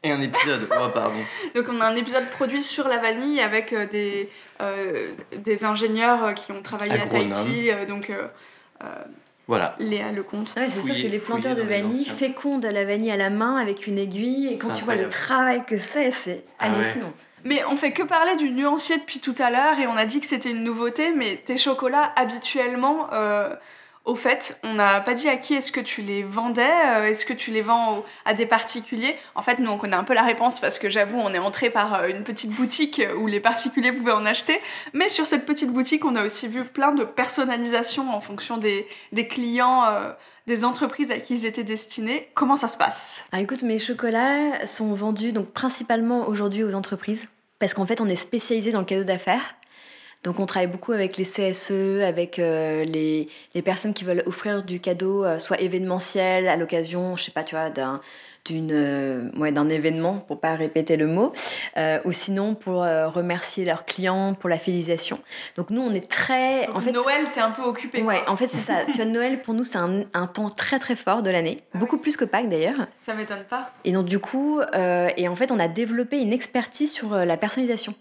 Et 0.02 0.10
un 0.10 0.20
épisode, 0.20 0.68
oh 0.70 0.88
pardon. 0.94 1.18
Donc 1.54 1.66
on 1.68 1.80
a 1.80 1.86
un 1.86 1.96
épisode 1.96 2.28
produit 2.30 2.62
sur 2.62 2.88
la 2.88 2.98
vanille 2.98 3.40
avec 3.40 3.72
euh, 3.72 3.86
des, 3.86 4.30
euh, 4.62 5.12
des 5.36 5.64
ingénieurs 5.64 6.34
qui 6.34 6.52
ont 6.52 6.62
travaillé 6.62 6.92
à 6.92 7.06
Tahiti. 7.06 7.70
donc 7.86 8.10
voilà. 9.46 9.74
Léa 9.80 10.12
le 10.12 10.22
compte. 10.22 10.48
c'est 10.48 10.80
sûr 10.80 10.94
que 10.94 11.08
les 11.08 11.18
planteurs 11.18 11.56
de 11.56 11.62
vanille 11.62 12.04
fécondent 12.04 12.64
la 12.64 12.84
vanille 12.84 13.10
à 13.10 13.16
la 13.16 13.30
main 13.30 13.56
avec 13.56 13.86
une 13.86 13.98
aiguille. 13.98 14.46
Et 14.46 14.56
quand 14.56 14.72
tu 14.74 14.84
vois 14.84 14.94
le 14.94 15.10
travail 15.10 15.64
que 15.66 15.76
c'est, 15.76 16.12
c'est 16.12 16.44
ah 16.60 16.66
hallucinant. 16.66 17.12
Mais 17.44 17.64
on 17.64 17.76
fait 17.76 17.92
que 17.92 18.02
parler 18.02 18.36
du 18.36 18.50
nuancier 18.50 18.98
depuis 18.98 19.18
tout 19.18 19.34
à 19.38 19.50
l'heure 19.50 19.78
et 19.78 19.86
on 19.86 19.96
a 19.96 20.04
dit 20.04 20.20
que 20.20 20.26
c'était 20.26 20.50
une 20.50 20.62
nouveauté, 20.62 21.12
mais 21.12 21.36
tes 21.44 21.56
chocolats 21.56 22.12
habituellement, 22.16 23.08
euh, 23.12 23.54
au 24.04 24.14
fait, 24.14 24.58
on 24.64 24.74
n'a 24.74 25.00
pas 25.00 25.14
dit 25.14 25.28
à 25.28 25.36
qui 25.36 25.54
est-ce 25.54 25.70
que 25.70 25.80
tu 25.80 26.00
les 26.00 26.22
vendais, 26.22 26.62
euh, 26.62 27.04
est-ce 27.04 27.26
que 27.26 27.32
tu 27.32 27.50
les 27.50 27.60
vends 27.60 28.04
à 28.24 28.34
des 28.34 28.46
particuliers? 28.46 29.16
En 29.34 29.42
fait, 29.42 29.58
nous 29.58 29.70
on 29.70 29.78
connaît 29.78 29.96
un 29.96 30.04
peu 30.04 30.14
la 30.14 30.22
réponse 30.22 30.58
parce 30.58 30.78
que 30.78 30.88
j'avoue, 30.88 31.18
on 31.18 31.32
est 31.34 31.38
entré 31.38 31.70
par 31.70 31.94
euh, 31.94 32.08
une 32.08 32.24
petite 32.24 32.50
boutique 32.50 33.02
où 33.18 33.26
les 33.26 33.40
particuliers 33.40 33.92
pouvaient 33.92 34.12
en 34.12 34.24
acheter. 34.24 34.58
Mais 34.94 35.08
sur 35.08 35.26
cette 35.26 35.44
petite 35.44 35.70
boutique, 35.70 36.04
on 36.04 36.16
a 36.16 36.24
aussi 36.24 36.48
vu 36.48 36.64
plein 36.64 36.92
de 36.92 37.04
personnalisation 37.04 38.14
en 38.14 38.20
fonction 38.20 38.56
des, 38.56 38.86
clients 39.28 39.84
des 40.46 40.64
entreprises 40.64 41.10
à 41.10 41.18
qui 41.18 41.34
ils 41.34 41.46
étaient 41.46 41.64
destinés. 41.64 42.28
Comment 42.34 42.56
ça 42.56 42.68
se 42.68 42.76
passe? 42.76 43.24
Ah, 43.32 43.40
Écoute, 43.40 43.62
mes 43.62 43.78
chocolats 43.78 44.66
sont 44.66 44.94
vendus 44.94 45.32
donc 45.32 45.52
principalement 45.52 46.26
aujourd'hui 46.26 46.64
aux 46.64 46.74
entreprises 46.74 47.28
parce 47.60 47.74
qu'en 47.74 47.86
fait, 47.86 48.00
on 48.00 48.08
est 48.08 48.16
spécialisé 48.16 48.72
dans 48.72 48.80
le 48.80 48.86
cadeau 48.86 49.04
d'affaires. 49.04 49.54
Donc 50.22 50.38
on 50.38 50.44
travaille 50.44 50.66
beaucoup 50.66 50.92
avec 50.92 51.16
les 51.16 51.24
CSE, 51.24 52.02
avec 52.06 52.38
euh, 52.38 52.84
les, 52.84 53.28
les, 53.54 53.62
personnes 53.62 53.94
qui 53.94 54.04
veulent 54.04 54.22
offrir 54.26 54.62
du 54.62 54.78
cadeau, 54.78 55.24
euh, 55.24 55.38
soit 55.38 55.58
événementiel, 55.60 56.46
à 56.48 56.56
l'occasion, 56.56 57.16
je 57.16 57.24
sais 57.24 57.30
pas, 57.30 57.42
tu 57.42 57.54
vois, 57.54 57.70
d'un 57.70 58.00
d'une 58.46 58.72
euh, 58.72 59.30
ouais, 59.36 59.52
d'un 59.52 59.68
événement 59.68 60.14
pour 60.26 60.40
pas 60.40 60.54
répéter 60.54 60.96
le 60.96 61.06
mot 61.06 61.34
ou 62.06 62.12
sinon 62.12 62.54
pour 62.54 62.76
remercier 62.76 63.66
leurs 63.66 63.84
clients 63.84 64.32
pour 64.32 64.48
la 64.48 64.56
fidélisation. 64.56 65.20
Donc 65.58 65.68
nous 65.68 65.82
on 65.82 65.92
est 65.92 66.08
très 66.08 66.66
en 66.68 66.80
fait 66.80 66.92
Noël 66.92 67.26
t'es 67.34 67.40
un 67.40 67.50
peu 67.50 67.60
occupé 67.60 68.02
ouais 68.02 68.22
en 68.28 68.36
fait 68.36 68.48
c'est 68.48 68.60
ça. 68.60 68.84
Tu 68.86 68.92
vois 68.92 69.04
Noël 69.04 69.42
pour 69.42 69.52
nous 69.52 69.62
c'est 69.62 69.76
un, 69.76 70.04
un, 70.14 70.26
temps 70.26 70.48
très 70.48 70.78
très 70.78 70.96
fort 70.96 71.22
de 71.22 71.28
l'année. 71.28 71.58
Ah 71.74 71.78
beaucoup 71.78 71.98
plus 71.98 72.16
que 72.16 72.24
Pâques 72.24 72.48
d'ailleurs. 72.48 72.86
Ça 72.98 73.12
m'étonne 73.12 73.44
pas. 73.44 73.72
Et 73.84 73.92
donc 73.92 74.06
du 74.06 74.18
coup 74.18 74.62
et 74.72 75.28
en 75.28 75.36
fait 75.36 75.52
on 75.52 75.60
a 75.60 75.68
développé 75.68 76.18
une 76.18 76.32
expertise 76.32 76.90
sur 76.90 77.14
la 77.14 77.36
personnalisation 77.36 77.94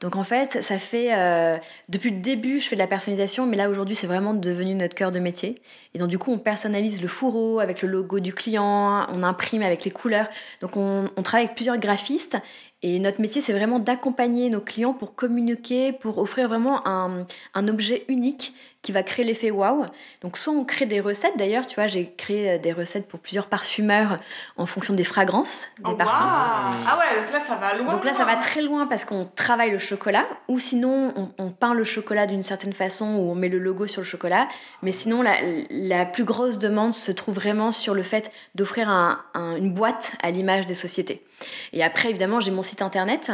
donc 0.00 0.14
en 0.14 0.22
fait, 0.22 0.62
ça 0.62 0.78
fait 0.78 1.12
euh, 1.12 1.58
depuis 1.88 2.10
le 2.10 2.20
début, 2.20 2.60
je 2.60 2.68
fais 2.68 2.76
de 2.76 2.80
la 2.80 2.86
personnalisation, 2.86 3.46
mais 3.46 3.56
là 3.56 3.68
aujourd'hui, 3.68 3.96
c'est 3.96 4.06
vraiment 4.06 4.32
devenu 4.32 4.74
notre 4.76 4.94
cœur 4.94 5.10
de 5.10 5.18
métier. 5.18 5.60
Et 5.94 5.98
donc 5.98 6.08
du 6.08 6.18
coup, 6.18 6.30
on 6.30 6.38
personnalise 6.38 7.02
le 7.02 7.08
fourreau 7.08 7.58
avec 7.58 7.82
le 7.82 7.88
logo 7.88 8.20
du 8.20 8.32
client, 8.32 9.06
on 9.12 9.22
imprime 9.24 9.62
avec 9.62 9.84
les 9.84 9.90
couleurs. 9.90 10.28
Donc 10.60 10.76
on, 10.76 11.10
on 11.16 11.22
travaille 11.22 11.46
avec 11.46 11.56
plusieurs 11.56 11.78
graphistes 11.78 12.38
et 12.82 13.00
notre 13.00 13.20
métier, 13.20 13.40
c'est 13.40 13.52
vraiment 13.52 13.80
d'accompagner 13.80 14.50
nos 14.50 14.60
clients 14.60 14.94
pour 14.94 15.16
communiquer, 15.16 15.92
pour 15.92 16.18
offrir 16.18 16.48
vraiment 16.48 16.86
un, 16.86 17.26
un 17.54 17.66
objet 17.66 18.04
unique 18.06 18.54
qui 18.82 18.92
va 18.92 19.02
créer 19.02 19.24
l'effet 19.24 19.50
waouh. 19.50 19.86
Donc 20.22 20.36
soit 20.36 20.52
on 20.52 20.64
crée 20.64 20.86
des 20.86 21.00
recettes, 21.00 21.36
d'ailleurs, 21.36 21.66
tu 21.66 21.74
vois, 21.74 21.86
j'ai 21.86 22.14
créé 22.16 22.50
euh, 22.50 22.58
des 22.58 22.72
recettes 22.72 23.08
pour 23.08 23.20
plusieurs 23.20 23.46
parfumeurs 23.46 24.18
en 24.56 24.66
fonction 24.66 24.94
des 24.94 25.04
fragrances, 25.04 25.68
des 25.78 25.90
oh, 25.90 25.94
parfums. 25.94 26.76
Ah 26.86 26.98
ouais, 26.98 27.20
donc 27.20 27.32
là 27.32 27.40
ça 27.40 27.56
va 27.56 27.74
loin. 27.74 27.90
Donc 27.90 28.04
là 28.04 28.14
ça 28.14 28.24
va 28.24 28.36
très 28.36 28.62
loin 28.62 28.86
parce 28.86 29.04
qu'on 29.04 29.24
travaille 29.34 29.70
le 29.72 29.78
chocolat, 29.78 30.26
ou 30.46 30.58
sinon 30.58 31.12
on, 31.16 31.30
on 31.38 31.50
peint 31.50 31.74
le 31.74 31.84
chocolat 31.84 32.26
d'une 32.26 32.44
certaine 32.44 32.72
façon, 32.72 33.16
ou 33.16 33.30
on 33.30 33.34
met 33.34 33.48
le 33.48 33.58
logo 33.58 33.86
sur 33.86 34.02
le 34.02 34.06
chocolat. 34.06 34.48
Mais 34.82 34.92
sinon 34.92 35.22
la, 35.22 35.34
la 35.70 36.06
plus 36.06 36.24
grosse 36.24 36.58
demande 36.58 36.94
se 36.94 37.10
trouve 37.10 37.34
vraiment 37.34 37.72
sur 37.72 37.94
le 37.94 38.02
fait 38.02 38.30
d'offrir 38.54 38.88
un, 38.88 39.24
une 39.34 39.72
boîte 39.72 40.12
à 40.22 40.30
l'image 40.30 40.66
des 40.66 40.74
sociétés. 40.74 41.24
Et 41.72 41.84
après, 41.84 42.10
évidemment, 42.10 42.40
j'ai 42.40 42.50
mon 42.50 42.62
site 42.62 42.82
internet 42.82 43.30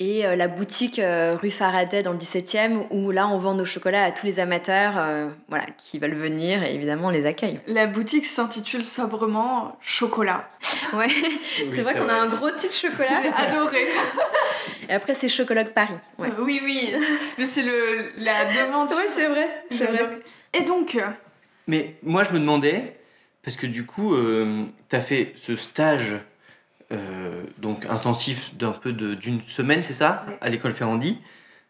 et 0.00 0.26
euh, 0.26 0.34
la 0.34 0.48
boutique 0.48 0.98
euh, 0.98 1.36
rue 1.40 1.52
Faraday 1.52 2.02
dans 2.02 2.12
le 2.12 2.18
17e 2.18 2.86
où 2.90 3.12
là 3.12 3.28
on 3.28 3.38
vend 3.38 3.54
nos 3.54 3.64
chocolats 3.64 4.04
à 4.04 4.10
tous 4.10 4.26
les 4.26 4.40
amateurs 4.40 4.94
euh, 4.96 5.28
voilà, 5.48 5.66
qui 5.78 6.00
veulent 6.00 6.16
venir 6.16 6.64
et 6.64 6.74
évidemment 6.74 7.08
on 7.08 7.10
les 7.10 7.26
accueille. 7.26 7.60
La 7.68 7.86
boutique 7.86 8.26
s'intitule 8.26 8.84
sobrement 8.84 9.78
Chocolat. 9.80 10.50
Ouais, 10.92 11.08
c'est 11.68 11.82
vrai 11.82 11.94
qu'on 11.94 12.08
a 12.08 12.14
un 12.14 12.28
gros 12.28 12.50
titre 12.50 12.74
chocolat. 12.74 13.22
J'ai 13.22 13.28
adoré. 13.28 13.86
et 14.88 14.92
après 14.92 15.14
c'est 15.14 15.28
Chocolat 15.28 15.64
Paris. 15.64 15.94
Ouais. 16.18 16.28
Oui, 16.38 16.60
oui, 16.62 16.92
mais 17.38 17.46
c'est 17.46 17.62
le 17.62 18.12
la 18.18 18.44
demande. 18.44 18.90
Oui, 18.96 19.04
c'est 19.08 19.26
vrai, 19.26 19.48
c'est 19.70 19.86
vrai. 19.86 20.20
Et 20.52 20.62
donc 20.62 20.96
Mais 21.66 21.96
moi 22.02 22.22
je 22.22 22.32
me 22.32 22.38
demandais, 22.38 22.96
parce 23.42 23.56
que 23.56 23.66
du 23.66 23.86
coup, 23.86 24.14
tu 24.88 24.96
as 24.96 25.00
fait 25.00 25.32
ce 25.36 25.56
stage 25.56 26.14
euh, 26.14 26.18
donc 27.58 27.86
intensif 27.86 28.54
d'un 28.56 28.72
peu 28.72 28.92
d'une 28.92 29.42
semaine, 29.46 29.82
c'est 29.82 29.94
ça, 29.94 30.26
à 30.40 30.48
l'école 30.48 30.72
Ferrandi. 30.72 31.18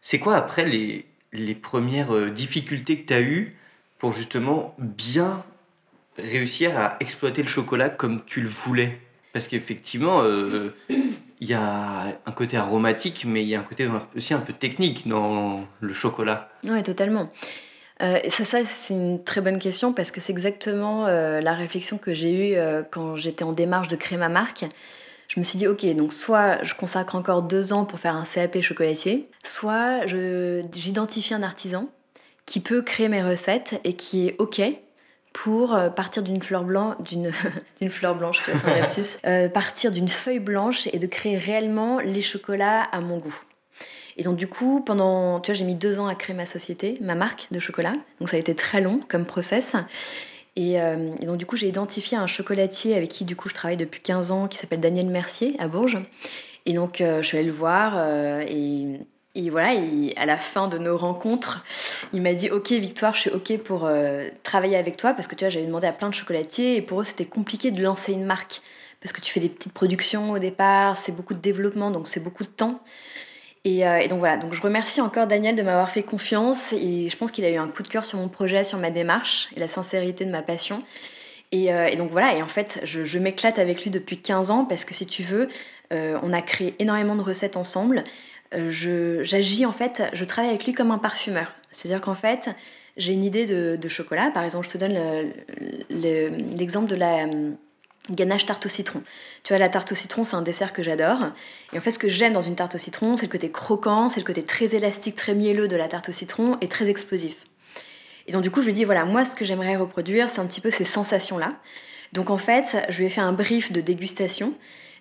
C'est 0.01 0.19
quoi 0.19 0.35
après 0.35 0.65
les, 0.65 1.05
les 1.33 1.55
premières 1.55 2.13
euh, 2.13 2.29
difficultés 2.29 2.99
que 2.99 3.07
tu 3.07 3.13
as 3.13 3.21
eues 3.21 3.55
pour 3.97 4.13
justement 4.13 4.75
bien 4.77 5.43
réussir 6.17 6.77
à 6.77 6.97
exploiter 6.99 7.41
le 7.41 7.47
chocolat 7.47 7.89
comme 7.89 8.23
tu 8.25 8.41
le 8.41 8.47
voulais? 8.47 8.99
Parce 9.33 9.47
qu'effectivement, 9.47 10.21
euh, 10.21 10.75
il 10.89 11.49
y 11.49 11.53
a 11.53 12.19
un 12.25 12.31
côté 12.31 12.55
aromatique, 12.55 13.25
mais 13.27 13.41
il 13.41 13.47
y 13.47 13.55
a 13.55 13.59
un 13.59 13.63
côté 13.63 13.89
aussi 14.15 14.33
un 14.33 14.39
peu 14.39 14.53
technique 14.53 15.07
dans 15.07 15.67
le 15.79 15.93
chocolat. 15.93 16.49
Oui, 16.63 16.83
totalement. 16.83 17.31
ça, 17.99 18.45
ça 18.45 18.63
c'est 18.63 18.93
une 18.93 19.23
très 19.23 19.41
bonne 19.41 19.59
question 19.59 19.91
parce 19.91 20.11
que 20.11 20.21
c'est 20.21 20.31
exactement 20.31 21.07
la 21.07 21.53
réflexion 21.53 21.97
que 21.97 22.13
j'ai 22.13 22.53
eue 22.53 22.57
quand 22.91 23.17
j'étais 23.17 23.43
en 23.43 23.51
démarche 23.51 23.89
de 23.89 23.97
créer 23.97 24.17
ma 24.17 24.29
marque 24.29 24.65
je 25.27 25.39
me 25.39 25.43
suis 25.43 25.57
dit, 25.57 25.67
ok, 25.67 25.85
donc 25.95 26.13
soit 26.13 26.63
je 26.63 26.73
consacre 26.75 27.15
encore 27.15 27.41
deux 27.41 27.73
ans 27.73 27.85
pour 27.85 27.99
faire 27.99 28.15
un 28.15 28.23
CAP 28.23 28.61
chocolatier, 28.61 29.29
soit 29.43 30.05
j'identifie 30.05 31.33
un 31.33 31.43
artisan 31.43 31.89
qui 32.45 32.59
peut 32.59 32.81
créer 32.81 33.07
mes 33.07 33.23
recettes 33.23 33.79
et 33.83 33.93
qui 33.93 34.27
est 34.27 34.35
ok 34.39 34.61
pour 35.33 35.75
euh, 35.75 35.89
partir 35.89 36.23
d'une 36.23 36.41
fleur 36.41 36.63
blanche, 36.63 36.95
d'une, 37.01 37.31
d'une 37.81 37.89
fleur 37.89 38.15
blanche, 38.15 38.41
un 38.47 38.79
lapsus, 38.79 39.17
euh, 39.25 39.49
partir 39.49 39.91
d'une 39.91 40.07
feuille 40.07 40.39
blanche 40.39 40.87
et 40.93 40.99
de 40.99 41.07
créer 41.07 41.37
réellement 41.37 41.99
les 41.99 42.21
chocolats 42.21 42.83
à 42.83 43.01
mon 43.01 43.17
goût. 43.17 43.37
Et 44.17 44.23
donc 44.23 44.37
du 44.37 44.47
coup, 44.47 44.81
pendant, 44.85 45.41
tu 45.41 45.51
vois, 45.51 45.57
j'ai 45.57 45.65
mis 45.65 45.75
deux 45.75 45.99
ans 45.99 46.07
à 46.07 46.15
créer 46.15 46.35
ma 46.35 46.45
société, 46.45 46.97
ma 47.01 47.15
marque 47.15 47.47
de 47.51 47.59
chocolat. 47.59 47.93
Donc 48.19 48.29
ça 48.29 48.37
a 48.37 48.39
été 48.39 48.55
très 48.55 48.79
long 48.79 49.01
comme 49.09 49.25
process. 49.25 49.75
Euh, 50.57 51.11
et, 51.21 51.25
donc 51.25 51.37
du 51.37 51.45
coup, 51.45 51.57
j'ai 51.57 51.67
identifié 51.67 52.17
un 52.17 52.27
chocolatier 52.27 52.95
avec 52.95 53.09
qui 53.09 53.25
du 53.25 53.35
coup 53.35 53.49
je 53.49 53.53
travaille 53.53 53.77
depuis 53.77 54.01
15 54.01 54.31
ans, 54.31 54.47
qui 54.47 54.57
s'appelle 54.57 54.79
Daniel 54.79 55.07
Mercier 55.07 55.55
à 55.59 55.67
Bourges. 55.67 55.99
Et 56.65 56.73
donc 56.73 57.01
euh, 57.01 57.21
je 57.21 57.27
suis 57.27 57.37
allée 57.37 57.47
le 57.47 57.53
voir 57.53 57.93
euh, 57.95 58.43
et, 58.47 58.99
et, 59.35 59.49
voilà, 59.49 59.79
à 60.15 60.25
la 60.25 60.37
fin 60.37 60.67
de 60.67 60.77
nos 60.77 60.97
rencontres, 60.97 61.63
il 62.13 62.21
m'a 62.21 62.33
dit 62.33 62.49
Ok 62.49 62.71
Victoire, 62.71 63.13
je 63.13 63.21
suis 63.21 63.29
ok 63.29 63.57
pour 63.59 63.89
travailler 64.43 64.77
avec 64.77 64.97
toi 64.97 65.13
parce 65.13 65.27
que 65.27 65.35
tu 65.35 65.43
vois, 65.43 65.49
j'avais 65.49 65.65
demandé 65.65 65.87
à 65.87 65.93
plein 65.93 66.09
de 66.09 66.15
chocolatiers 66.15 66.77
et 66.77 66.81
pour 66.81 67.01
eux 67.01 67.03
c'était 67.03 67.25
compliqué 67.25 67.71
de 67.71 67.81
lancer 67.81 68.13
une 68.13 68.25
marque 68.25 68.61
parce 69.01 69.11
que 69.11 69.21
tu 69.21 69.31
fais 69.31 69.41
des 69.41 69.49
petites 69.49 69.73
productions 69.73 70.31
au 70.31 70.39
départ, 70.39 70.97
c'est 70.97 71.11
beaucoup 71.11 71.35
de 71.35 71.39
développement 71.39 71.91
donc 71.91 72.07
c'est 72.07 72.23
beaucoup 72.23 72.43
de 72.43 72.49
temps. 72.49 72.81
Euh, 73.65 73.97
et, 73.97 74.07
donc 74.07 74.19
voilà, 74.19 74.37
donc 74.37 74.53
je 74.53 74.61
remercie 74.61 75.01
encore 75.01 75.27
Daniel 75.27 75.55
de 75.55 75.63
m'avoir 75.63 75.89
fait 75.89 76.03
confiance 76.03 76.73
et 76.73 77.09
je 77.09 77.17
pense 77.17 77.31
qu'il 77.31 77.45
a 77.45 77.49
eu 77.49 77.57
un 77.57 77.67
coup 77.67 77.83
de 77.83 77.87
cœur 77.87 78.05
sur 78.05 78.19
mon 78.19 78.29
projet, 78.29 78.63
sur 78.63 78.77
ma 78.77 78.91
démarche 78.91 79.49
et 79.55 79.59
la 79.59 79.67
sincérité 79.67 80.23
de 80.25 80.31
ma 80.31 80.41
passion. 80.41 80.83
Et, 81.51 81.73
euh, 81.73 81.95
donc 81.95 82.11
voilà, 82.11 82.35
et 82.35 82.41
en 82.43 82.47
fait, 82.47 82.79
je, 82.83 83.17
m'éclate 83.17 83.59
avec 83.59 83.83
lui 83.83 83.89
depuis 83.89 84.17
15 84.17 84.51
ans 84.51 84.65
parce 84.65 84.85
que 84.85 84.93
si 84.93 85.05
tu 85.05 85.23
veux, 85.23 85.49
euh, 85.93 86.19
on 86.21 86.33
a 86.33 86.41
créé 86.41 86.75
énormément 86.79 87.15
de 87.15 87.21
recettes 87.21 87.57
ensemble. 87.57 88.03
J'agis 88.51 89.65
en 89.65 89.73
fait, 89.73 90.03
je 90.13 90.23
travaille 90.23 90.51
avec 90.51 90.65
lui 90.65 90.73
comme 90.73 90.91
un 90.91 90.97
parfumeur. 90.97 91.53
C'est-à-dire 91.71 91.99
qu'en 91.99 92.15
fait, 92.15 92.49
j'ai 92.95 93.11
une 93.11 93.23
idée 93.23 93.45
de, 93.45 93.89
chocolat. 93.89 94.31
Par 94.31 94.43
exemple, 94.43 94.65
je 94.67 94.71
te 94.71 94.77
donne 94.77 94.97
l'exemple 95.89 96.87
de 96.87 96.95
la 96.95 97.25
ganache 98.09 98.45
tarte 98.45 98.65
au 98.65 98.69
citron. 98.69 99.01
Tu 99.43 99.53
vois, 99.53 99.57
la 99.57 99.69
tarte 99.69 99.91
au 99.91 99.95
citron, 99.95 100.23
c'est 100.23 100.35
un 100.35 100.41
dessert 100.41 100.73
que 100.73 100.83
j'adore. 100.83 101.19
Et 101.73 101.77
en 101.77 101.81
fait, 101.81 101.91
ce 101.91 101.99
que 101.99 102.09
j'aime 102.09 102.33
dans 102.33 102.41
une 102.41 102.55
tarte 102.55 102.75
au 102.75 102.77
citron, 102.77 103.17
c'est 103.17 103.25
le 103.25 103.31
côté 103.31 103.51
croquant, 103.51 104.09
c'est 104.09 104.19
le 104.19 104.25
côté 104.25 104.43
très 104.43 104.75
élastique, 104.75 105.15
très 105.15 105.33
mielleux 105.33 105.67
de 105.67 105.75
la 105.75 105.87
tarte 105.87 106.09
au 106.09 106.11
citron 106.11 106.57
et 106.61 106.67
très 106.67 106.87
explosif. 106.89 107.35
Et 108.27 108.31
donc, 108.31 108.41
du 108.41 108.51
coup, 108.51 108.61
je 108.61 108.67
lui 108.67 108.73
dis, 108.73 108.85
voilà, 108.85 109.05
moi, 109.05 109.25
ce 109.25 109.35
que 109.35 109.45
j'aimerais 109.45 109.75
reproduire, 109.75 110.29
c'est 110.29 110.39
un 110.39 110.45
petit 110.45 110.61
peu 110.61 110.71
ces 110.71 110.85
sensations-là. 110.85 111.53
Donc, 112.13 112.29
en 112.29 112.37
fait, 112.37 112.77
je 112.89 112.97
lui 112.99 113.05
ai 113.05 113.09
fait 113.09 113.21
un 113.21 113.33
brief 113.33 113.71
de 113.71 113.81
dégustation. 113.81 114.53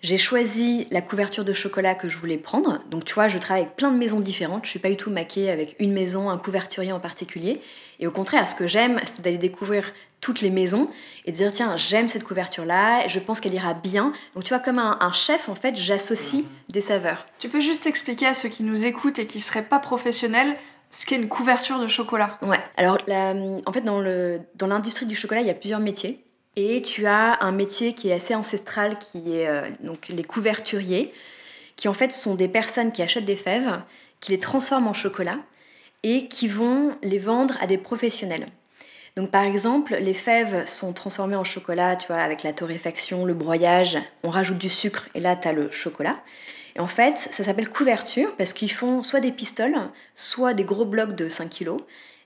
J'ai 0.03 0.19
choisi 0.19 0.87
la 0.91 1.01
couverture 1.01 1.47
de 1.47 1.55
chocolat 1.55 1.95
que 1.95 2.11
je 2.11 2.19
voulais 2.19 2.37
prendre. 2.37 2.83
Donc, 2.91 3.07
tu 3.07 3.15
vois, 3.15 3.29
je 3.29 3.39
travaille 3.39 3.63
avec 3.63 3.77
plein 3.77 3.91
de 3.91 3.97
maisons 3.97 4.21
différentes. 4.21 4.67
Je 4.67 4.71
suis 4.71 4.79
pas 4.79 4.91
du 4.91 4.99
tout 4.99 5.11
maquée 5.11 5.51
avec 5.51 5.77
une 5.79 5.93
maison, 5.93 6.29
un 6.29 6.37
couverturier 6.37 6.93
en 6.93 7.01
particulier. 7.01 7.63
Et 8.01 8.07
au 8.07 8.11
contraire, 8.11 8.47
ce 8.47 8.55
que 8.55 8.67
j'aime, 8.67 9.01
c'est 9.05 9.23
d'aller 9.23 9.39
découvrir 9.39 9.93
toutes 10.25 10.41
les 10.41 10.49
maisons 10.49 10.89
et 11.27 11.33
de 11.33 11.37
dire 11.37 11.53
tiens 11.53 11.77
j'aime 11.77 12.09
cette 12.09 12.25
couverture 12.25 12.65
là 12.65 13.07
je 13.07 13.21
pense 13.21 13.41
qu'elle 13.41 13.53
ira 13.53 13.75
bien. 13.75 14.15
Donc 14.35 14.45
tu 14.45 14.55
vois 14.55 14.59
comme 14.59 14.79
un, 14.79 15.13
chef 15.13 15.51
en 15.51 15.55
fait 15.55 15.77
j'associe 15.77 16.43
mhm. 16.43 16.49
des 16.71 16.81
saveurs. 16.81 17.27
Tu 17.39 17.51
peux 17.51 17.61
juste 17.61 17.87
expliquer 17.87 18.27
à 18.29 18.35
ceux 18.35 18.49
qui 18.49 18.63
nous 18.63 18.87
écoutent 18.87 19.19
et 19.19 19.27
qui 19.27 19.41
seraient 19.41 19.65
pas 19.65 19.79
professionnels 19.79 20.57
ce 20.91 21.05
qu'est 21.05 21.17
une 21.17 21.29
couverture 21.29 21.79
de 21.79 21.89
chocolat. 21.89 22.39
Ouais. 22.41 22.59
Alors 22.79 22.97
en 23.07 23.73
fait 23.73 23.83
dans 23.83 24.01
le 24.01 24.41
dans 24.55 24.67
l'industrie 24.67 25.05
du 25.05 25.15
chocolat 25.15 25.43
il 25.43 25.47
y 25.47 25.51
a 25.51 25.55
plusieurs 25.55 25.81
métiers. 25.81 26.25
Et 26.57 26.81
tu 26.81 27.05
as 27.07 27.37
un 27.43 27.53
métier 27.53 27.95
qui 27.95 28.09
est 28.09 28.15
assez 28.15 28.35
ancestral 28.35 28.99
qui 28.99 29.35
est 29.37 29.47
euh, 29.47 29.69
donc 29.81 30.09
les 30.09 30.25
couverturiers 30.25 31.13
qui 31.77 31.89
en 31.89 31.93
fait 31.93 32.13
sont 32.13 32.35
des 32.35 32.49
personnes 32.49 32.93
qui 32.93 33.03
achètent 33.03 33.27
des 33.27 33.37
fèves 33.37 33.83
qui 34.21 34.33
les 34.33 34.39
transforment 34.39 34.89
en 34.89 34.95
chocolat 34.95 35.37
et 36.03 36.29
qui 36.29 36.49
vont 36.49 36.97
les 37.03 37.19
vendre 37.19 37.59
à 37.61 37.67
des 37.67 37.77
professionnels 37.77 38.47
donc 39.17 39.31
par 39.31 39.45
exemple, 39.45 39.97
les 40.01 40.15
fèves 40.15 40.67
sont 40.67 40.93
transformées 40.93 41.37
en 41.37 41.45
chocolat, 41.45 41.95
tu 41.95 42.09
vois, 42.09 42.17
avec 42.17 42.43
la 42.43 42.53
torréfaction, 42.53 43.25
le 43.25 43.35
broyage, 43.35 43.99
on 44.25 44.31
rajoute 44.31 44.59
du 44.59 44.69
sucre 44.69 45.09
et 45.15 45.21
là 45.21 45.37
tu 45.37 45.53
le 45.53 45.71
chocolat. 45.71 46.17
Et 46.77 46.81
en 46.81 46.89
fait, 46.89 47.17
ça 47.31 47.45
s'appelle 47.45 47.69
couverture 47.69 48.35
parce 48.37 48.53
qu'ils 48.53 48.73
font 48.73 49.05
soit 49.05 49.21
des 49.21 49.31
pistoles, 49.31 49.77
soit 50.17 50.55
des 50.55 50.65
gros 50.65 50.85
blocs 50.85 51.15
de 51.15 51.29
5 51.29 51.49
kg 51.49 51.77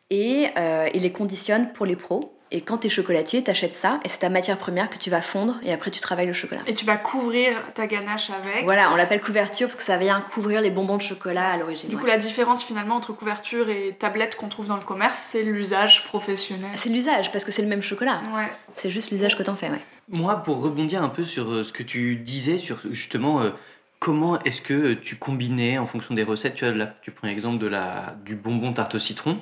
et 0.09 0.47
euh, 0.57 0.89
ils 0.95 1.03
les 1.03 1.13
conditionnent 1.13 1.73
pour 1.75 1.85
les 1.85 1.97
pros 1.97 2.33
et 2.51 2.63
quand 2.63 2.79
tu 2.79 2.87
es 2.87 2.91
chocolatier, 2.91 3.45
tu 3.45 3.51
achètes 3.51 3.75
ça 3.75 4.01
et 4.05 4.09
c'est 4.09 4.19
ta 4.19 4.31
matière 4.31 4.57
première 4.57 4.89
que 4.89 4.97
tu 4.97 5.11
vas 5.11 5.21
fondre 5.21 5.57
et 5.63 5.73
après 5.73 5.91
tu 5.91 6.01
travailles 6.01 6.27
le 6.27 6.33
chocolat. 6.33 6.63
Et 6.67 6.75
tu 6.75 6.87
vas 6.87 6.97
couvrir 6.97 7.53
ta 7.75 7.87
ganache 7.87 8.31
avec. 8.31 8.65
Voilà, 8.65 8.91
on 8.93 8.97
l'appelle 8.97 9.21
couverture 9.21 9.69
parce 9.69 9.77
que 9.77 9.83
ça 9.83 9.99
vient 9.99 10.21
couvrir 10.21 10.61
les 10.61 10.71
bonbons 10.71 10.97
de 10.97 11.03
chocolat 11.03 11.51
à 11.51 11.57
l'origine. 11.57 11.91
Du 11.91 11.97
coup, 11.97 12.07
la 12.07 12.17
différence 12.17 12.65
finalement 12.65 12.97
entre 12.97 13.13
couverture 13.13 13.69
et 13.69 13.95
tablette 13.99 14.37
qu'on 14.37 14.49
trouve 14.49 14.67
dans 14.67 14.77
le 14.77 14.83
commerce, 14.83 15.19
c'est 15.19 15.43
l'usage 15.43 16.05
professionnel. 16.05 16.71
C'est 16.75 16.89
l'usage 16.89 17.33
parce 17.33 17.45
que 17.45 17.53
c'est 17.53 17.63
le 17.63 17.69
même 17.69 17.83
chocolat. 17.83 18.23
Ouais. 18.35 18.51
C'est 18.73 18.91
juste 18.91 19.11
l'usage 19.11 19.37
que 19.37 19.43
t'en 19.43 19.57
fais, 19.57 19.69
ouais. 19.69 19.83
Moi, 20.09 20.37
pour 20.37 20.63
rebondir 20.63 21.03
un 21.03 21.11
peu 21.11 21.25
sur 21.25 21.51
euh, 21.51 21.65
ce 21.65 21.73
que 21.73 21.83
tu 21.83 22.17
disais, 22.17 22.57
sur 22.57 22.81
justement 22.91 23.43
euh, 23.43 23.51
comment 23.99 24.41
est-ce 24.41 24.63
que 24.63 24.95
tu 24.95 25.17
combinais 25.17 25.77
en 25.77 25.87
fonction 25.87 26.15
des 26.15 26.23
recettes, 26.23 26.55
tu 26.55 26.65
vois, 26.65 26.75
là, 26.75 26.95
tu 27.03 27.11
prends 27.11 27.29
l'exemple 27.29 27.59
de 27.59 27.67
la, 27.67 28.17
du 28.25 28.35
bonbon 28.35 28.73
tarte 28.73 28.95
au 28.95 28.99
citron. 28.99 29.39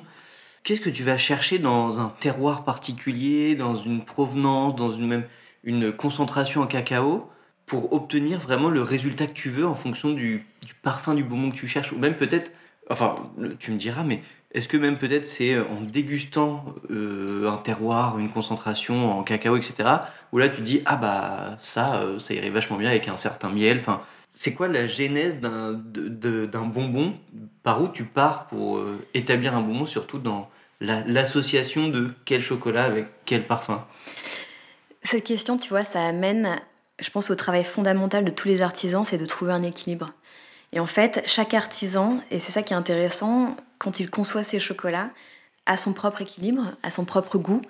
Qu'est-ce 0.67 0.81
que 0.81 0.89
tu 0.89 1.03
vas 1.03 1.17
chercher 1.17 1.59
dans 1.59 2.01
un 2.01 2.13
terroir 2.19 2.65
particulier, 2.65 3.55
dans 3.55 3.77
une 3.77 4.03
provenance, 4.03 4.75
dans 4.75 4.91
une 4.91 5.07
même 5.07 5.23
une 5.63 5.93
concentration 5.93 6.61
en 6.61 6.67
cacao 6.67 7.29
pour 7.65 7.93
obtenir 7.93 8.37
vraiment 8.41 8.67
le 8.67 8.81
résultat 8.81 9.27
que 9.27 9.31
tu 9.31 9.49
veux 9.49 9.65
en 9.65 9.75
fonction 9.75 10.11
du, 10.11 10.45
parfum 10.83 11.13
du 11.13 11.23
bonbon 11.23 11.51
que 11.51 11.55
tu 11.55 11.69
cherches? 11.69 11.93
Ou 11.93 11.97
même 11.97 12.17
peut-être 12.17 12.51
enfin 12.89 13.15
tu 13.59 13.71
me 13.71 13.77
diras 13.77 14.03
mais 14.03 14.21
est-ce 14.51 14.67
que 14.67 14.75
même 14.75 14.97
peut-être 14.97 15.25
c'est 15.25 15.57
en 15.57 15.79
dégustant 15.79 16.65
euh, 16.91 17.49
un 17.49 17.55
terroir, 17.55 18.19
une 18.19 18.29
concentration 18.29 19.17
en 19.17 19.23
cacao, 19.23 19.55
etc. 19.55 19.89
Où 20.33 20.37
là 20.37 20.49
tu 20.49 20.59
dis 20.59 20.81
ah 20.85 20.97
bah 20.97 21.55
ça, 21.59 22.01
euh, 22.01 22.19
ça 22.19 22.33
irait 22.33 22.49
vachement 22.49 22.75
bien 22.75 22.89
avec 22.89 23.07
un 23.07 23.15
certain 23.15 23.49
miel. 23.49 23.77
Enfin, 23.79 24.01
c'est 24.33 24.53
quoi 24.53 24.67
la 24.67 24.85
genèse 24.85 25.39
d'un 25.39 26.65
bonbon 26.65 27.13
Par 27.63 27.81
où 27.81 27.87
tu 27.87 28.03
pars 28.03 28.47
pour 28.47 28.79
euh, 28.79 28.99
établir 29.13 29.55
un 29.55 29.61
bonbon, 29.61 29.85
surtout 29.85 30.19
dans 30.19 30.49
l'association 30.79 31.87
de 31.89 32.11
quel 32.25 32.41
chocolat 32.41 32.85
avec 32.85 33.07
quel 33.25 33.45
parfum 33.45 33.85
Cette 35.03 35.23
question, 35.23 35.57
tu 35.57 35.69
vois, 35.69 35.83
ça 35.83 36.05
amène, 36.05 36.59
je 36.99 37.09
pense, 37.09 37.29
au 37.29 37.35
travail 37.35 37.63
fondamental 37.63 38.23
de 38.23 38.31
tous 38.31 38.47
les 38.47 38.61
artisans, 38.61 39.03
c'est 39.03 39.17
de 39.17 39.25
trouver 39.25 39.51
un 39.51 39.63
équilibre. 39.63 40.11
Et 40.73 40.79
en 40.79 40.85
fait, 40.85 41.23
chaque 41.25 41.53
artisan, 41.53 42.19
et 42.29 42.39
c'est 42.39 42.51
ça 42.51 42.61
qui 42.61 42.73
est 42.73 42.77
intéressant, 42.77 43.55
quand 43.79 43.99
il 43.99 44.09
conçoit 44.09 44.43
ses 44.43 44.59
chocolats, 44.59 45.09
a 45.65 45.77
son 45.77 45.93
propre 45.93 46.21
équilibre, 46.21 46.73
a 46.83 46.91
son 46.91 47.05
propre 47.05 47.37
goût, 47.37 47.61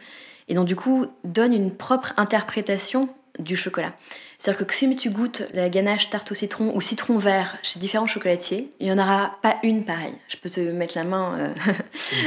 et 0.48 0.54
donc 0.54 0.68
du 0.68 0.76
coup 0.76 1.08
donne 1.24 1.54
une 1.54 1.76
propre 1.76 2.14
interprétation 2.18 3.10
du 3.40 3.56
chocolat. 3.56 3.94
C'est-à-dire 4.38 4.68
que 4.68 4.74
si 4.74 4.96
tu 4.96 5.10
goûtes 5.10 5.44
la 5.54 5.70
ganache 5.70 6.10
tarte 6.10 6.32
au 6.32 6.36
citron 6.36 6.72
ou 6.76 6.82
citron 6.82 7.18
vert 7.18 7.58
chez 7.64 7.80
différents 7.80 8.08
chocolatiers, 8.08 8.70
il 8.80 8.88
n'y 8.88 8.92
en 8.92 9.04
aura 9.04 9.38
pas 9.42 9.58
une 9.64 9.84
pareille. 9.84 10.16
Je 10.28 10.38
peux 10.38 10.50
te 10.50 10.60
mettre 10.60 10.98
la 10.98 11.04
main, 11.04 11.38
euh, 11.38 11.54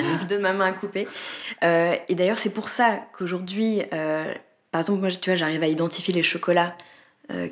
mhm. 0.03 0.27
de 0.29 0.37
ma 0.39 0.53
main 0.53 0.67
à 0.67 0.73
couper. 0.73 1.07
Euh, 1.63 1.95
et 2.09 2.15
d'ailleurs, 2.15 2.39
c'est 2.39 2.51
pour 2.51 2.69
ça 2.69 3.01
qu'aujourd'hui, 3.17 3.83
euh, 3.93 4.33
par 4.73 4.81
exemple, 4.81 5.01
moi, 5.01 5.11
tu 5.11 5.31
vois, 5.31 5.37
j'arrive 5.37 5.63
à 5.63 5.69
identifier 5.69 6.15
les 6.15 6.23
chocolats 6.23 6.77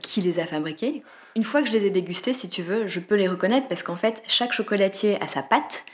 qui 0.03 0.21
les 0.21 0.41
a 0.41 0.45
fabriqués. 0.45 1.05
Une 1.37 1.45
fois 1.45 1.63
que 1.63 1.69
je 1.69 1.73
les 1.73 1.87
ai 1.87 1.91
dégustés, 1.91 2.35
si 2.35 2.49
tu 2.49 2.65
veux, 2.65 2.89
je 2.89 2.99
peux 2.99 3.15
les 3.15 3.29
reconnaître 3.29 3.69
parce 3.69 3.85
qu'en 3.85 3.95
fait, 3.95 4.25
chaque 4.27 4.53
chocolatier 4.53 5.23
a 5.23 5.29
sa 5.29 5.41
pâte 5.41 5.85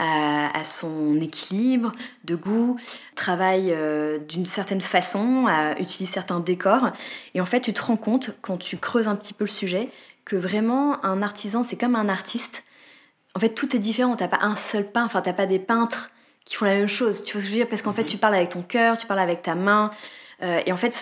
à, 0.00 0.64
son 0.64 1.20
équilibre 1.20 1.92
de 2.24 2.34
goût, 2.34 2.78
travaille 3.14 3.72
euh, 3.72 4.18
d'une 4.18 4.46
certaine 4.46 4.80
façon, 4.80 5.46
utilise 5.78 6.10
certains 6.10 6.40
décors. 6.40 6.90
Et 7.34 7.40
en 7.40 7.46
fait, 7.46 7.60
tu 7.60 7.72
te 7.72 7.82
rends 7.82 7.96
compte, 7.96 8.30
quand 8.40 8.56
tu 8.56 8.78
creuses 8.78 9.08
un 9.08 9.16
petit 9.16 9.34
peu 9.34 9.44
le 9.44 9.50
sujet, 9.50 9.90
que 10.24 10.36
vraiment, 10.36 11.04
un 11.04 11.22
artisan, 11.22 11.64
c'est 11.64 11.76
comme 11.76 11.96
un 11.96 12.08
artiste. 12.08 12.64
En 13.34 13.40
fait, 13.40 13.50
tout 13.50 13.74
est 13.76 13.78
différent. 13.78 14.16
T'as 14.16 14.28
pas 14.28 14.40
un 14.42 14.56
seul 14.56 14.90
pain, 14.90 15.04
enfin, 15.04 15.22
t'as 15.22 15.32
pas 15.32 15.46
des 15.46 15.58
peintres 15.58 16.10
qui 16.44 16.56
font 16.56 16.64
la 16.64 16.74
même 16.74 16.88
chose. 16.88 17.22
Tu 17.22 17.32
vois 17.32 17.40
ce 17.40 17.46
que 17.46 17.50
je 17.50 17.54
veux 17.54 17.58
dire? 17.58 17.68
Parce 17.68 17.82
qu'en 17.82 17.92
fait, 17.92 18.04
tu 18.04 18.16
parles 18.16 18.34
avec 18.34 18.50
ton 18.50 18.62
cœur, 18.62 18.96
tu 18.98 19.06
parles 19.06 19.20
avec 19.20 19.42
ta 19.42 19.54
main. 19.54 19.90
Euh, 20.42 20.60
et 20.64 20.72
en 20.72 20.76
fait, 20.76 20.94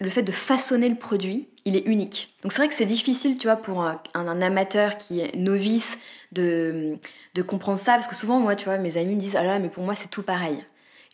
le 0.00 0.08
fait 0.08 0.22
de 0.22 0.32
façonner 0.32 0.88
le 0.88 0.94
produit, 0.94 1.48
il 1.64 1.76
est 1.76 1.86
unique. 1.86 2.34
Donc 2.42 2.52
c'est 2.52 2.58
vrai 2.58 2.68
que 2.68 2.74
c'est 2.74 2.86
difficile, 2.86 3.36
tu 3.36 3.46
vois, 3.46 3.56
pour 3.56 3.82
un, 3.82 4.00
amateur 4.14 4.96
qui 4.96 5.20
est 5.20 5.34
novice 5.36 5.98
de, 6.32 6.96
de 7.34 7.42
comprendre 7.42 7.78
ça, 7.78 7.92
parce 7.94 8.06
que 8.06 8.14
souvent, 8.14 8.40
moi, 8.40 8.56
tu 8.56 8.64
vois, 8.64 8.78
mes 8.78 8.96
amis 8.96 9.14
me 9.14 9.20
disent, 9.20 9.36
ah 9.36 9.42
là, 9.42 9.58
mais 9.58 9.68
pour 9.68 9.84
moi, 9.84 9.94
c'est 9.94 10.08
tout 10.08 10.22
pareil. 10.22 10.64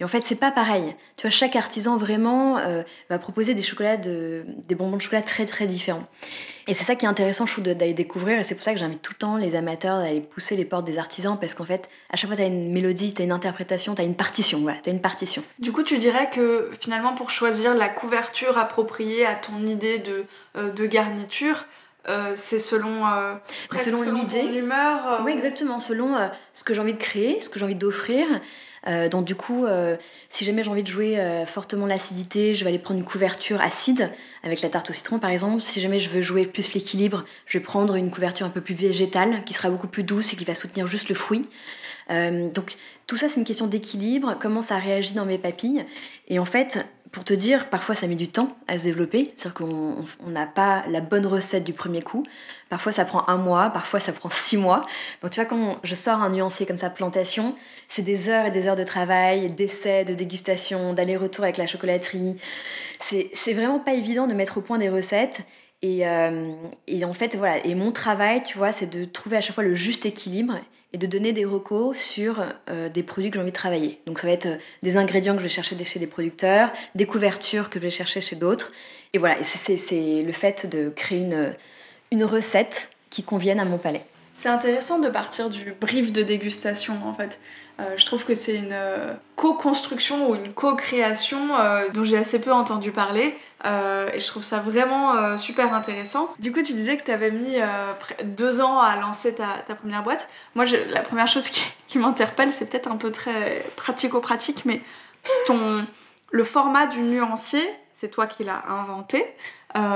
Et 0.00 0.04
en 0.04 0.08
fait, 0.08 0.20
c'est 0.20 0.34
pas 0.34 0.50
pareil. 0.50 0.94
Tu 1.16 1.22
vois, 1.22 1.30
chaque 1.30 1.54
artisan 1.54 1.96
vraiment 1.96 2.58
euh, 2.58 2.82
va 3.10 3.18
proposer 3.18 3.54
des 3.54 3.62
chocolats, 3.62 3.96
de, 3.96 4.44
des 4.66 4.74
bonbons 4.74 4.96
de 4.96 5.02
chocolat 5.02 5.22
très 5.22 5.46
très 5.46 5.66
différents. 5.66 6.06
Et 6.66 6.74
c'est 6.74 6.84
ça 6.84 6.96
qui 6.96 7.04
est 7.04 7.08
intéressant, 7.08 7.46
je 7.46 7.52
trouve, 7.52 7.64
d'aller 7.64 7.94
découvrir. 7.94 8.38
Et 8.38 8.44
c'est 8.44 8.54
pour 8.54 8.64
ça 8.64 8.72
que 8.72 8.78
j'invite 8.78 9.02
tout 9.02 9.12
le 9.12 9.18
temps 9.18 9.36
les 9.36 9.54
amateurs 9.54 9.98
d'aller 9.98 10.20
pousser 10.20 10.56
les 10.56 10.64
portes 10.64 10.84
des 10.84 10.98
artisans, 10.98 11.38
parce 11.38 11.54
qu'en 11.54 11.64
fait, 11.64 11.88
à 12.10 12.16
chaque 12.16 12.28
fois, 12.28 12.36
tu 12.36 12.42
as 12.42 12.46
une 12.46 12.72
mélodie, 12.72 13.14
tu 13.14 13.22
as 13.22 13.24
une 13.24 13.32
interprétation, 13.32 13.94
tu 13.94 14.02
as 14.02 14.04
une 14.04 14.16
partition. 14.16 14.60
Voilà, 14.60 14.78
tu 14.80 14.90
as 14.90 14.92
une 14.92 15.00
partition. 15.00 15.42
Du 15.58 15.72
coup, 15.72 15.82
tu 15.82 15.98
dirais 15.98 16.28
que 16.30 16.70
finalement, 16.80 17.14
pour 17.14 17.30
choisir 17.30 17.74
la 17.74 17.88
couverture 17.88 18.58
appropriée 18.58 19.26
à 19.26 19.34
ton 19.34 19.66
idée 19.66 19.98
de, 19.98 20.24
euh, 20.56 20.72
de 20.72 20.86
garniture, 20.86 21.66
euh, 22.08 22.32
c'est 22.34 22.58
selon, 22.58 23.06
euh, 23.06 23.34
selon, 23.78 24.02
l'idée, 24.12 24.42
l'humeur. 24.42 25.22
oui, 25.24 25.32
exactement, 25.32 25.80
selon 25.80 26.16
ce 26.52 26.64
que 26.64 26.74
j'ai 26.74 26.80
envie 26.80 26.92
de 26.92 26.98
créer, 26.98 27.40
ce 27.40 27.48
que 27.48 27.58
j'ai 27.58 27.64
envie 27.64 27.74
d'offrir. 27.74 28.26
Euh, 28.86 29.08
donc 29.08 29.24
du 29.24 29.34
coup, 29.34 29.64
euh, 29.64 29.96
si 30.28 30.44
jamais 30.44 30.62
j'ai 30.62 30.70
envie 30.70 30.82
de 30.82 30.88
jouer 30.88 31.18
euh, 31.18 31.46
fortement 31.46 31.86
l'acidité, 31.86 32.54
je 32.54 32.64
vais 32.64 32.70
aller 32.70 32.78
prendre 32.78 33.00
une 33.00 33.06
couverture 33.06 33.60
acide 33.60 34.10
avec 34.42 34.60
la 34.60 34.68
tarte 34.68 34.90
au 34.90 34.92
citron 34.92 35.18
par 35.18 35.30
exemple. 35.30 35.62
Si 35.62 35.80
jamais 35.80 35.98
je 35.98 36.10
veux 36.10 36.22
jouer 36.22 36.46
plus 36.46 36.74
l'équilibre, 36.74 37.24
je 37.46 37.58
vais 37.58 37.64
prendre 37.64 37.94
une 37.94 38.10
couverture 38.10 38.46
un 38.46 38.50
peu 38.50 38.60
plus 38.60 38.74
végétale 38.74 39.44
qui 39.44 39.54
sera 39.54 39.70
beaucoup 39.70 39.88
plus 39.88 40.02
douce 40.02 40.32
et 40.32 40.36
qui 40.36 40.44
va 40.44 40.54
soutenir 40.54 40.86
juste 40.86 41.08
le 41.08 41.14
fruit. 41.14 41.48
donc 42.10 42.76
tout 43.06 43.16
ça 43.16 43.28
c'est 43.28 43.40
une 43.40 43.46
question 43.46 43.66
d'équilibre, 43.66 44.36
comment 44.40 44.62
ça 44.62 44.78
réagit 44.78 45.14
dans 45.14 45.24
mes 45.24 45.38
papilles. 45.38 45.84
Et 46.28 46.38
en 46.38 46.44
fait, 46.44 46.84
pour 47.14 47.22
te 47.22 47.32
dire, 47.32 47.70
parfois 47.70 47.94
ça 47.94 48.08
met 48.08 48.16
du 48.16 48.26
temps 48.26 48.56
à 48.66 48.76
se 48.76 48.84
développer, 48.84 49.32
c'est-à-dire 49.36 49.54
qu'on 49.54 50.28
n'a 50.28 50.46
pas 50.46 50.82
la 50.88 51.00
bonne 51.00 51.26
recette 51.26 51.62
du 51.62 51.72
premier 51.72 52.02
coup. 52.02 52.24
Parfois 52.70 52.90
ça 52.90 53.04
prend 53.04 53.26
un 53.28 53.36
mois, 53.36 53.70
parfois 53.70 54.00
ça 54.00 54.12
prend 54.12 54.30
six 54.30 54.56
mois. 54.56 54.84
Donc 55.22 55.30
tu 55.30 55.40
vois, 55.40 55.48
quand 55.48 55.78
je 55.84 55.94
sors 55.94 56.20
un 56.20 56.30
nuancier 56.30 56.66
comme 56.66 56.76
ça, 56.76 56.90
plantation, 56.90 57.54
c'est 57.88 58.02
des 58.02 58.28
heures 58.28 58.46
et 58.46 58.50
des 58.50 58.66
heures 58.66 58.74
de 58.74 58.82
travail, 58.82 59.48
d'essais, 59.50 60.04
de 60.04 60.12
dégustation, 60.12 60.92
d'aller-retour 60.92 61.44
avec 61.44 61.56
la 61.56 61.68
chocolaterie. 61.68 62.36
C'est 62.98 63.52
vraiment 63.52 63.78
pas 63.78 63.94
évident 63.94 64.26
de 64.26 64.34
mettre 64.34 64.58
au 64.58 64.60
point 64.60 64.78
des 64.78 64.88
recettes. 64.88 65.42
Et, 65.82 66.02
et, 66.88 67.04
en 67.04 67.14
fait, 67.14 67.36
voilà. 67.36 67.64
Et 67.64 67.74
mon 67.74 67.92
travail, 67.92 68.42
tu 68.42 68.58
vois, 68.58 68.72
c'est 68.72 68.86
de 68.86 69.04
trouver 69.04 69.36
à 69.36 69.40
chaque 69.40 69.54
fois 69.54 69.62
le 69.64 69.74
juste 69.74 70.04
équilibre 70.06 70.54
et 70.94 70.98
de 70.98 71.06
donner 71.06 71.32
des 71.32 71.44
recos 71.44 71.98
sur 71.98 72.42
des 72.68 73.02
produits 73.02 73.30
que 73.30 73.34
j'ai 73.34 73.42
envie 73.42 73.50
de 73.50 73.56
travailler. 73.56 73.98
Donc 74.06 74.20
ça 74.20 74.28
va 74.28 74.32
être 74.32 74.48
des 74.82 74.96
ingrédients 74.96 75.34
que 75.34 75.40
je 75.40 75.42
vais 75.42 75.50
chercher 75.50 75.76
chez 75.84 75.98
des 75.98 76.06
producteurs, 76.06 76.70
des 76.94 77.04
couvertures 77.04 77.68
que 77.68 77.80
je 77.80 77.84
vais 77.84 77.90
chercher 77.90 78.20
chez 78.20 78.36
d'autres. 78.36 78.72
Et 79.12 79.18
voilà, 79.18 79.42
c'est 79.42 80.22
le 80.22 80.32
fait 80.32 80.66
de 80.66 80.90
créer 80.90 81.18
une, 81.18 81.52
une 82.12 82.24
recette 82.24 82.90
qui 83.10 83.24
convienne 83.24 83.58
à 83.58 83.64
mon 83.64 83.76
palais. 83.76 84.06
C'est 84.34 84.48
intéressant 84.48 84.98
de 84.98 85.08
partir 85.08 85.50
du 85.50 85.74
brief 85.80 86.12
de 86.12 86.22
dégustation 86.22 86.94
en 87.04 87.14
fait. 87.14 87.38
Euh, 87.80 87.96
je 87.96 88.06
trouve 88.06 88.24
que 88.24 88.34
c'est 88.34 88.54
une 88.54 88.72
euh, 88.72 89.14
co-construction 89.34 90.30
ou 90.30 90.34
une 90.36 90.52
co-création 90.52 91.58
euh, 91.58 91.88
dont 91.90 92.04
j'ai 92.04 92.16
assez 92.16 92.40
peu 92.40 92.52
entendu 92.52 92.92
parler 92.92 93.36
et 93.66 94.20
je 94.20 94.26
trouve 94.26 94.42
ça 94.42 94.58
vraiment 94.58 95.38
super 95.38 95.72
intéressant. 95.72 96.28
Du 96.38 96.52
coup, 96.52 96.60
tu 96.60 96.74
disais 96.74 96.98
que 96.98 97.02
tu 97.02 97.10
avais 97.10 97.30
mis 97.30 97.56
deux 98.22 98.60
ans 98.60 98.78
à 98.78 98.94
lancer 98.96 99.34
ta, 99.34 99.74
première 99.74 100.02
boîte. 100.02 100.28
Moi, 100.54 100.66
la 100.66 101.00
première 101.00 101.28
chose 101.28 101.48
qui, 101.48 101.64
qui 101.88 101.98
m'interpelle, 101.98 102.52
c'est 102.52 102.66
peut-être 102.66 102.90
un 102.90 102.98
peu 102.98 103.10
très 103.10 103.64
pratico-pratique, 103.76 104.66
mais 104.66 104.82
ton, 105.46 105.86
le 106.30 106.44
format 106.44 106.86
du 106.88 107.00
nuancier, 107.00 107.66
c'est 107.94 108.10
toi 108.10 108.26
qui 108.26 108.44
l'as 108.44 108.64
inventé. 108.68 109.24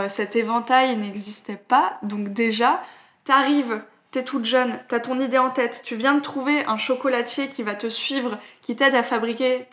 cet 0.08 0.34
éventail 0.34 0.96
n'existait 0.96 1.60
pas, 1.68 1.98
donc 2.02 2.32
déjà, 2.32 2.82
t'arrives 3.24 3.82
t'es 4.10 4.24
toute 4.24 4.44
jeune, 4.44 4.78
t'as 4.88 5.00
ton 5.00 5.20
idée 5.20 5.38
en 5.38 5.50
tête, 5.50 5.82
tu 5.84 5.96
viens 5.96 6.14
de 6.14 6.20
trouver 6.20 6.64
un 6.66 6.78
chocolatier 6.78 7.48
qui 7.48 7.62
va 7.62 7.74
te 7.74 7.88
suivre, 7.88 8.38
qui 8.62 8.76
t'aide 8.76 8.94
à 8.94 9.02
fabriquer 9.02 9.66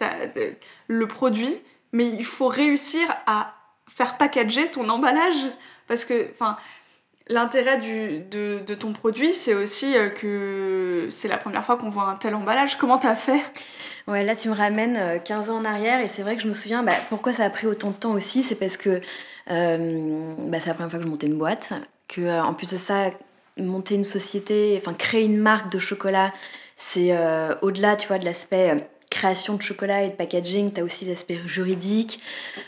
le 0.88 1.08
produit, 1.08 1.56
mais 1.92 2.08
il 2.08 2.26
faut 2.26 2.48
réussir 2.48 3.08
à 3.28 3.56
faire 3.88 4.18
packager 4.18 4.70
ton 4.70 4.90
emballage. 4.90 5.48
Parce 5.88 6.04
que, 6.04 6.30
l'intérêt 7.28 7.78
de, 7.78 8.60
de, 8.64 8.76
ton 8.76 8.94
produit, 8.94 9.34
c'est 9.34 9.54
aussi 9.54 9.98
euh, 9.98 10.10
que 10.10 11.08
c'est 11.10 11.28
la 11.28 11.38
première 11.38 11.66
fois 11.66 11.78
qu'on 11.78 11.90
voit 11.90 12.10
un 12.10 12.16
tel 12.16 12.36
emballage. 12.36 12.78
Comment 12.78 12.98
t'as 12.98 13.16
fait? 13.16 13.42
Ouais, 14.08 14.24
là 14.24 14.36
tu 14.36 14.50
me 14.50 14.54
ramènes 14.54 15.22
15 15.24 15.50
euh, 15.50 15.54
ans 15.54 15.58
en 15.58 15.66
arrière 15.66 16.00
et 16.00 16.08
c'est 16.08 16.22
vrai 16.22 16.36
que 16.36 16.44
je 16.44 16.48
me 16.48 16.54
souviens 16.54 16.84
bah, 16.84 16.94
pourquoi 17.10 17.34
ça 17.34 17.44
a 17.46 17.50
pris 17.50 17.66
autant 17.66 17.90
de 17.90 17.96
temps 17.96 18.12
aussi. 18.12 18.44
C'est 18.44 18.56
parce 18.56 18.78
que 18.78 19.02
euh, 19.50 20.36
bah, 20.40 20.60
c'est 20.60 20.68
la 20.68 20.76
première 20.76 20.92
fois 20.92 21.00
que 21.00 21.06
je 21.06 21.10
montais 21.10 21.28
une 21.28 21.38
boîte. 21.38 21.70
Que, 22.08 22.42
en 22.42 22.54
plus 22.54 22.70
de 22.70 22.78
ça, 22.78 23.10
monter 23.58 23.96
une 23.96 24.04
société, 24.04 24.76
enfin 24.78 24.94
créer 24.94 25.24
une 25.24 25.38
marque 25.38 25.72
de 25.72 25.80
chocolat, 25.80 26.34
c'est 26.78 27.12
euh, 27.12 27.56
au-delà, 27.62 27.96
tu 27.96 28.08
vois, 28.08 28.20
de 28.20 28.26
l'aspect 28.26 28.72
euh, 28.72 28.80
création 29.10 29.56
de 29.56 29.62
chocolat 29.62 30.04
et 30.04 30.10
de 30.10 30.16
packaging, 30.16 30.74
tu 30.74 30.82
as 30.82 30.84
aussi 30.84 31.06
l'aspect 31.06 31.40
juridique, 31.46 32.20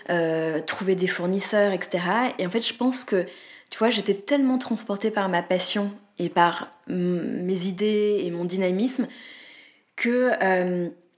euh, 0.10 0.62
trouver 0.62 0.96
des 0.96 1.08
fournisseurs, 1.08 1.74
etc. 1.74 2.04
Et 2.40 2.48
en 2.48 2.50
fait, 2.50 2.66
je 2.66 2.74
pense 2.74 3.04
que, 3.04 3.26
tu 3.70 3.78
vois, 3.80 3.90
j'étais 3.90 4.14
tellement 4.14 4.58
transportée 4.58 5.12
par 5.12 5.28
ma 5.28 5.42
passion 5.42 5.92
et 6.20 6.30
par 6.30 6.72
mes 6.88 7.66
idées 7.66 8.22
et 8.24 8.32
mon 8.32 8.46
dynamisme 8.46 9.08
que 9.98 10.32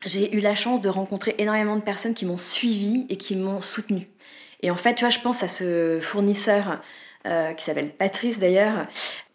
j'ai 0.03 0.35
eu 0.35 0.39
la 0.39 0.55
chance 0.55 0.81
de 0.81 0.89
rencontrer 0.89 1.35
énormément 1.37 1.77
de 1.77 1.83
personnes 1.83 2.15
qui 2.15 2.25
m'ont 2.25 2.39
suivi 2.39 3.05
et 3.09 3.17
qui 3.17 3.35
m'ont 3.35 3.61
soutenu. 3.61 4.09
Et 4.61 4.71
en 4.71 4.75
fait, 4.75 4.95
tu 4.95 5.05
vois, 5.05 5.09
je 5.09 5.19
pense 5.19 5.43
à 5.43 5.47
ce 5.47 5.99
fournisseur 6.01 6.81
qui 7.23 7.63
s'appelle 7.63 7.91
Patrice 7.91 8.39
d'ailleurs, 8.39 8.87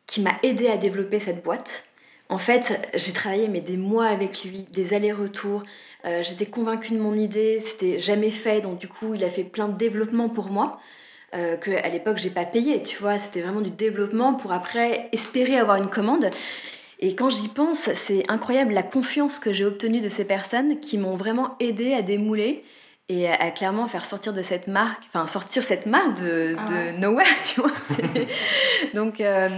qui 0.06 0.20
m'a 0.20 0.34
aidé 0.42 0.68
à 0.68 0.76
développer 0.76 1.20
cette 1.20 1.42
boîte. 1.42 1.84
En 2.28 2.38
fait, 2.38 2.90
j'ai 2.94 3.12
travaillé 3.12 3.48
mais 3.48 3.60
des 3.60 3.76
mois 3.76 4.06
avec 4.06 4.44
lui, 4.44 4.66
des 4.72 4.94
allers-retours. 4.94 5.62
Euh, 6.04 6.22
j'étais 6.22 6.46
convaincue 6.46 6.92
de 6.92 6.98
mon 6.98 7.14
idée, 7.14 7.60
c'était 7.60 7.98
jamais 7.98 8.30
fait, 8.30 8.60
donc 8.60 8.78
du 8.78 8.88
coup, 8.88 9.14
il 9.14 9.24
a 9.24 9.30
fait 9.30 9.44
plein 9.44 9.68
de 9.68 9.76
développement 9.76 10.28
pour 10.28 10.50
moi. 10.50 10.80
Euh, 11.34 11.56
que 11.56 11.72
à 11.72 11.88
l'époque 11.88 12.18
j'ai 12.18 12.30
pas 12.30 12.44
payé, 12.44 12.80
tu 12.82 12.96
vois, 12.96 13.18
c'était 13.18 13.40
vraiment 13.40 13.60
du 13.60 13.70
développement 13.70 14.34
pour 14.34 14.52
après 14.52 15.08
espérer 15.10 15.56
avoir 15.56 15.76
une 15.76 15.90
commande. 15.90 16.30
Et 17.00 17.16
quand 17.16 17.28
j'y 17.28 17.48
pense, 17.48 17.92
c'est 17.94 18.22
incroyable 18.30 18.72
la 18.72 18.84
confiance 18.84 19.40
que 19.40 19.52
j'ai 19.52 19.64
obtenue 19.64 20.00
de 20.00 20.08
ces 20.08 20.24
personnes 20.24 20.78
qui 20.78 20.96
m'ont 20.96 21.16
vraiment 21.16 21.56
aidé 21.58 21.92
à 21.92 22.02
démouler 22.02 22.62
et 23.10 23.28
à, 23.28 23.50
clairement 23.50 23.86
faire 23.86 24.06
sortir 24.06 24.32
de 24.32 24.40
cette 24.40 24.66
marque, 24.66 25.02
enfin 25.08 25.26
sortir 25.26 25.62
cette 25.62 25.84
marque 25.84 26.22
de, 26.22 26.56
ah 26.58 26.64
de 26.64 27.00
nowhere, 27.00 27.26
tu 27.44 27.60
vois. 27.60 27.70
Donc, 28.94 29.20
euh, 29.20 29.50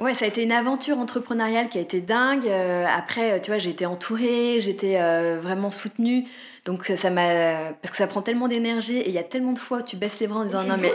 ouais, 0.00 0.14
ça 0.14 0.24
a 0.24 0.28
été 0.28 0.42
une 0.42 0.52
aventure 0.52 0.98
entrepreneuriale 0.98 1.68
qui 1.68 1.76
a 1.76 1.82
été 1.82 2.00
dingue. 2.00 2.46
Euh, 2.46 2.86
après, 2.86 3.42
tu 3.42 3.50
vois, 3.50 3.58
j'ai 3.58 3.70
été 3.70 3.84
entourée, 3.84 4.58
j'étais 4.60 4.96
euh, 4.98 5.38
vraiment 5.40 5.70
soutenue. 5.70 6.24
Donc, 6.64 6.86
ça 6.86 7.10
m'a. 7.10 7.72
Parce 7.82 7.90
que 7.90 7.96
ça 7.96 8.06
prend 8.06 8.22
tellement 8.22 8.48
d'énergie 8.48 8.98
et 8.98 9.08
il 9.08 9.14
y 9.14 9.18
a 9.18 9.24
tellement 9.24 9.52
de 9.52 9.58
fois 9.58 9.78
où 9.78 9.82
tu 9.82 9.96
baisses 9.96 10.18
les 10.20 10.26
bras 10.26 10.40
en 10.40 10.44
disant 10.44 10.62
non, 10.62 10.76
mais. 10.78 10.92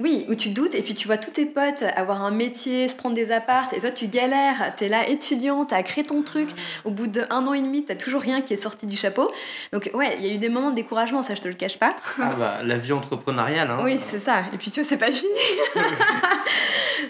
Oui, 0.00 0.26
où 0.28 0.34
tu 0.34 0.50
doutes 0.50 0.74
et 0.74 0.82
puis 0.82 0.94
tu 0.94 1.06
vois 1.06 1.18
tous 1.18 1.30
tes 1.30 1.46
potes 1.46 1.84
avoir 1.96 2.22
un 2.22 2.30
métier, 2.30 2.88
se 2.88 2.96
prendre 2.96 3.14
des 3.14 3.32
appartes 3.32 3.72
et 3.72 3.80
toi 3.80 3.90
tu 3.90 4.06
galères, 4.06 4.74
t'es 4.76 4.88
là 4.88 5.08
étudiant, 5.08 5.64
t'as 5.64 5.82
créé 5.82 6.04
ton 6.04 6.22
truc, 6.22 6.48
au 6.84 6.90
bout 6.90 7.06
d'un 7.06 7.28
an 7.30 7.54
et 7.54 7.60
demi 7.60 7.84
t'as 7.84 7.94
toujours 7.94 8.20
rien 8.20 8.40
qui 8.40 8.54
est 8.54 8.58
sorti 8.58 8.86
du 8.86 8.96
chapeau. 8.96 9.30
Donc 9.72 9.90
ouais, 9.94 10.16
il 10.18 10.26
y 10.26 10.30
a 10.30 10.34
eu 10.34 10.38
des 10.38 10.48
moments 10.48 10.70
de 10.70 10.76
découragement, 10.76 11.22
ça 11.22 11.34
je 11.34 11.40
te 11.40 11.48
le 11.48 11.54
cache 11.54 11.78
pas. 11.78 11.96
Ah 12.20 12.34
bah 12.38 12.60
la 12.62 12.76
vie 12.76 12.92
entrepreneuriale. 12.92 13.70
Hein. 13.70 13.80
Oui, 13.82 13.98
c'est 14.10 14.18
ça. 14.18 14.44
Et 14.52 14.56
puis 14.56 14.70
tu 14.70 14.80
vois, 14.80 14.88
c'est 14.88 14.98
pas 14.98 15.12
fini. 15.12 15.30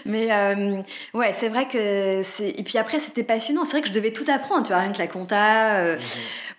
Mais 0.05 0.31
euh, 0.31 0.81
ouais, 1.13 1.33
c'est 1.33 1.49
vrai 1.49 1.67
que 1.67 2.21
c'est. 2.23 2.49
Et 2.49 2.63
puis 2.63 2.77
après, 2.77 2.99
c'était 2.99 3.23
passionnant. 3.23 3.65
C'est 3.65 3.71
vrai 3.71 3.81
que 3.81 3.87
je 3.87 3.93
devais 3.93 4.11
tout 4.11 4.25
apprendre, 4.27 4.63
tu 4.63 4.73
vois, 4.73 4.81
rien 4.81 4.91
que 4.91 4.99
la 4.99 5.07
compta, 5.07 5.75
euh, 5.75 5.95
mhm. 5.95 6.01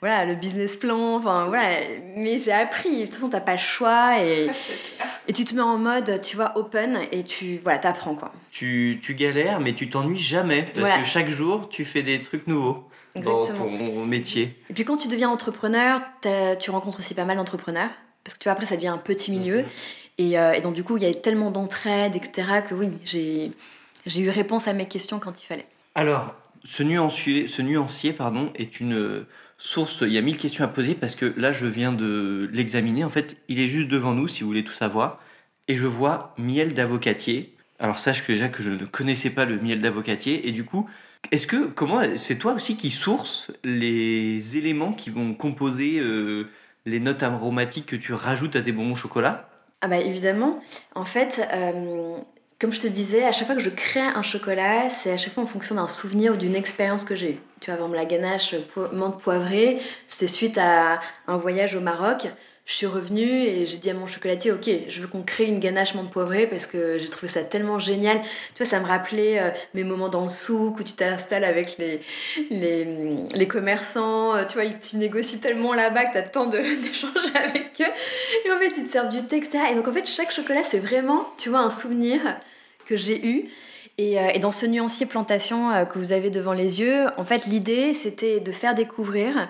voilà, 0.01 0.25
le 0.25 0.35
business 0.35 0.77
plan, 0.77 1.17
enfin 1.17 1.47
voilà. 1.47 1.77
Mais 2.17 2.39
j'ai 2.39 2.53
appris. 2.53 3.01
De 3.01 3.05
toute 3.05 3.15
façon, 3.15 3.29
t'as 3.29 3.41
pas 3.41 3.53
le 3.53 3.59
choix 3.59 4.21
et, 4.21 4.51
et 5.29 5.33
tu 5.33 5.45
te 5.45 5.55
mets 5.55 5.63
en 5.63 5.79
mode, 5.79 6.16
tu 6.19 6.37
vois, 6.37 6.57
open 6.57 6.99
et 7.13 7.25
tu 7.25 7.59
voilà, 7.63 7.79
t'apprends 7.79 8.15
quoi. 8.15 8.33
Tu, 8.51 9.01
tu 9.03 9.15
galères, 9.15 9.61
mais 9.61 9.75
tu 9.75 9.89
t'ennuies 9.89 10.19
jamais 10.19 10.71
parce 10.75 10.99
que 10.99 11.05
chaque 11.05 11.31
jour, 11.31 11.69
tu 11.69 11.85
fais 11.85 12.03
des 12.03 12.23
trucs 12.23 12.47
nouveaux. 12.47 12.89
Exactement. 13.15 13.65
dans 13.65 13.79
ton 13.79 14.05
métier. 14.05 14.55
Et 14.69 14.75
puis 14.75 14.85
quand 14.85 14.99
tu 14.99 15.09
deviens 15.09 15.31
entrepreneur, 15.31 16.01
tu 16.61 16.71
rencontres 16.71 16.99
aussi 16.99 17.15
pas 17.15 17.25
mal 17.25 17.39
d'entrepreneurs 17.39 17.89
parce 18.23 18.35
que 18.35 18.41
tu 18.41 18.45
vois 18.45 18.53
après 18.53 18.67
ça 18.67 18.77
devient 18.77 18.89
un 18.89 18.99
petit 18.99 19.31
milieu 19.31 19.63
mhm. 19.63 19.69
Euh, 20.21 20.53
et, 20.53 20.61
donc, 20.61 20.75
du 20.75 20.83
coup, 20.83 20.97
il 20.97 21.03
y 21.03 21.07
avait 21.07 21.15
tellement 21.15 21.51
d'entraide, 21.51 22.17
etc., 22.17 22.61
que 22.69 22.75
oui, 22.75 22.89
j'ai, 23.05 23.53
j'ai 24.07 24.21
eu 24.21 24.31
réponse 24.31 24.69
à 24.69 24.73
mes 24.73 24.87
questions 24.87 25.19
quand 25.19 25.43
il 25.43 25.47
fallait. 25.47 25.67
Alors, 25.95 26.35
ce 26.65 26.83
nuancier, 26.83 27.47
ce 27.47 27.63
nuancier 27.63 28.13
pardon, 28.13 28.51
est 28.55 28.81
une 28.81 29.25
source. 29.59 30.03
Il 30.03 30.13
y 30.13 30.19
a 30.19 30.23
mille 30.23 30.37
questions 30.37 30.65
à 30.65 30.69
poser 30.69 30.95
parce 30.95 31.15
que 31.15 31.33
là, 31.37 31.53
je 31.53 31.67
viens 31.67 31.93
de 31.93 32.49
l'examiner. 32.53 33.05
En 33.05 33.11
fait, 33.11 33.37
il 33.49 33.61
est 33.61 33.69
juste 33.69 33.89
devant 33.89 34.13
nous, 34.13 34.29
si 34.29 34.43
vous 34.43 34.49
voulez 34.49 34.65
tout 34.65 34.73
savoir. 34.73 35.21
Et 35.69 35.77
je 35.77 35.87
vois 35.87 36.35
miel 36.39 36.75
d'avocatier. 36.75 37.57
Alors, 37.79 37.99
sache 37.99 38.25
que 38.25 38.33
déjà 38.33 38.49
que 38.49 38.63
je 38.63 38.71
ne 38.71 38.85
connaissais 38.87 39.31
pas 39.31 39.45
le 39.45 39.59
miel 39.59 39.81
d'avocatier. 39.81 40.49
Et 40.49 40.53
du 40.53 40.65
coup, 40.65 40.89
est-ce 41.33 41.47
que, 41.47 41.67
comment, 41.67 42.01
c'est 42.17 42.39
toi 42.39 42.53
aussi 42.53 42.77
qui 42.77 42.91
source 42.91 43.51
les 43.65 44.57
éléments 44.57 44.93
qui 44.93 45.11
vont 45.11 45.35
composer 45.35 45.99
euh, 45.99 46.49
les 46.87 47.01
notes 47.01 47.23
aromatiques 47.23 47.87
que 47.87 47.97
tu 47.97 48.13
rajoutes 48.13 48.57
à 48.57 48.63
tes 48.63 48.73
bonbons 48.73 48.93
au 48.93 48.97
chocolat? 48.97 49.51
Ah 49.81 49.89
bah 49.89 49.99
évidemment. 49.99 50.59
En 50.95 51.05
fait, 51.05 51.47
euh, 51.53 52.17
comme 52.59 52.73
je 52.73 52.81
te 52.81 52.87
disais, 52.87 53.25
à 53.25 53.33
chaque 53.33 53.47
fois 53.47 53.57
que 53.57 53.61
je 53.61 53.71
crée 53.71 54.01
un 54.01 54.23
chocolat, 54.23 54.89
c'est 54.89 55.13
à 55.13 55.17
chaque 55.17 55.35
fois 55.35 55.43
en 55.43 55.47
fonction 55.47 55.75
d'un 55.75 55.87
souvenir 55.87 56.33
ou 56.33 56.37
d'une 56.37 56.57
expérience 56.57 57.05
que 57.05 57.15
j'ai 57.15 57.33
eue. 57.33 57.39
Tu 57.61 57.71
vois, 57.71 57.79
par 57.79 57.89
la 57.89 58.07
ganache 58.07 58.55
menthe 58.93 59.21
poivrée, 59.21 59.79
c'était 60.09 60.29
suite 60.29 60.59
à 60.59 61.01
un 61.27 61.37
voyage 61.37 61.75
au 61.75 61.81
Maroc 61.81 62.29
je 62.67 62.73
suis 62.73 62.87
revenue 62.87 63.45
et 63.45 63.65
j'ai 63.65 63.77
dit 63.77 63.91
à 63.91 63.95
mon 63.95 64.09
chocolatier, 64.09 64.51
ok, 64.51 64.69
je 64.89 65.01
veux 65.01 65.07
qu'on 65.07 65.23
crée 65.23 65.45
une 65.45 65.61
ganache 65.61 65.95
menthe 65.95 66.11
poivrée 66.11 66.49
parce 66.49 66.67
que 66.67 66.99
j'ai 66.99 67.09
trouvé 67.09 67.31
ça 67.31 67.45
tellement 67.45 67.79
génial. 67.79 68.21
Tu 68.21 68.59
vois, 68.59 68.67
ça 68.67 68.81
me 68.81 68.87
rappelait 68.87 69.39
euh, 69.41 69.51
mes 69.75 69.85
moments 69.85 70.09
dans 70.09 70.25
le 70.25 70.29
souk 70.29 70.81
où 70.81 70.83
tu 70.83 70.95
t'installes 70.95 71.45
avec 71.45 71.79
les, 71.79 72.01
les, 72.51 72.85
les, 73.33 73.49
commerçants. 73.49 74.35
Euh, 74.35 74.45
tu 74.45 74.55
vois, 74.55 74.69
tu 74.69 74.97
négocies 74.97 75.39
tellement 75.39 75.75
là-bas 75.75 76.07
que 76.07 76.13
tu 76.13 76.19
as 76.19 76.23
le 76.23 76.29
temps 76.29 76.47
d'échanger 76.47 77.37
avec 77.37 77.81
eux. 77.81 78.45
Et 78.45 78.53
en 78.53 78.59
fait, 78.59 78.73
ils 78.77 78.85
te 78.85 78.91
servent 78.91 79.11
du 79.11 79.25
thé, 79.25 79.37
etc. 79.37 79.59
Et 79.71 79.77
donc, 79.77 79.87
en 79.87 79.93
fait, 79.93 80.05
chaque 80.05 80.33
chocolat, 80.33 80.65
c'est 80.65 80.81
vraiment, 80.81 81.29
tu 81.39 81.51
vois, 81.51 81.61
un 81.61 81.71
souvenir 81.71 82.21
que 82.85 82.97
j'ai 82.97 83.25
eu. 83.25 83.49
Et, 83.97 84.19
euh, 84.19 84.31
et, 84.35 84.41
dans 84.41 84.51
ce 84.51 84.67
nuancier 84.67 85.07
plantation 85.07 85.87
que 85.87 86.01
vous 86.01 86.11
avez 86.11 86.31
devant 86.31 86.53
les 86.53 86.81
yeux, 86.81 87.07
en 87.17 87.25
fait, 87.25 87.47
l'idée, 87.47 87.95
c'était 87.95 88.41
de 88.41 88.51
faire 88.51 88.75
découvrir 88.75 89.49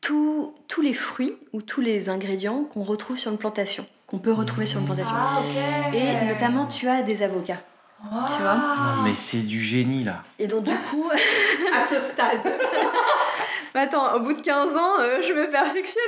tous, 0.00 0.52
tous 0.72 0.80
les 0.80 0.94
fruits 0.94 1.34
ou 1.52 1.60
tous 1.60 1.82
les 1.82 2.08
ingrédients 2.08 2.64
qu'on 2.64 2.82
retrouve 2.82 3.18
sur 3.18 3.30
une 3.30 3.36
plantation, 3.36 3.84
qu'on 4.06 4.18
peut 4.18 4.32
retrouver 4.32 4.64
sur 4.64 4.80
une 4.80 4.86
plantation. 4.86 5.14
Ah, 5.14 5.42
Et 5.92 6.24
notamment, 6.24 6.66
tu 6.66 6.88
as 6.88 7.02
des 7.02 7.22
avocats. 7.22 7.60
Tu 8.02 8.40
vois 8.40 8.54
Non, 8.54 9.02
mais 9.04 9.12
c'est 9.14 9.46
du 9.46 9.60
génie 9.60 10.02
là. 10.02 10.24
Et 10.38 10.46
donc, 10.46 10.64
du 10.64 10.74
coup. 10.74 11.10
à 11.76 11.82
ce 11.82 12.00
stade. 12.00 12.40
mais 13.74 13.82
attends, 13.82 14.14
au 14.14 14.20
bout 14.20 14.32
de 14.32 14.40
15 14.40 14.74
ans, 14.74 15.00
euh, 15.00 15.20
je 15.20 15.34
me 15.34 15.50
perfectionne. 15.50 16.02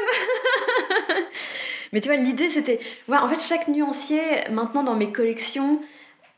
mais 1.93 2.01
tu 2.01 2.09
vois, 2.09 2.17
l'idée 2.17 2.49
c'était. 2.49 2.81
Ouais, 3.07 3.19
en 3.19 3.29
fait, 3.29 3.39
chaque 3.39 3.69
nuancier, 3.69 4.23
maintenant 4.51 4.83
dans 4.83 4.97
mes 4.97 5.13
collections, 5.13 5.79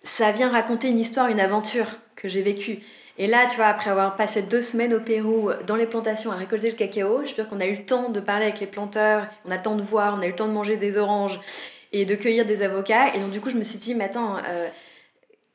ça 0.02 0.32
vient 0.32 0.50
raconter 0.50 0.88
une 0.88 0.98
histoire, 0.98 1.28
une 1.28 1.38
aventure 1.40 1.86
que 2.16 2.28
j'ai 2.28 2.42
vécue. 2.42 2.80
Et 3.18 3.26
là, 3.26 3.46
tu 3.46 3.56
vois, 3.56 3.66
après 3.66 3.90
avoir 3.90 4.16
passé 4.16 4.42
deux 4.42 4.62
semaines 4.62 4.92
au 4.92 5.00
Pérou 5.00 5.50
dans 5.66 5.76
les 5.76 5.86
plantations 5.86 6.30
à 6.30 6.36
récolter 6.36 6.70
le 6.70 6.76
cacao, 6.76 7.22
je 7.24 7.30
veux 7.30 7.34
dire 7.34 7.48
qu'on 7.48 7.60
a 7.60 7.66
eu 7.66 7.74
le 7.74 7.84
temps 7.84 8.10
de 8.10 8.20
parler 8.20 8.44
avec 8.44 8.60
les 8.60 8.66
planteurs, 8.66 9.26
on 9.46 9.50
a 9.50 9.56
le 9.56 9.62
temps 9.62 9.76
de 9.76 9.82
voir, 9.82 10.14
on 10.18 10.20
a 10.20 10.26
eu 10.26 10.30
le 10.30 10.34
temps 10.34 10.48
de 10.48 10.52
manger 10.52 10.76
des 10.76 10.98
oranges 10.98 11.40
et 11.92 12.04
de 12.04 12.14
cueillir 12.14 12.44
des 12.44 12.62
avocats. 12.62 13.14
Et 13.14 13.18
donc, 13.18 13.30
du 13.30 13.40
coup, 13.40 13.48
je 13.48 13.56
me 13.56 13.64
suis 13.64 13.78
dit, 13.78 13.94
mais 13.94 14.04
attends, 14.04 14.36
euh, 14.46 14.68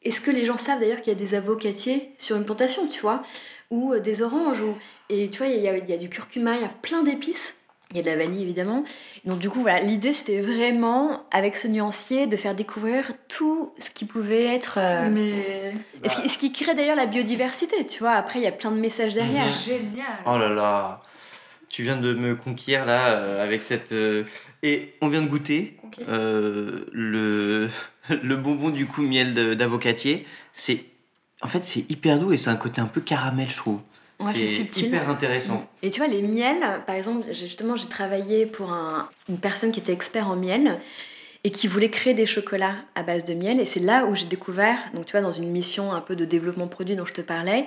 est-ce 0.02 0.21
que 0.21 0.32
les 0.32 0.45
gens 0.45 0.58
savent 0.58 0.80
d'ailleurs 0.80 1.02
qu'il 1.02 1.13
y 1.13 1.15
a 1.15 1.19
des 1.19 1.36
avocatiers 1.36 2.10
sur 2.17 2.36
une 2.36 2.45
plantation, 2.45 2.88
tu 2.88 3.02
vois 3.02 3.21
Ou 3.69 3.95
des 4.00 4.24
oranges 4.24 4.62
ou... 4.62 4.76
Et 5.10 5.30
tu 5.30 5.39
vois, 5.39 5.47
il 5.47 5.62
y 5.62 5.67
a 5.67 5.97
du 5.97 6.10
curcuma, 6.10 6.56
il 6.56 6.62
y 6.62 6.65
a 6.65 6.71
plein 6.82 7.04
d'épices. 7.04 7.54
Il 7.91 7.97
y 7.97 7.99
a 7.99 8.04
de 8.04 8.10
la 8.10 8.17
vanille 8.17 8.43
évidemment. 8.43 8.84
Donc 9.25 9.39
du 9.39 9.49
coup, 9.49 9.62
voilà, 9.62 9.80
l'idée 9.80 10.13
c'était 10.13 10.41
vraiment, 10.41 11.23
avec 11.32 11.56
ce 11.56 11.67
nuancier, 11.67 12.27
de 12.27 12.38
faire 12.38 12.56
découvrir 12.56 13.12
tout 13.27 13.73
ce 13.77 13.89
qui 13.89 14.06
pouvait 14.06 14.45
être... 14.45 14.80
Mais... 15.10 15.71
Et 16.04 16.10
ce, 16.10 16.21
qui, 16.21 16.30
ce 16.30 16.38
qui 16.38 16.51
crée 16.51 16.73
d'ailleurs 16.73 16.95
la 16.95 17.06
biodiversité, 17.06 17.86
tu 17.86 17.99
vois. 17.99 18.12
Après, 18.12 18.39
il 18.39 18.43
y 18.43 18.47
a 18.47 18.51
plein 18.51 18.71
de 18.71 18.80
messages 18.80 19.13
derrière. 19.13 19.47
Génial. 19.54 20.08
Oh 20.25 20.38
là 20.38 20.49
là 20.49 21.01
tu 21.71 21.84
viens 21.84 21.97
de 21.97 22.13
me 22.13 22.36
conquérir 22.36 22.86
là 22.86 23.13
euh, 23.13 23.43
avec 23.43 23.62
cette 23.62 23.93
euh, 23.93 24.25
et 24.62 24.93
on 25.01 25.08
vient 25.08 25.21
de 25.21 25.27
goûter 25.27 25.77
euh, 26.08 26.86
le 26.91 27.69
le 28.21 28.36
bonbon 28.36 28.69
du 28.69 28.86
coup 28.86 29.01
miel 29.01 29.56
d'avocatier 29.56 30.27
c'est 30.51 30.86
en 31.41 31.47
fait 31.47 31.65
c'est 31.65 31.89
hyper 31.89 32.19
doux 32.19 32.34
et 32.34 32.38
c'est 32.38 32.49
un 32.49 32.58
côté 32.58 32.82
un 32.82 32.88
peu 32.88 33.01
caramel 33.01 33.49
je 33.49 33.56
trouve 33.56 33.82
Ouais, 34.22 34.34
c'est 34.34 34.78
hyper 34.78 35.10
intéressant 35.10 35.68
Et 35.82 35.90
tu 35.90 36.00
vois, 36.00 36.08
les 36.08 36.22
miels, 36.22 36.82
par 36.86 36.96
exemple, 36.96 37.32
justement, 37.32 37.76
j'ai 37.76 37.88
travaillé 37.88 38.46
pour 38.46 38.72
un- 38.72 39.10
une 39.30 39.40
personne 39.40 39.72
qui 39.72 39.80
était 39.80 39.94
expert 39.94 40.28
en 40.28 40.36
miel 40.36 40.80
et 41.44 41.52
qui 41.52 41.68
voulait 41.68 41.90
créer 41.90 42.14
des 42.14 42.26
chocolats 42.26 42.76
à 42.96 43.04
base 43.04 43.26
de 43.26 43.34
miel. 43.34 43.60
Et 43.60 43.66
c'est 43.66 43.80
là 43.80 44.06
où 44.06 44.16
j'ai 44.16 44.26
découvert, 44.26 44.78
donc 44.94 45.06
tu 45.06 45.14
vois, 45.14 45.22
dans 45.22 45.32
une 45.32 45.50
mission 45.50 45.92
un 45.92 46.02
peu 46.02 46.16
de 46.16 46.26
développement 46.26 46.68
produit 46.68 46.96
dont 46.96 47.06
je 47.06 47.14
te 47.14 47.22
parlais, 47.22 47.66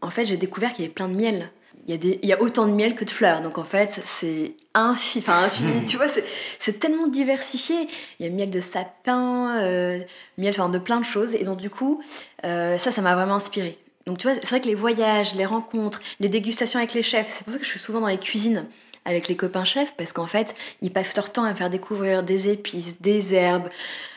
en 0.00 0.10
fait, 0.10 0.24
j'ai 0.24 0.36
découvert 0.36 0.72
qu'il 0.72 0.82
y 0.82 0.86
avait 0.86 0.94
plein 0.94 1.08
de 1.08 1.14
miel. 1.16 1.50
Il 1.88 1.92
y, 1.92 1.94
a 1.94 1.98
des, 1.98 2.18
il 2.22 2.28
y 2.28 2.32
a 2.32 2.42
autant 2.42 2.66
de 2.66 2.72
miel 2.72 2.96
que 2.96 3.04
de 3.04 3.10
fleurs, 3.10 3.42
donc 3.42 3.58
en 3.58 3.64
fait, 3.64 4.00
c'est 4.04 4.54
enfin, 4.74 5.44
infini, 5.44 5.84
tu 5.86 5.96
vois, 5.96 6.06
c'est, 6.08 6.80
tellement 6.80 7.06
diversifié. 7.06 7.76
Il 8.18 8.26
y 8.26 8.28
a 8.28 8.32
miel 8.32 8.50
de 8.50 8.60
sapin, 8.60 9.60
euh, 9.60 10.00
miel 10.36 10.50
enfin, 10.50 10.68
de 10.68 10.78
plein 10.78 10.98
de 10.98 11.04
choses, 11.04 11.34
et 11.34 11.44
donc 11.44 11.58
du 11.58 11.70
coup, 11.70 12.02
euh, 12.44 12.76
ça, 12.78 12.90
ça 12.90 13.02
m'a 13.02 13.14
vraiment 13.14 13.36
inspiré. 13.36 13.78
Donc 14.06 14.18
tu 14.18 14.28
vois, 14.28 14.36
c'est 14.42 14.48
vrai 14.50 14.60
que 14.60 14.68
les 14.68 14.74
voyages, 14.74 15.34
les 15.34 15.46
rencontres, 15.46 16.00
les 16.20 16.28
dégustations 16.28 16.78
avec 16.78 16.94
les 16.94 17.02
chefs, 17.02 17.28
c'est 17.30 17.44
pour 17.44 17.52
ça 17.52 17.58
que 17.58 17.64
je 17.64 17.70
suis 17.70 17.80
souvent 17.80 18.00
dans 18.00 18.06
les 18.06 18.18
cuisines 18.18 18.66
avec 19.04 19.28
les 19.28 19.36
copains 19.36 19.64
chefs, 19.64 19.94
parce 19.96 20.12
qu'en 20.12 20.26
fait, 20.26 20.56
ils 20.82 20.92
passent 20.92 21.14
leur 21.14 21.30
temps 21.30 21.44
à 21.44 21.50
me 21.50 21.54
faire 21.54 21.70
découvrir 21.70 22.24
des 22.24 22.48
épices, 22.48 23.00
des 23.00 23.34
herbes, 23.34 23.68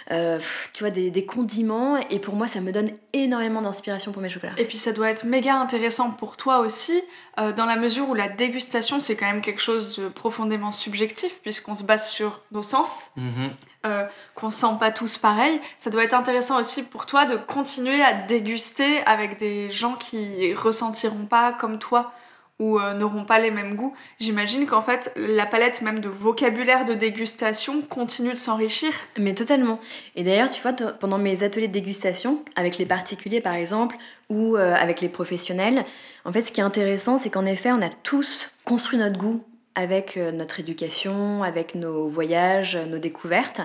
euh, 0.10 0.40
tu 0.74 0.82
vois, 0.84 0.90
des, 0.90 1.12
des 1.12 1.26
condiments, 1.28 1.98
et 2.10 2.18
pour 2.18 2.34
moi, 2.36 2.48
ça 2.48 2.60
me 2.60 2.72
donne 2.72 2.90
énormément 3.14 3.62
d'inspiration 3.62 4.12
pour 4.12 4.24
mes 4.24 4.30
chocolats. 4.30 4.56
Et 4.58 4.66
puis 4.66 4.78
ça 4.78 4.92
doit 4.92 5.12
être 5.12 5.26
méga 5.26 5.56
intéressant 5.60 6.10
pour 6.10 6.38
toi 6.38 6.58
aussi, 6.60 7.04
euh, 7.40 7.52
dans 7.54 7.66
la 7.66 7.76
mesure 7.76 8.10
où 8.10 8.16
la 8.16 8.30
dégustation 8.30 9.00
c'est 9.00 9.16
quand 9.16 9.28
même 9.28 9.42
quelque 9.42 9.62
chose 9.62 9.96
de 10.00 10.10
profondément 10.10 10.72
subjectif, 10.72 11.40
puisqu'on 11.44 11.76
se 11.76 11.84
base 11.84 12.10
sur 12.10 12.42
nos 12.52 12.64
sens, 12.64 13.10
Mhm. 13.16 13.52
Euh, 13.86 14.06
qu'on 14.36 14.50
sent 14.50 14.76
pas 14.80 14.92
tous 14.92 15.18
pareil. 15.18 15.62
Ça 15.78 15.90
doit 15.90 16.04
être 16.04 16.14
intéressant 16.14 16.60
aussi 16.60 16.84
pour 16.84 17.06
toi 17.06 17.26
de 17.26 17.38
continuer 17.38 18.02
à 18.02 18.14
déguster 18.14 19.02
avec 19.06 19.40
des 19.40 19.72
gens 19.72 19.96
qui 19.96 20.54
ressentiront 20.54 21.26
pas 21.26 21.54
comme 21.54 21.80
toi 21.80 22.12
ou 22.60 22.78
euh, 22.78 22.94
n'auront 22.94 23.24
pas 23.24 23.40
les 23.40 23.52
mêmes 23.52 23.76
goûts. 23.76 23.94
J'imagine 24.20 24.66
qu'en 24.66 24.82
fait 24.82 25.14
la 25.16 25.46
palette 25.46 25.82
même 25.82 26.00
de 26.00 26.10
vocabulaire 26.10 26.84
de 26.84 26.94
dégustation 26.94 27.82
continue 27.82 28.34
de 28.34 28.38
s'enrichir. 28.38 28.92
Mais 29.18 29.34
totalement. 29.34 29.80
Et 30.16 30.24
d'ailleurs, 30.24 30.52
tu 30.52 30.62
vois, 30.62 30.74
pendant 30.74 31.18
mes 31.18 31.44
ateliers 31.44 31.70
de 31.70 31.74
dégustation, 31.74 32.44
avec 32.58 32.78
les 32.78 32.86
particuliers 32.86 33.42
par 33.42 33.54
exemple, 33.54 33.96
ou 34.30 34.58
euh, 34.58 34.76
avec 34.76 35.00
les 35.00 35.10
professionnels, 35.10 35.86
en 36.26 36.34
fait, 36.34 36.42
ce 36.42 36.52
qui 36.52 36.60
est 36.60 36.64
intéressant, 36.64 37.18
c'est 37.18 37.30
qu'en 37.30 37.46
effet, 37.46 37.72
on 37.72 37.82
a 37.82 37.90
tous 37.90 38.52
construit 38.66 39.00
notre 39.00 39.18
goût 39.18 39.44
avec 39.76 40.18
euh, 40.18 40.32
notre 40.32 40.60
éducation, 40.60 41.44
avec 41.44 41.76
nos 41.76 42.08
voyages, 42.10 42.76
euh, 42.76 42.86
nos 42.86 43.00
découvertes. 43.00 43.62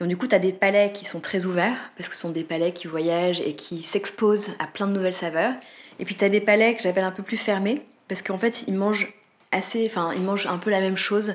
Donc 0.00 0.08
du 0.08 0.16
coup, 0.16 0.26
tu 0.26 0.34
as 0.34 0.38
des 0.38 0.52
palais 0.52 0.92
qui 0.92 1.04
sont 1.04 1.20
très 1.20 1.46
ouverts, 1.46 1.76
parce 1.96 2.08
que 2.08 2.14
ce 2.14 2.20
sont 2.20 2.30
des 2.30 2.44
palais 2.44 2.72
qui 2.72 2.86
voyagent 2.86 3.40
et 3.40 3.54
qui 3.54 3.82
s'exposent 3.82 4.50
à 4.58 4.66
plein 4.66 4.86
de 4.86 4.92
nouvelles 4.92 5.14
saveurs. 5.14 5.54
Et 5.98 6.04
puis 6.04 6.14
tu 6.14 6.24
as 6.24 6.28
des 6.28 6.40
palais 6.40 6.74
que 6.74 6.82
j'appelle 6.82 7.04
un 7.04 7.12
peu 7.12 7.22
plus 7.22 7.38
fermés, 7.38 7.82
parce 8.08 8.22
qu'en 8.22 8.38
fait, 8.38 8.64
ils 8.66 8.74
mangent 8.74 9.14
assez, 9.52 9.86
enfin, 9.86 10.12
ils 10.14 10.22
mangent 10.22 10.46
un 10.46 10.58
peu 10.58 10.70
la 10.70 10.80
même 10.80 10.96
chose. 10.96 11.34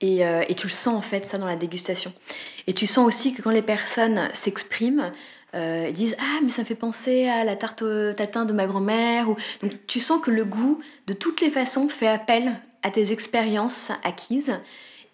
Et, 0.00 0.26
euh, 0.26 0.44
tu 0.56 0.66
le 0.66 0.72
sens 0.72 0.94
en 0.94 1.00
fait 1.00 1.26
ça 1.26 1.38
dans 1.38 1.46
la 1.46 1.56
dégustation. 1.56 2.12
Et 2.66 2.74
tu 2.74 2.86
sens 2.86 3.06
aussi 3.06 3.32
que 3.32 3.42
quand 3.42 3.50
les 3.50 3.62
personnes 3.62 4.28
s'expriment, 4.34 5.12
euh, 5.54 5.86
ils 5.88 5.94
disent 5.94 6.16
Ah, 6.18 6.40
mais 6.44 6.50
ça 6.50 6.64
fait 6.64 6.74
penser 6.74 7.26
à 7.28 7.44
la 7.44 7.56
tarte 7.56 7.82
au 7.82 8.12
tatin 8.12 8.44
de 8.44 8.52
ma 8.52 8.66
grand-mère. 8.66 9.30
Ou... 9.30 9.36
Donc 9.62 9.72
tu 9.86 10.00
sens 10.00 10.20
que 10.20 10.30
le 10.30 10.44
goût, 10.44 10.80
de 11.06 11.14
toutes 11.14 11.40
les 11.40 11.50
façons, 11.50 11.88
fait 11.88 12.08
appel 12.08 12.60
à 12.86 12.90
tes 12.90 13.10
expériences 13.10 13.90
acquises 14.04 14.54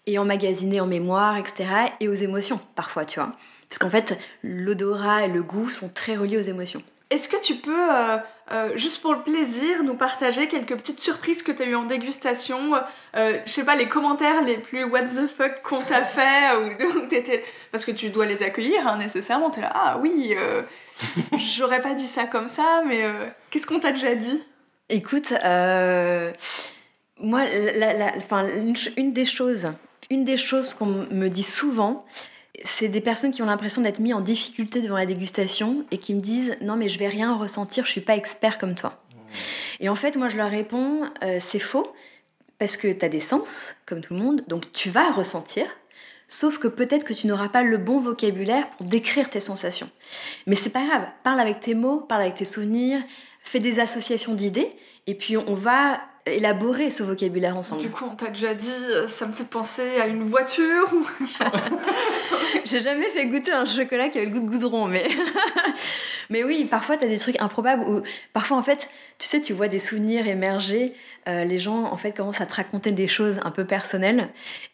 et 0.06 0.18
emmagasinées 0.18 0.80
en 0.82 0.86
mémoire, 0.86 1.38
etc. 1.38 1.64
et 2.00 2.08
aux 2.08 2.12
émotions 2.12 2.60
parfois, 2.74 3.06
tu 3.06 3.18
vois. 3.18 3.32
Parce 3.70 3.78
qu'en 3.78 3.88
fait, 3.88 4.18
l'odorat 4.42 5.24
et 5.24 5.28
le 5.28 5.42
goût 5.42 5.70
sont 5.70 5.88
très 5.88 6.16
reliés 6.16 6.36
aux 6.36 6.42
émotions. 6.42 6.82
Est-ce 7.08 7.28
que 7.28 7.40
tu 7.42 7.54
peux, 7.56 7.90
euh, 7.94 8.18
euh, 8.52 8.76
juste 8.76 9.00
pour 9.00 9.12
le 9.14 9.20
plaisir, 9.20 9.82
nous 9.84 9.94
partager 9.94 10.48
quelques 10.48 10.76
petites 10.76 11.00
surprises 11.00 11.42
que 11.42 11.52
tu 11.52 11.62
as 11.62 11.66
eues 11.66 11.74
en 11.74 11.84
dégustation 11.84 12.74
euh, 13.16 13.38
Je 13.46 13.50
sais 13.50 13.64
pas, 13.64 13.74
les 13.74 13.88
commentaires 13.88 14.42
les 14.42 14.58
plus 14.58 14.84
what 14.84 15.02
the 15.02 15.26
fuck 15.26 15.62
qu'on 15.62 15.80
t'a 15.80 16.02
fait 16.02 16.54
ou, 16.56 17.06
t'étais- 17.08 17.44
Parce 17.70 17.86
que 17.86 17.92
tu 17.92 18.10
dois 18.10 18.26
les 18.26 18.42
accueillir 18.42 18.86
hein, 18.86 18.98
nécessairement. 18.98 19.48
T'es 19.50 19.62
là, 19.62 19.72
ah 19.74 19.98
oui, 20.02 20.34
euh, 20.36 20.62
j'aurais 21.38 21.80
pas 21.80 21.94
dit 21.94 22.06
ça 22.06 22.24
comme 22.24 22.48
ça, 22.48 22.82
mais 22.86 23.02
euh, 23.04 23.26
qu'est-ce 23.50 23.66
qu'on 23.66 23.80
t'a 23.80 23.92
déjà 23.92 24.14
dit? 24.14 24.42
Écoute, 24.90 25.32
euh, 25.44 26.32
moi, 27.22 27.44
la- 27.44 27.92
la- 27.94 28.12
enfin, 28.16 28.46
une, 28.96 29.12
des 29.12 29.24
choses, 29.24 29.68
une 30.10 30.24
des 30.24 30.36
choses 30.36 30.74
qu'on 30.74 30.86
me 30.86 31.28
dit 31.28 31.42
souvent, 31.42 32.04
c'est 32.64 32.88
des 32.88 33.00
personnes 33.00 33.32
qui 33.32 33.42
ont 33.42 33.46
l'impression 33.46 33.80
d'être 33.82 34.00
mis 34.00 34.12
en 34.12 34.20
difficulté 34.20 34.80
devant 34.80 34.96
la 34.96 35.06
dégustation 35.06 35.84
et 35.90 35.98
qui 35.98 36.14
me 36.14 36.20
disent 36.20 36.56
non 36.60 36.76
mais 36.76 36.88
je 36.88 36.98
vais 36.98 37.08
rien 37.08 37.34
ressentir, 37.34 37.84
je 37.86 37.90
suis 37.90 38.00
pas 38.00 38.16
expert 38.16 38.58
comme 38.58 38.74
toi. 38.74 39.02
Et 39.80 39.88
en 39.88 39.94
fait, 39.96 40.16
moi 40.16 40.28
je 40.28 40.36
leur 40.36 40.50
réponds 40.50 41.02
euh, 41.24 41.38
c'est 41.40 41.58
faux 41.58 41.92
parce 42.58 42.76
que 42.76 42.92
tu 42.92 43.04
as 43.04 43.08
des 43.08 43.20
sens 43.22 43.74
comme 43.86 44.00
tout 44.00 44.14
le 44.14 44.20
monde, 44.20 44.44
donc 44.48 44.70
tu 44.72 44.90
vas 44.90 45.10
ressentir. 45.10 45.66
Sauf 46.28 46.58
que 46.58 46.68
peut-être 46.68 47.04
que 47.04 47.12
tu 47.12 47.26
n'auras 47.26 47.48
pas 47.48 47.62
le 47.62 47.76
bon 47.78 48.00
vocabulaire 48.00 48.68
pour 48.70 48.86
décrire 48.86 49.28
tes 49.28 49.40
sensations. 49.40 49.90
Mais 50.46 50.54
c'est 50.56 50.70
pas 50.70 50.86
grave, 50.86 51.06
parle 51.24 51.40
avec 51.40 51.60
tes 51.60 51.74
mots, 51.74 52.00
parle 52.00 52.22
avec 52.22 52.34
tes 52.36 52.44
souvenirs, 52.44 53.02
fais 53.42 53.58
des 53.58 53.80
associations 53.80 54.34
d'idées, 54.34 54.70
et 55.06 55.14
puis 55.14 55.36
on 55.36 55.54
va 55.54 56.00
élaborer 56.26 56.90
ce 56.90 57.02
vocabulaire 57.02 57.56
ensemble. 57.56 57.82
Du 57.82 57.90
coup, 57.90 58.04
on 58.10 58.14
t'a 58.14 58.28
déjà 58.28 58.54
dit, 58.54 58.70
euh, 58.90 59.08
ça 59.08 59.26
me 59.26 59.32
fait 59.32 59.44
penser 59.44 60.00
à 60.00 60.06
une 60.06 60.22
voiture 60.22 60.92
ou... 60.92 61.06
J'ai 62.64 62.80
jamais 62.80 63.10
fait 63.10 63.26
goûter 63.26 63.52
un 63.52 63.64
chocolat 63.64 64.08
qui 64.08 64.18
avait 64.18 64.28
le 64.28 64.32
goût 64.32 64.40
de 64.40 64.50
goudron, 64.50 64.86
mais. 64.86 65.08
mais 66.30 66.44
oui, 66.44 66.64
parfois 66.64 66.96
t'as 66.96 67.08
des 67.08 67.18
trucs 67.18 67.40
improbables 67.40 67.82
où. 67.82 68.02
Parfois, 68.32 68.56
en 68.56 68.62
fait, 68.62 68.88
tu 69.18 69.26
sais, 69.26 69.40
tu 69.40 69.52
vois 69.52 69.68
des 69.68 69.78
souvenirs 69.78 70.26
émerger. 70.26 70.94
euh, 71.28 71.44
les 71.44 71.58
gens, 71.58 71.84
en 71.84 71.96
fait, 71.96 72.12
commencent 72.12 72.40
à 72.40 72.46
te 72.46 72.54
raconter 72.54 72.92
des 72.92 73.08
choses 73.08 73.40
un 73.44 73.50
peu 73.50 73.64
personnelles. 73.64 74.28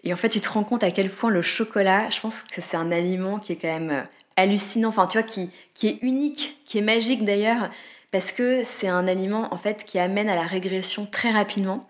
Et 0.05 0.13
en 0.13 0.17
fait, 0.17 0.29
tu 0.29 0.41
te 0.41 0.49
rends 0.49 0.65
compte 0.65 0.85
à 0.85 0.91
quel 0.91 1.11
point 1.11 1.31
le 1.31 1.43
chocolat, 1.43 2.11
je 2.11 2.21
pense 2.21 2.43
que 2.43 2.61
c'est 2.61 2.77
un 2.77 2.93
aliment 2.93 3.39
qui 3.39 3.53
est 3.53 3.57
quand 3.57 3.69
même 3.69 3.91
euh, 3.91 4.03
hallucinant. 4.37 4.91
Enfin, 4.91 5.07
tu 5.07 5.19
vois, 5.19 5.27
qui, 5.27 5.51
qui 5.75 5.89
est 5.89 5.99
unique, 6.03 6.61
qui 6.67 6.79
est 6.79 6.83
magique 6.83 7.25
d'ailleurs. 7.25 7.71
Parce 8.11 8.33
que 8.33 8.63
c'est 8.65 8.89
un 8.89 9.07
aliment, 9.07 9.53
en 9.53 9.59
fait, 9.59 9.85
qui 9.85 9.99
amène 9.99 10.29
à 10.29 10.35
la 10.35 10.47
régression 10.47 11.07
très 11.07 11.31
rapidement. 11.31 11.81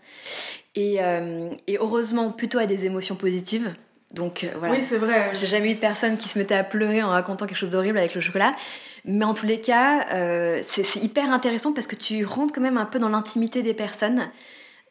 Et, 0.74 0.96
euh, 1.00 1.50
et 1.66 1.78
heureusement, 1.78 2.30
plutôt 2.30 2.58
à 2.58 2.66
des 2.66 2.84
émotions 2.84 3.14
positives. 3.14 3.74
Donc 4.12 4.44
euh, 4.44 4.48
voilà. 4.58 4.74
Oui, 4.74 4.80
c'est 4.80 4.96
vrai. 4.96 5.30
J'ai 5.34 5.46
jamais 5.46 5.72
eu 5.72 5.74
de 5.74 5.80
personne 5.80 6.16
qui 6.16 6.28
se 6.28 6.38
mettait 6.38 6.54
à 6.54 6.64
pleurer 6.64 7.02
en 7.02 7.10
racontant 7.10 7.46
quelque 7.46 7.58
chose 7.58 7.70
d'horrible 7.70 7.98
avec 7.98 8.14
le 8.14 8.20
chocolat. 8.20 8.54
Mais 9.04 9.24
en 9.24 9.34
tous 9.34 9.46
les 9.46 9.60
cas, 9.60 10.06
euh, 10.12 10.60
c'est 10.62 11.02
hyper 11.02 11.30
intéressant 11.30 11.72
parce 11.72 11.86
que 11.86 11.94
tu 11.94 12.24
rentres 12.24 12.54
quand 12.54 12.60
même 12.60 12.78
un 12.78 12.86
peu 12.86 12.98
dans 12.98 13.10
l'intimité 13.10 13.62
des 13.62 13.74
personnes. 13.74 14.30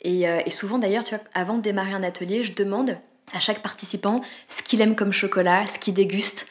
Et, 0.01 0.29
euh, 0.29 0.41
et 0.45 0.51
souvent 0.51 0.77
d'ailleurs, 0.77 1.03
tu 1.03 1.15
vois, 1.15 1.23
avant 1.33 1.57
de 1.57 1.61
démarrer 1.61 1.93
un 1.93 2.03
atelier, 2.03 2.43
je 2.43 2.53
demande 2.53 2.97
à 3.33 3.39
chaque 3.39 3.61
participant 3.61 4.21
ce 4.49 4.61
qu'il 4.61 4.81
aime 4.81 4.95
comme 4.95 5.11
chocolat, 5.11 5.65
ce 5.65 5.79
qu'il 5.79 5.95
déguste. 5.95 6.47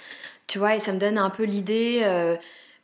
Tu 0.49 0.59
vois, 0.59 0.75
et 0.75 0.81
ça 0.81 0.93
me 0.93 0.99
donne 0.99 1.19
un 1.19 1.31
peu 1.31 1.45
l'idée, 1.45 2.03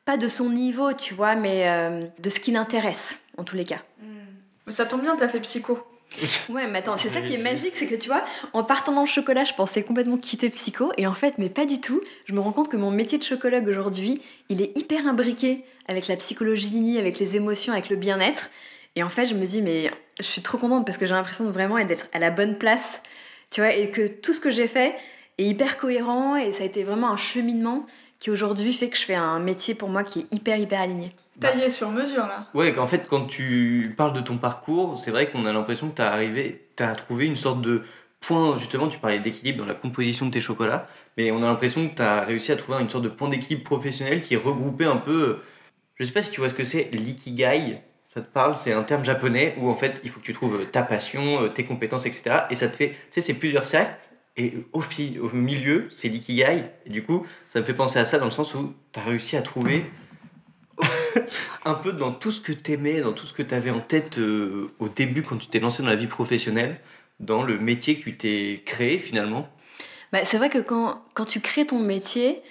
pas 0.05 0.17
de 0.17 0.29
son 0.29 0.51
niveau, 0.51 0.93
tu 0.93 1.15
vois, 1.15 1.35
mais 1.35 1.69
euh, 1.69 2.07
de 2.19 2.31
ce 2.31 2.41
qui 2.41 2.51
l'intéresse, 2.51 3.19
en 3.37 3.45
tous 3.45 3.57
les 3.57 3.65
cas. 3.65 3.83
Hmm. 4.01 4.71
Ça 4.71 4.87
tombe 4.87 5.03
bien, 5.03 5.17
t'as 5.17 5.29
fait 5.29 5.41
psycho. 5.41 5.79
Ouais, 6.49 6.67
mais 6.67 6.81
attends, 6.81 6.97
c'est 6.97 7.09
ça 7.09 7.21
qui 7.21 7.35
est 7.35 7.43
magique, 7.43 7.73
c'est 7.75 7.87
que 7.87 7.95
tu 7.95 8.09
vois, 8.09 8.25
en 8.53 8.65
partant 8.65 8.93
dans 8.93 9.03
le 9.03 9.07
chocolat, 9.07 9.45
je 9.45 9.55
pensais 9.55 9.83
complètement 9.83 10.19
quitter 10.19 10.51
psycho, 10.51 10.93
et 10.99 11.07
en 11.07 11.15
fait, 11.15 11.38
mais 11.38 11.49
pas 11.49 11.67
du 11.67 11.81
tout. 11.81 12.01
Je 12.27 12.35
me 12.35 12.41
rends 12.41 12.53
compte 12.53 12.69
que 12.69 12.77
mon 12.77 12.91
métier 12.91 13.19
de 13.19 13.23
chocologue 13.23 13.67
aujourd'hui, 13.69 14.21
il 14.49 14.61
est 14.61 14.77
hyper 14.77 15.07
imbriqué 15.07 15.65
avec 15.88 16.09
la 16.09 16.17
psychologie, 16.17 16.99
avec 16.99 17.19
les 17.19 17.37
émotions, 17.37 17.73
avec 17.73 17.88
le 17.88 17.97
bien-être. 17.97 18.51
Et 18.95 19.03
en 19.03 19.09
fait, 19.09 19.27
je 19.27 19.35
me 19.35 19.47
dis, 19.47 19.62
mais 19.62 19.91
je 20.19 20.25
suis 20.25 20.43
trop 20.43 20.59
contente 20.59 20.85
parce 20.85 20.99
que 20.99 21.07
j'ai 21.07 21.15
l'impression 21.15 21.45
de 21.45 21.51
vraiment 21.51 21.83
d'être 21.85 22.09
à 22.12 22.19
la 22.19 22.31
bonne 22.31 22.59
place, 22.59 23.01
tu 23.51 23.61
vois, 23.61 23.73
et 23.73 23.91
que 23.91 24.07
tout 24.07 24.33
ce 24.33 24.41
que 24.41 24.51
j'ai 24.51 24.69
fait 24.69 24.95
est 25.38 25.45
hyper 25.45 25.77
cohérent, 25.77 26.37
et 26.37 26.53
ça 26.53 26.62
a 26.62 26.67
été 26.67 26.85
vraiment 26.85 27.11
un 27.11 27.17
cheminement 27.17 27.87
qui 28.23 28.31
aujourd'hui 28.31 28.73
fait 28.73 28.88
que 28.88 28.96
je 28.96 29.02
fais 29.02 29.16
un 29.16 29.40
métier 29.40 29.75
pour 29.75 29.88
moi 29.88 30.04
qui 30.04 30.20
est 30.20 30.27
hyper, 30.31 30.56
hyper 30.56 30.81
aligné. 30.81 31.10
Taillé 31.40 31.68
sur 31.70 31.90
mesure, 31.90 32.25
là. 32.29 32.46
Ouais, 32.54 32.73
qu'en 32.73 32.87
fait, 32.87 33.08
quand 33.08 33.27
tu 33.27 33.92
parles 33.96 34.12
de 34.12 34.20
ton 34.20 34.38
parcours, 34.38 34.96
c'est 34.96 35.10
vrai 35.10 35.29
qu'on 35.29 35.44
a 35.44 35.52
l'impression 35.52 35.90
que 35.90 35.96
tu 35.96 36.02
as 36.02 36.12
arrivé, 36.12 36.68
tu 36.77 36.85
as 36.85 36.94
trouvé 36.94 37.27
une 37.27 37.37
sorte 37.37 37.60
de 37.62 37.83
point, 38.20 38.56
justement, 38.58 38.87
tu 38.87 39.00
parlais 39.00 39.18
d'équilibre 39.18 39.58
dans 39.58 39.66
la 39.66 39.75
composition 39.75 40.27
de 40.27 40.31
tes 40.31 40.40
chocolats, 40.40 40.87
mais 41.16 41.33
on 41.33 41.38
a 41.38 41.46
l'impression 41.48 41.88
que 41.88 41.96
tu 41.96 42.02
as 42.02 42.20
réussi 42.20 42.52
à 42.52 42.56
trouver 42.56 42.81
une 42.81 42.88
sorte 42.88 43.02
de 43.02 43.08
point 43.08 43.29
d'équilibre 43.29 43.64
professionnel 43.64 44.23
qui 44.23 44.35
est 44.35 44.37
regroupé 44.37 44.85
un 44.85 44.98
peu. 44.98 45.40
Je 45.96 46.04
sais 46.04 46.12
pas 46.12 46.23
si 46.23 46.31
tu 46.31 46.38
vois 46.38 46.48
ce 46.48 46.54
que 46.54 46.62
c'est, 46.62 46.90
l'ikigai. 46.92 47.81
Ça 48.04 48.20
te 48.20 48.29
parle, 48.29 48.54
c'est 48.54 48.73
un 48.73 48.85
terme 48.85 49.04
japonais 49.04 49.56
où 49.58 49.68
en 49.68 49.75
fait 49.75 50.00
il 50.04 50.10
faut 50.10 50.20
que 50.20 50.25
tu 50.27 50.33
trouves 50.33 50.64
ta 50.70 50.85
passion, 50.85 51.48
tes 51.48 51.64
compétences, 51.64 52.06
etc. 52.06 52.42
Et 52.50 52.54
ça 52.54 52.68
te 52.68 52.77
fait, 52.77 52.90
tu 52.90 52.96
sais, 53.10 53.20
c'est 53.20 53.35
plusieurs 53.35 53.64
cercles. 53.64 53.96
Et 54.37 54.54
au, 54.72 54.80
au 54.80 55.37
milieu, 55.37 55.88
c'est 55.90 56.08
l'ikigai. 56.08 56.64
Et 56.87 56.90
du 56.90 57.02
coup, 57.02 57.26
ça 57.48 57.60
me 57.60 57.64
fait 57.64 57.74
penser 57.74 57.98
à 57.98 58.04
ça 58.04 58.18
dans 58.18 58.24
le 58.24 58.30
sens 58.30 58.54
où 58.54 58.74
tu 58.92 58.98
as 58.98 59.02
réussi 59.02 59.37
à 59.37 59.42
trouver 59.42 59.85
un 61.64 61.74
peu 61.74 61.92
dans 61.92 62.12
tout 62.12 62.30
ce 62.30 62.40
que 62.40 62.52
tu 62.52 62.72
aimais, 62.72 63.00
dans 63.00 63.12
tout 63.12 63.26
ce 63.26 63.33
que 63.33 63.42
tu 63.42 63.54
avais 63.54 63.70
en 63.70 63.80
tête 63.80 64.18
euh, 64.18 64.72
au 64.78 64.88
début 64.88 65.22
quand 65.22 65.37
tu 65.37 65.46
t'es 65.46 65.60
lancé 65.60 65.83
dans 65.83 65.88
la 65.88 65.96
vie 65.96 66.06
professionnelle, 66.06 66.80
dans 67.20 67.42
le 67.42 67.58
métier 67.58 67.96
que 67.96 68.04
tu 68.04 68.16
t'es 68.16 68.62
créé 68.64 68.98
finalement 68.98 69.48
bah, 70.12 70.24
C'est 70.24 70.38
vrai 70.38 70.50
que 70.50 70.58
quand, 70.58 70.94
quand 71.14 71.24
tu 71.24 71.40
crées 71.40 71.66
ton 71.66 71.78
métier, 71.78 72.42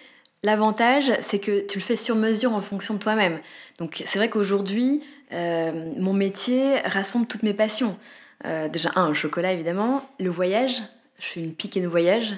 l'avantage 0.43 1.11
c'est 1.21 1.39
que 1.39 1.65
tu 1.65 1.79
le 1.79 1.83
fais 1.83 1.97
sur 1.97 2.15
mesure 2.15 2.53
en 2.53 2.61
fonction 2.61 2.93
de 2.93 2.99
toi-même. 2.99 3.39
Donc 3.79 4.01
c'est 4.05 4.19
vrai 4.19 4.29
qu'aujourd'hui, 4.29 5.01
euh, 5.33 5.93
mon 5.97 6.13
métier 6.13 6.79
rassemble 6.81 7.27
toutes 7.27 7.43
mes 7.43 7.53
passions. 7.53 7.97
Euh, 8.45 8.67
déjà, 8.69 8.91
un, 8.95 9.09
le 9.09 9.13
chocolat 9.13 9.53
évidemment, 9.53 10.09
le 10.19 10.29
voyage, 10.29 10.81
je 11.21 11.27
suis 11.27 11.41
une 11.41 11.53
piquée 11.53 11.81
de 11.81 11.87
voyage. 11.87 12.33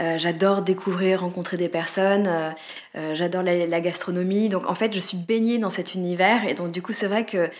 Euh, 0.00 0.16
j'adore 0.16 0.62
découvrir, 0.62 1.20
rencontrer 1.20 1.56
des 1.56 1.68
personnes. 1.68 2.26
Euh, 2.26 2.50
euh, 2.96 3.14
j'adore 3.14 3.42
la, 3.42 3.80
gastronomie. 3.80 4.48
Donc 4.48 4.68
en 4.68 4.74
fait, 4.74 4.92
je 4.94 4.98
suis 4.98 5.18
baignée 5.18 5.58
dans 5.58 5.70
cet 5.70 5.94
univers. 5.94 6.48
Et 6.48 6.54
donc 6.54 6.72
du 6.72 6.80
coup, 6.80 6.92
c'est 6.92 7.06
vrai 7.06 7.26
que 7.26 7.50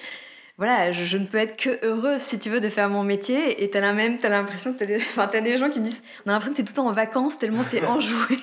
voilà, 0.56 0.90
je, 0.92 1.16
ne 1.18 1.26
peux 1.26 1.38
être 1.38 1.56
que 1.56 1.84
heureuse, 1.84 2.22
si 2.22 2.38
tu 2.38 2.48
veux, 2.48 2.60
de 2.60 2.68
faire 2.70 2.88
mon 2.88 3.04
métier. 3.04 3.62
Et 3.62 3.68
t'as 3.68 3.80
la 3.80 3.92
même, 3.92 4.16
t'as 4.16 4.30
l'impression 4.30 4.72
que 4.72 4.78
t'as 4.78 4.86
des, 4.86 4.96
enfin, 5.10 5.28
as 5.30 5.40
des 5.40 5.58
gens 5.58 5.68
qui 5.68 5.80
me 5.80 5.84
disent, 5.84 6.00
on 6.24 6.30
a 6.30 6.32
l'impression 6.32 6.52
que 6.52 6.56
t'es 6.56 6.64
tout 6.64 6.72
le 6.72 6.76
temps 6.76 6.88
en 6.88 6.92
vacances 6.92 7.38
tellement 7.38 7.64
t'es 7.64 7.84
enjoué. 7.86 8.38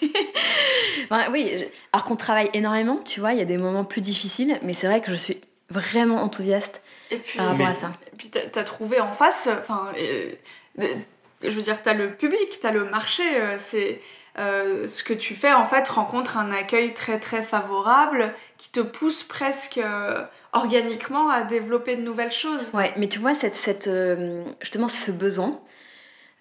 oui, 1.32 1.66
alors 1.92 2.06
qu'on 2.06 2.16
travaille 2.16 2.52
énormément, 2.54 2.98
tu 3.04 3.20
vois, 3.20 3.34
il 3.34 3.40
y 3.40 3.42
a 3.42 3.46
des 3.46 3.58
moments 3.58 3.84
plus 3.84 4.02
difficiles, 4.02 4.60
mais 4.62 4.76
c'est 4.76 4.88
vrai 4.88 5.02
que 5.02 5.12
je 5.12 5.18
suis 5.18 5.42
vraiment 5.72 6.22
enthousiaste 6.22 6.82
par 7.36 7.48
rapport 7.48 7.68
à 7.68 7.76
ça. 7.76 7.94
Et 8.14 8.16
puis 8.16 8.30
t'as 8.30 8.62
as 8.62 8.64
trouvé 8.64 9.00
en 9.00 9.12
face, 9.12 9.50
enfin 9.60 9.92
je 11.44 11.50
veux 11.50 11.62
dire, 11.62 11.82
tu 11.82 11.90
as 11.90 11.94
le 11.94 12.12
public, 12.12 12.60
tu 12.60 12.68
as 12.68 12.72
le 12.72 12.86
marché, 12.86 13.24
euh, 13.36 13.56
c'est 13.58 14.00
euh, 14.40 14.88
ce 14.88 15.04
que 15.04 15.14
tu 15.14 15.36
fais 15.36 15.52
en 15.52 15.66
fait 15.66 15.88
rencontre 15.90 16.38
un 16.38 16.52
accueil 16.52 16.94
très 16.94 17.20
très 17.20 17.44
favorable 17.44 18.34
qui 18.58 18.70
te 18.70 18.80
pousse 18.80 19.24
presque 19.24 19.78
euh, 19.78 20.24
organiquement 20.54 21.30
à 21.30 21.44
développer 21.44 21.96
de 21.96 22.02
nouvelles 22.02 22.32
choses. 22.32 22.70
Ouais, 22.74 22.94
mais 22.98 23.08
tu 23.08 23.20
vois, 23.20 23.34
cette, 23.34 23.56
cette, 23.56 23.90
justement, 24.62 24.88
ce 24.88 25.12
besoin, 25.12 25.52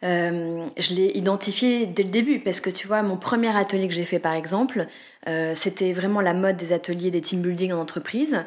je 0.03 0.95
l'ai 0.95 1.13
identifié 1.15 1.87
dès 1.87 2.03
le 2.03 2.11
début 2.11 2.41
parce 2.41 2.61
que 2.61 2.71
tu 2.71 2.87
vois, 2.87 3.03
mon 3.03 3.17
premier 3.17 3.57
atelier 3.57 3.89
que 3.89 3.95
j'ai 3.95 4.05
fait 4.05 4.19
par 4.19 4.35
exemple, 4.35 4.87
c'était 5.55 5.93
vraiment 5.93 6.21
la 6.21 6.35
mode 6.35 6.57
des 6.57 6.73
ateliers 6.73 7.11
des 7.11 7.21
team 7.21 7.41
building 7.41 7.73
en 7.73 7.81
entreprise. 7.81 8.45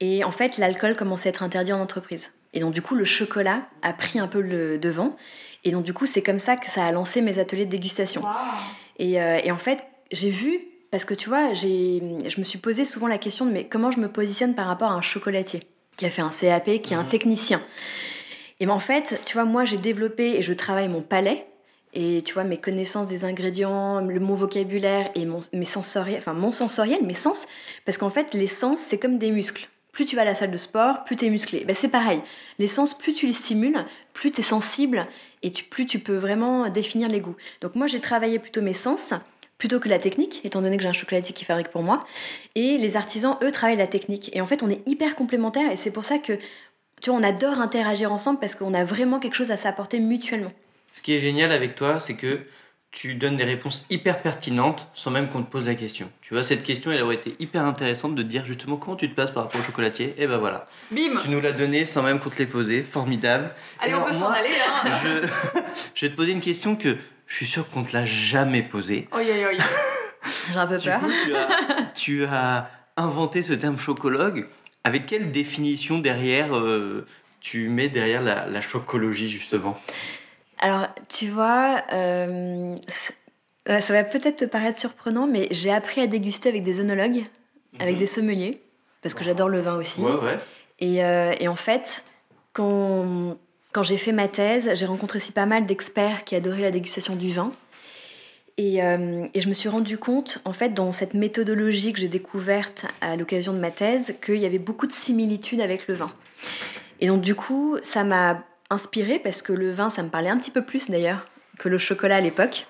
Et 0.00 0.24
en 0.24 0.32
fait, 0.32 0.58
l'alcool 0.58 0.96
commençait 0.96 1.28
à 1.28 1.30
être 1.30 1.42
interdit 1.42 1.72
en 1.72 1.80
entreprise. 1.80 2.32
Et 2.52 2.60
donc, 2.60 2.72
du 2.72 2.82
coup, 2.82 2.94
le 2.94 3.04
chocolat 3.04 3.62
a 3.82 3.92
pris 3.92 4.18
un 4.18 4.28
peu 4.28 4.40
le 4.40 4.78
devant. 4.78 5.16
Et 5.64 5.72
donc, 5.72 5.84
du 5.84 5.94
coup, 5.94 6.06
c'est 6.06 6.22
comme 6.22 6.38
ça 6.38 6.56
que 6.56 6.70
ça 6.70 6.84
a 6.84 6.92
lancé 6.92 7.22
mes 7.22 7.38
ateliers 7.38 7.64
de 7.64 7.70
dégustation. 7.70 8.22
Et, 8.98 9.20
euh, 9.20 9.40
et, 9.42 9.50
en 9.50 9.58
fait, 9.58 9.82
j'ai 10.12 10.30
vu, 10.30 10.60
parce 10.90 11.04
que 11.04 11.14
tu 11.14 11.28
vois, 11.28 11.54
je 11.54 12.38
me 12.38 12.44
suis 12.44 12.58
posé 12.58 12.84
souvent 12.84 13.06
la 13.06 13.18
question 13.18 13.46
de 13.46 13.50
mais 13.50 13.66
comment 13.66 13.90
je 13.90 13.98
me 13.98 14.08
positionne 14.08 14.54
par 14.54 14.66
rapport 14.66 14.90
à 14.90 14.94
un 14.94 15.02
chocolatier 15.02 15.62
qui 15.96 16.06
a 16.06 16.10
fait 16.10 16.22
un 16.22 16.30
CAP, 16.30 16.80
qui 16.82 16.92
est 16.92 16.96
un 16.96 17.02
mhm. 17.04 17.08
technicien? 17.08 17.62
Et 18.60 18.66
ben, 18.66 18.72
en 18.72 18.80
fait, 18.80 19.20
tu 19.24 19.34
vois, 19.34 19.44
moi, 19.44 19.64
j'ai 19.64 19.78
développé 19.78 20.36
et 20.36 20.42
je 20.42 20.52
travaille 20.52 20.88
mon 20.88 21.02
palais. 21.02 21.46
Et 21.96 22.22
tu 22.26 22.34
vois, 22.34 22.44
mes 22.44 22.58
connaissances 22.58 23.06
des 23.06 23.24
ingrédients, 23.24 24.00
le 24.00 24.18
mot 24.18 24.34
vocabulaire 24.34 25.10
et 25.14 25.24
mon, 25.26 25.40
mes 25.52 25.64
sensoriels, 25.64 26.18
enfin 26.18 26.32
mon 26.32 26.50
sensoriel, 26.50 27.04
mes 27.04 27.14
sens. 27.14 27.46
Parce 27.84 27.98
qu'en 27.98 28.10
fait, 28.10 28.34
les 28.34 28.48
sens, 28.48 28.80
c'est 28.80 28.98
comme 28.98 29.16
des 29.16 29.30
muscles 29.30 29.68
plus 29.94 30.04
tu 30.04 30.16
vas 30.16 30.22
à 30.22 30.26
la 30.26 30.34
salle 30.34 30.50
de 30.50 30.56
sport, 30.58 31.04
plus 31.04 31.16
tu 31.16 31.24
es 31.24 31.30
musclé. 31.30 31.64
Ben, 31.64 31.74
c'est 31.74 31.88
pareil. 31.88 32.20
Les 32.58 32.66
sens, 32.68 32.92
plus 32.92 33.14
tu 33.14 33.26
les 33.26 33.32
stimules, 33.32 33.78
plus 34.12 34.32
tu 34.32 34.40
es 34.40 34.44
sensible 34.44 35.06
et 35.42 35.50
plus 35.50 35.86
tu 35.86 36.00
peux 36.00 36.16
vraiment 36.16 36.68
définir 36.68 37.08
les 37.08 37.20
goûts. 37.20 37.36
Donc 37.62 37.76
moi, 37.76 37.86
j'ai 37.86 38.00
travaillé 38.00 38.38
plutôt 38.38 38.60
mes 38.60 38.74
sens 38.74 39.14
plutôt 39.56 39.78
que 39.78 39.88
la 39.88 39.98
technique, 39.98 40.40
étant 40.44 40.60
donné 40.60 40.76
que 40.76 40.82
j'ai 40.82 40.88
un 40.88 40.92
chocolatier 40.92 41.32
qui 41.32 41.44
fabrique 41.44 41.68
pour 41.68 41.82
moi. 41.82 42.04
Et 42.56 42.76
les 42.76 42.96
artisans, 42.96 43.36
eux, 43.40 43.52
travaillent 43.52 43.78
la 43.78 43.86
technique. 43.86 44.34
Et 44.34 44.40
en 44.40 44.46
fait, 44.46 44.62
on 44.62 44.68
est 44.68 44.86
hyper 44.86 45.14
complémentaires 45.14 45.70
et 45.70 45.76
c'est 45.76 45.92
pour 45.92 46.04
ça 46.04 46.18
que, 46.18 46.32
tu 47.00 47.10
vois, 47.10 47.18
on 47.18 47.22
adore 47.22 47.60
interagir 47.60 48.12
ensemble 48.12 48.40
parce 48.40 48.54
qu'on 48.56 48.74
a 48.74 48.84
vraiment 48.84 49.20
quelque 49.20 49.36
chose 49.36 49.52
à 49.52 49.56
s'apporter 49.56 50.00
mutuellement. 50.00 50.52
Ce 50.92 51.02
qui 51.02 51.14
est 51.14 51.20
génial 51.20 51.52
avec 51.52 51.76
toi, 51.76 52.00
c'est 52.00 52.14
que 52.14 52.40
tu 52.94 53.16
donnes 53.16 53.36
des 53.36 53.44
réponses 53.44 53.84
hyper 53.90 54.22
pertinentes 54.22 54.88
sans 54.94 55.10
même 55.10 55.28
qu'on 55.28 55.42
te 55.42 55.50
pose 55.50 55.66
la 55.66 55.74
question. 55.74 56.08
Tu 56.22 56.32
vois, 56.32 56.44
cette 56.44 56.62
question, 56.62 56.92
elle 56.92 57.02
aurait 57.02 57.16
été 57.16 57.34
hyper 57.40 57.66
intéressante 57.66 58.14
de 58.14 58.22
dire 58.22 58.46
justement 58.46 58.76
comment 58.76 58.94
tu 58.94 59.10
te 59.10 59.16
passes 59.16 59.32
par 59.32 59.42
rapport 59.42 59.60
au 59.60 59.64
chocolatier. 59.64 60.14
Et 60.16 60.28
ben 60.28 60.38
voilà. 60.38 60.68
Bim 60.92 61.18
Tu 61.20 61.28
nous 61.28 61.40
l'as 61.40 61.50
donné 61.50 61.84
sans 61.86 62.04
même 62.04 62.20
qu'on 62.20 62.30
te 62.30 62.38
l'ait 62.38 62.46
posé. 62.46 62.82
Formidable. 62.82 63.50
Allez, 63.80 63.94
on 63.96 64.04
peut 64.04 64.12
s'en 64.12 64.30
aller. 64.30 64.48
Hein. 64.84 64.90
je... 65.94 66.06
vais 66.06 66.12
te 66.12 66.16
poser 66.16 66.30
une 66.30 66.40
question 66.40 66.76
que 66.76 66.96
je 67.26 67.34
suis 67.34 67.46
sûr 67.46 67.68
qu'on 67.68 67.82
te 67.82 67.92
l'a 67.94 68.06
jamais 68.06 68.62
posée. 68.62 69.08
Oi, 69.12 69.22
oi, 69.22 69.44
oi. 69.44 69.64
J'ai 70.52 70.58
un 70.58 70.66
peu 70.68 70.78
peur. 70.78 71.00
tu, 71.24 71.34
as, 71.34 71.48
tu 71.96 72.24
as 72.26 72.70
inventé 72.96 73.42
ce 73.42 73.54
terme 73.54 73.76
chocologue. 73.76 74.46
Avec 74.84 75.06
quelle 75.06 75.32
définition 75.32 75.98
derrière 75.98 76.56
euh, 76.56 77.06
tu 77.40 77.68
mets 77.70 77.88
derrière 77.88 78.22
la, 78.22 78.46
la 78.46 78.60
chocologie 78.60 79.28
justement? 79.28 79.76
Alors, 80.58 80.88
tu 81.08 81.28
vois, 81.28 81.82
euh, 81.92 82.76
ça 83.66 83.92
va 83.92 84.04
peut-être 84.04 84.36
te 84.36 84.44
paraître 84.44 84.78
surprenant, 84.78 85.26
mais 85.26 85.48
j'ai 85.50 85.72
appris 85.72 86.00
à 86.00 86.06
déguster 86.06 86.48
avec 86.48 86.62
des 86.62 86.80
œnologues, 86.80 87.24
avec 87.78 87.94
mhm. 87.94 87.98
des 87.98 88.06
sommeliers, 88.06 88.60
parce 89.02 89.14
que 89.14 89.24
j'adore 89.24 89.48
le 89.48 89.60
vin 89.60 89.76
aussi. 89.76 90.00
Ouais, 90.00 90.12
ouais. 90.12 90.38
Et, 90.80 91.04
euh, 91.04 91.34
et, 91.38 91.48
en 91.48 91.56
fait, 91.56 92.04
quand, 92.52 93.36
quand 93.72 93.82
j'ai 93.82 93.96
fait 93.96 94.12
ma 94.12 94.28
thèse, 94.28 94.70
j'ai 94.74 94.86
rencontré 94.86 95.18
aussi 95.18 95.32
pas 95.32 95.46
mal 95.46 95.66
d'experts 95.66 96.24
qui 96.24 96.34
adoraient 96.34 96.62
la 96.62 96.70
dégustation 96.70 97.16
du 97.16 97.32
vin. 97.32 97.52
Et, 98.56 98.82
euh, 98.82 99.26
et, 99.34 99.40
je 99.40 99.48
me 99.48 99.54
suis 99.54 99.68
rendu 99.68 99.98
compte, 99.98 100.38
en 100.44 100.52
fait, 100.52 100.70
dans 100.70 100.92
cette 100.92 101.14
méthodologie 101.14 101.92
que 101.92 102.00
j'ai 102.00 102.08
découverte 102.08 102.86
à 103.00 103.16
l'occasion 103.16 103.52
de 103.52 103.58
ma 103.58 103.70
thèse, 103.70 104.14
qu'il 104.24 104.36
y 104.36 104.46
avait 104.46 104.58
beaucoup 104.58 104.86
de 104.86 104.92
similitudes 104.92 105.60
avec 105.60 105.88
le 105.88 105.94
vin. 105.94 106.12
Et 107.00 107.08
donc, 107.08 107.20
du 107.20 107.34
coup, 107.34 107.76
ça 107.82 108.04
m'a 108.04 108.44
inspirée 108.70 109.18
parce 109.18 109.42
que 109.42 109.52
le 109.52 109.70
vin, 109.70 109.90
ça 109.90 110.02
me 110.02 110.08
parlait 110.08 110.30
un 110.30 110.38
petit 110.38 110.50
peu 110.50 110.62
plus 110.62 110.90
d'ailleurs 110.90 111.26
que 111.58 111.68
le 111.68 111.78
chocolat 111.78 112.16
à 112.16 112.20
l'époque. 112.20 112.66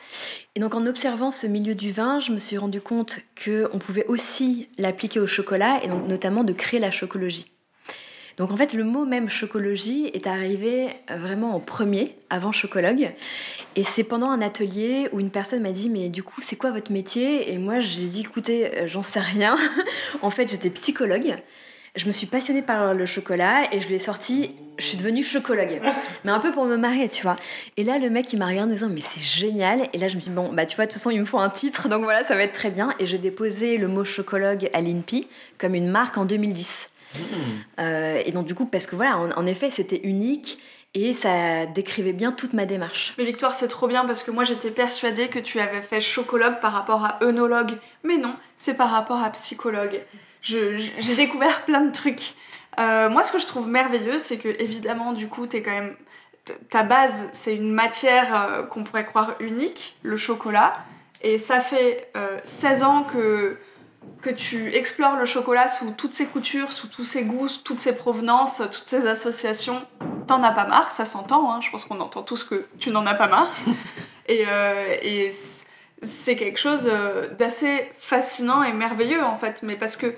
Et 0.55 0.61
donc 0.61 0.75
en 0.75 0.87
observant 0.87 1.31
ce 1.31 1.47
milieu 1.47 1.75
du 1.75 1.93
vin, 1.93 2.21
je 2.21 2.33
me 2.33 2.39
suis 2.39 2.59
rendu 2.59 2.81
compte 2.81 3.21
qu'on 3.43 3.79
pouvait 3.79 4.07
aussi 4.07 4.69
l'appliquer 4.79 5.21
au 5.21 5.27
chocolat 5.27 5.81
et 5.83 5.89
donc 5.89 6.07
notamment 6.07 6.45
de 6.45 6.53
créer 6.53 6.81
la 6.81 6.91
chocologie. 6.91 7.47
Donc 8.37 8.51
en 8.51 8.57
fait, 8.57 8.75
le 8.75 8.83
mot 8.83 9.05
même 9.05 9.29
chocologie 9.29 10.11
est 10.13 10.27
arrivé 10.27 10.89
euh, 11.11 11.17
vraiment 11.17 11.55
en 11.55 11.61
premier, 11.61 12.17
avant 12.31 12.51
chocologue. 12.51 13.13
Et 13.77 13.85
c'est 13.85 14.03
pendant 14.03 14.29
un 14.29 14.43
atelier 14.43 15.09
où 15.13 15.21
une 15.21 15.31
personne 15.31 15.63
m'a 15.63 15.71
dit 15.71 15.89
Mais 15.89 16.09
du 16.09 16.23
coup, 16.25 16.41
c'est 16.41 16.57
quoi 16.57 16.73
votre 16.73 16.91
métier? 16.91 17.53
Et 17.53 17.59
moi, 17.59 17.79
je 17.79 17.99
lui 17.99 18.07
ai 18.07 18.09
dit 18.09 18.21
Écoutez, 18.23 18.75
euh, 18.75 18.87
j'en 18.89 19.05
sais 19.05 19.21
rien. 19.21 19.57
en 20.23 20.31
fait, 20.31 20.51
j'étais 20.51 20.71
psychologue 20.71 21.37
je 21.97 22.07
me 22.07 22.13
suis 22.13 22.27
passionnée 22.27 22.63
par 22.63 22.93
le 22.93 23.07
chocolat 23.07 23.73
et 23.73 23.81
je 23.81 23.87
lui 23.87 23.95
ai 23.95 23.99
sorti, 24.01 24.55
je 24.79 24.85
suis 24.85 24.97
devenue 24.97 25.23
chocologue. 25.23 25.81
Mais 26.25 26.33
un 26.33 26.41
peu 26.41 26.51
pour 26.51 26.65
me 26.65 26.77
marier, 26.77 27.09
tu 27.09 27.23
vois. 27.23 27.37
Et 27.77 27.85
là, 27.85 27.99
le 27.99 28.11
mec, 28.11 28.33
il 28.33 28.39
m'a 28.39 28.47
regardé 28.47 28.65
en 28.65 28.67
me 28.67 28.75
disant, 28.75 28.89
mais 28.89 29.01
c'est 29.01 29.23
génial. 29.23 29.89
Et 29.93 29.99
là, 29.99 30.09
je 30.09 30.17
me 30.17 30.21
suis 30.21 30.31
dit, 30.31 30.35
bon, 30.35 30.53
bah, 30.53 30.67
tu 30.67 30.75
vois, 30.75 30.87
de 30.87 30.91
toute 30.91 30.99
façon, 30.99 31.11
il 31.11 31.21
me 31.21 31.25
faut 31.25 31.39
un 31.39 31.49
titre, 31.49 31.89
donc 31.89 32.03
voilà, 32.03 32.25
ça 32.25 32.35
va 32.35 32.43
être 32.43 32.53
très 32.53 32.71
bien. 32.71 32.95
Et 32.99 33.07
j'ai 33.07 33.19
déposé 33.19 33.79
le 33.79 33.87
mot 33.87 34.05
chocologue 34.05 34.69
à 34.73 34.81
l'INPI 34.81 35.29
comme 35.59 35.75
une 35.75 35.89
marque 35.89 36.19
en 36.19 36.25
2010. 36.25 36.91
Mmh. 37.15 37.19
Euh, 37.79 38.23
et 38.25 38.33
donc, 38.33 38.47
du 38.47 38.57
coup, 38.57 38.67
parce 38.67 38.87
que 38.87 38.97
voilà, 38.97 39.17
en, 39.19 39.47
effet, 39.47 39.71
c'était 39.71 40.01
unique. 40.03 40.59
Et 40.97 41.13
ça 41.13 41.67
décrivait 41.67 42.13
bien 42.13 42.31
toute 42.31 42.53
ma 42.53 42.67
démarche. 42.67 43.15
Mais 43.19 43.25
Victoire, 43.25 43.53
c'est 43.53 43.67
trop 43.67 43.89
bien 43.89 44.05
parce 44.05 44.23
que 44.23 44.31
moi 44.31 44.45
j'étais 44.45 44.71
persuadée 44.71 45.27
que 45.27 45.41
tu 45.41 45.59
avais 45.59 45.83
fait 45.83 46.01
chocologue 46.01 46.61
par 46.61 46.73
rapport 46.73 47.05
à 47.05 47.19
œnologue. 47.21 47.73
Mais 48.05 48.17
non, 48.17 48.37
c'est 48.57 48.75
par 48.75 48.91
rapport 48.91 49.21
à 49.21 49.29
psychologue 49.31 50.01
j'ai 50.45 51.15
découvert 51.17 51.65
plein 51.65 51.81
de 51.81 51.93
trucs. 51.93 52.35
Euh, 52.79 53.09
moi, 53.09 53.23
ce 53.23 53.33
que 53.33 53.39
je 53.39 53.47
trouve 53.47 53.69
merveilleux, 53.69 54.19
c'est 54.19 54.39
que, 54.39 54.49
évidemment, 54.61 55.13
du 55.13 55.29
coup, 55.29 55.47
es 55.47 55.63
quand 55.63 55.71
même. 55.71 55.97
Ta 56.69 56.83
base, 56.83 57.31
c'est 57.33 57.57
une 57.57 57.73
matière 57.73 58.35
euh, 58.35 58.63
qu'on 58.65 58.85
pourrait 58.85 59.07
croire 59.07 59.35
unique, 59.41 59.97
le 60.03 60.19
chocolat. 60.19 60.77
Et 61.23 61.39
ça 61.39 61.61
fait 61.61 62.13
16 62.45 62.83
euh, 62.83 62.85
ans 62.85 63.05
que, 63.05 63.57
que 64.21 64.29
tu 64.29 64.71
explores 64.75 65.17
le 65.17 65.25
chocolat 65.25 65.69
sous 65.69 65.93
toutes 65.93 66.13
ses 66.13 66.27
coutures, 66.27 66.71
sous 66.73 66.89
tous 66.89 67.05
ses 67.05 67.25
goûts, 67.25 67.49
sous 67.49 67.63
toutes 67.63 67.81
ses 67.81 67.97
provenances, 67.97 68.61
toutes 68.71 68.89
ses 68.89 69.07
associations. 69.07 69.81
T'en 70.27 70.43
as 70.43 70.51
pas 70.51 70.67
marre, 70.67 70.93
ça 70.93 71.07
s'entend, 71.07 71.51
hein. 71.51 71.61
je 71.63 71.71
pense 71.71 71.87
qu'on 71.87 72.01
entend 72.01 72.23
tous 72.23 72.45
que 72.45 72.67
tu 72.79 72.91
n'en 72.91 73.07
as 73.07 73.15
pas 73.15 73.29
marre. 73.29 73.51
et, 74.29 74.45
et 75.01 75.33
c'est 76.03 76.37
quelque 76.37 76.59
chose 76.59 76.91
d'assez 77.39 77.91
fascinant 77.99 78.63
et 78.63 78.75
merveilleux 78.75 79.25
en 79.25 79.39
fait, 79.39 79.63
mais 79.63 79.77
parce 79.77 79.97
que 79.97 80.15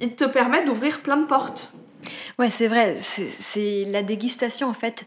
il 0.00 0.14
te 0.14 0.24
permet 0.24 0.64
d'ouvrir 0.64 1.00
plein 1.00 1.16
de 1.16 1.26
portes. 1.26 1.72
Ouais, 2.38 2.50
c'est 2.50 2.68
vrai. 2.68 2.94
C'est 2.96 3.84
la 3.86 4.02
dégustation, 4.02 4.68
en 4.68 4.74
fait, 4.74 5.06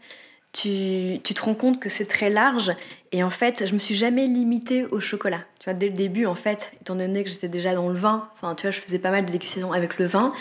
tu, 0.52 1.20
tu 1.22 1.32
te 1.32 1.42
rends 1.42 1.54
compte 1.54 1.78
que 1.78 1.88
c'est 1.88 2.06
très 2.06 2.28
large. 2.28 2.72
Et 3.12 3.22
en 3.22 3.30
fait, 3.30 3.66
je 3.66 3.74
me 3.74 3.78
suis 3.78 3.94
jamais 3.94 4.26
limitée 4.26 4.84
au 4.84 5.00
chocolat. 5.00 5.42
Tu 5.58 5.64
vois, 5.64 5.74
dès 5.74 5.86
le 5.86 5.94
début, 5.94 6.26
en 6.26 6.34
fait, 6.34 6.72
étant 6.80 6.94
donné 6.94 7.22
que 7.24 7.30
j'étais 7.30 7.48
déjà 7.48 7.74
dans 7.74 7.88
le 7.88 7.94
vin, 7.94 8.28
enfin, 8.34 8.54
tu 8.54 8.62
vois, 8.62 8.70
je 8.70 8.80
faisais 8.80 8.98
pas 8.98 9.10
mal 9.10 9.26
de 9.26 9.30
dégustations 9.30 9.72
avec 9.72 9.98
le 9.98 10.06
vin. 10.06 10.32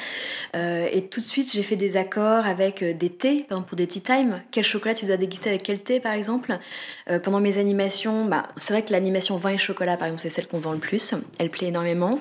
Euh, 0.56 0.88
et 0.92 1.08
tout 1.08 1.20
de 1.20 1.26
suite, 1.26 1.52
j'ai 1.52 1.64
fait 1.64 1.76
des 1.76 1.98
accords 1.98 2.46
avec 2.46 2.82
euh, 2.82 2.94
des 2.94 3.10
thés, 3.10 3.46
par 3.50 3.58
exemple 3.58 3.70
pour 3.70 3.76
des 3.76 3.88
tea 3.88 4.02
time. 4.02 4.42
Quel 4.52 4.64
chocolat 4.64 4.96
tu 4.96 5.06
dois 5.06 5.18
déguster 5.18 5.50
avec 5.50 5.64
quel 5.64 5.80
thé, 5.82 6.00
par 6.00 6.14
exemple? 6.14 6.58
Euh, 7.10 7.20
Pendant 7.20 7.40
mes 7.40 7.58
animations, 7.58 8.26
bah, 8.26 8.48
c'est 8.58 8.74
vrai 8.74 8.84
que 8.84 8.92
l'animation 8.92 9.38
vin 9.38 9.52
et 9.52 9.58
chocolat, 9.58 9.98
par 9.98 10.08
exemple, 10.08 10.22
c'est 10.22 10.30
celle 10.30 10.48
qu'on 10.48 10.60
vend 10.60 10.74
le 10.74 10.80
plus. 10.80 11.14
Elle 11.38 11.50
plaît 11.50 11.68
énormément. 11.68 12.20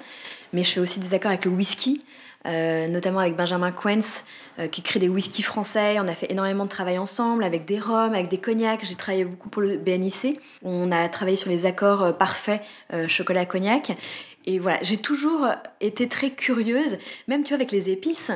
Mais 0.53 0.63
je 0.63 0.73
fais 0.73 0.81
aussi 0.81 1.01
des 1.01 1.15
accords 1.15 1.31
avec 1.31 1.45
le 1.45 1.51
whisky. 1.51 2.03
Euh, 2.47 2.87
notamment 2.87 3.19
avec 3.19 3.35
Benjamin 3.35 3.73
Quens, 3.73 4.23
euh, 4.59 4.69
qui 4.69 4.81
crée 4.81 5.01
des 5.01 5.09
whiskies 5.09 5.43
français. 5.43 5.99
On 5.99 6.07
a 6.07 6.15
fait 6.15 6.31
énormément 6.31 6.65
de 6.65 6.71
travail 6.71 6.97
ensemble, 6.97 7.43
avec 7.43 7.65
des 7.65 7.81
rhums, 7.81 8.15
avec 8.15 8.29
des 8.29 8.39
cognacs. 8.39 8.85
J'ai 8.85 8.95
travaillé 8.95 9.25
beaucoup 9.25 9.49
pour 9.49 9.61
le 9.61 9.77
BNIC. 9.77 10.41
On 10.63 10.93
a 10.93 11.09
travaillé 11.09 11.37
sur 11.37 11.51
les 11.51 11.67
accords 11.67 12.03
euh, 12.03 12.13
parfaits 12.13 12.63
chocolat-cognac. 13.07 13.93
Et 14.47 14.59
voilà, 14.59 14.79
j'ai 14.83 14.97
toujours 14.97 15.49
été 15.81 16.09
très 16.09 16.31
curieuse, 16.31 16.99
même 17.27 17.43
tu 17.43 17.49
vois, 17.49 17.57
avec 17.57 17.71
les 17.71 17.91
épices. 17.91 18.31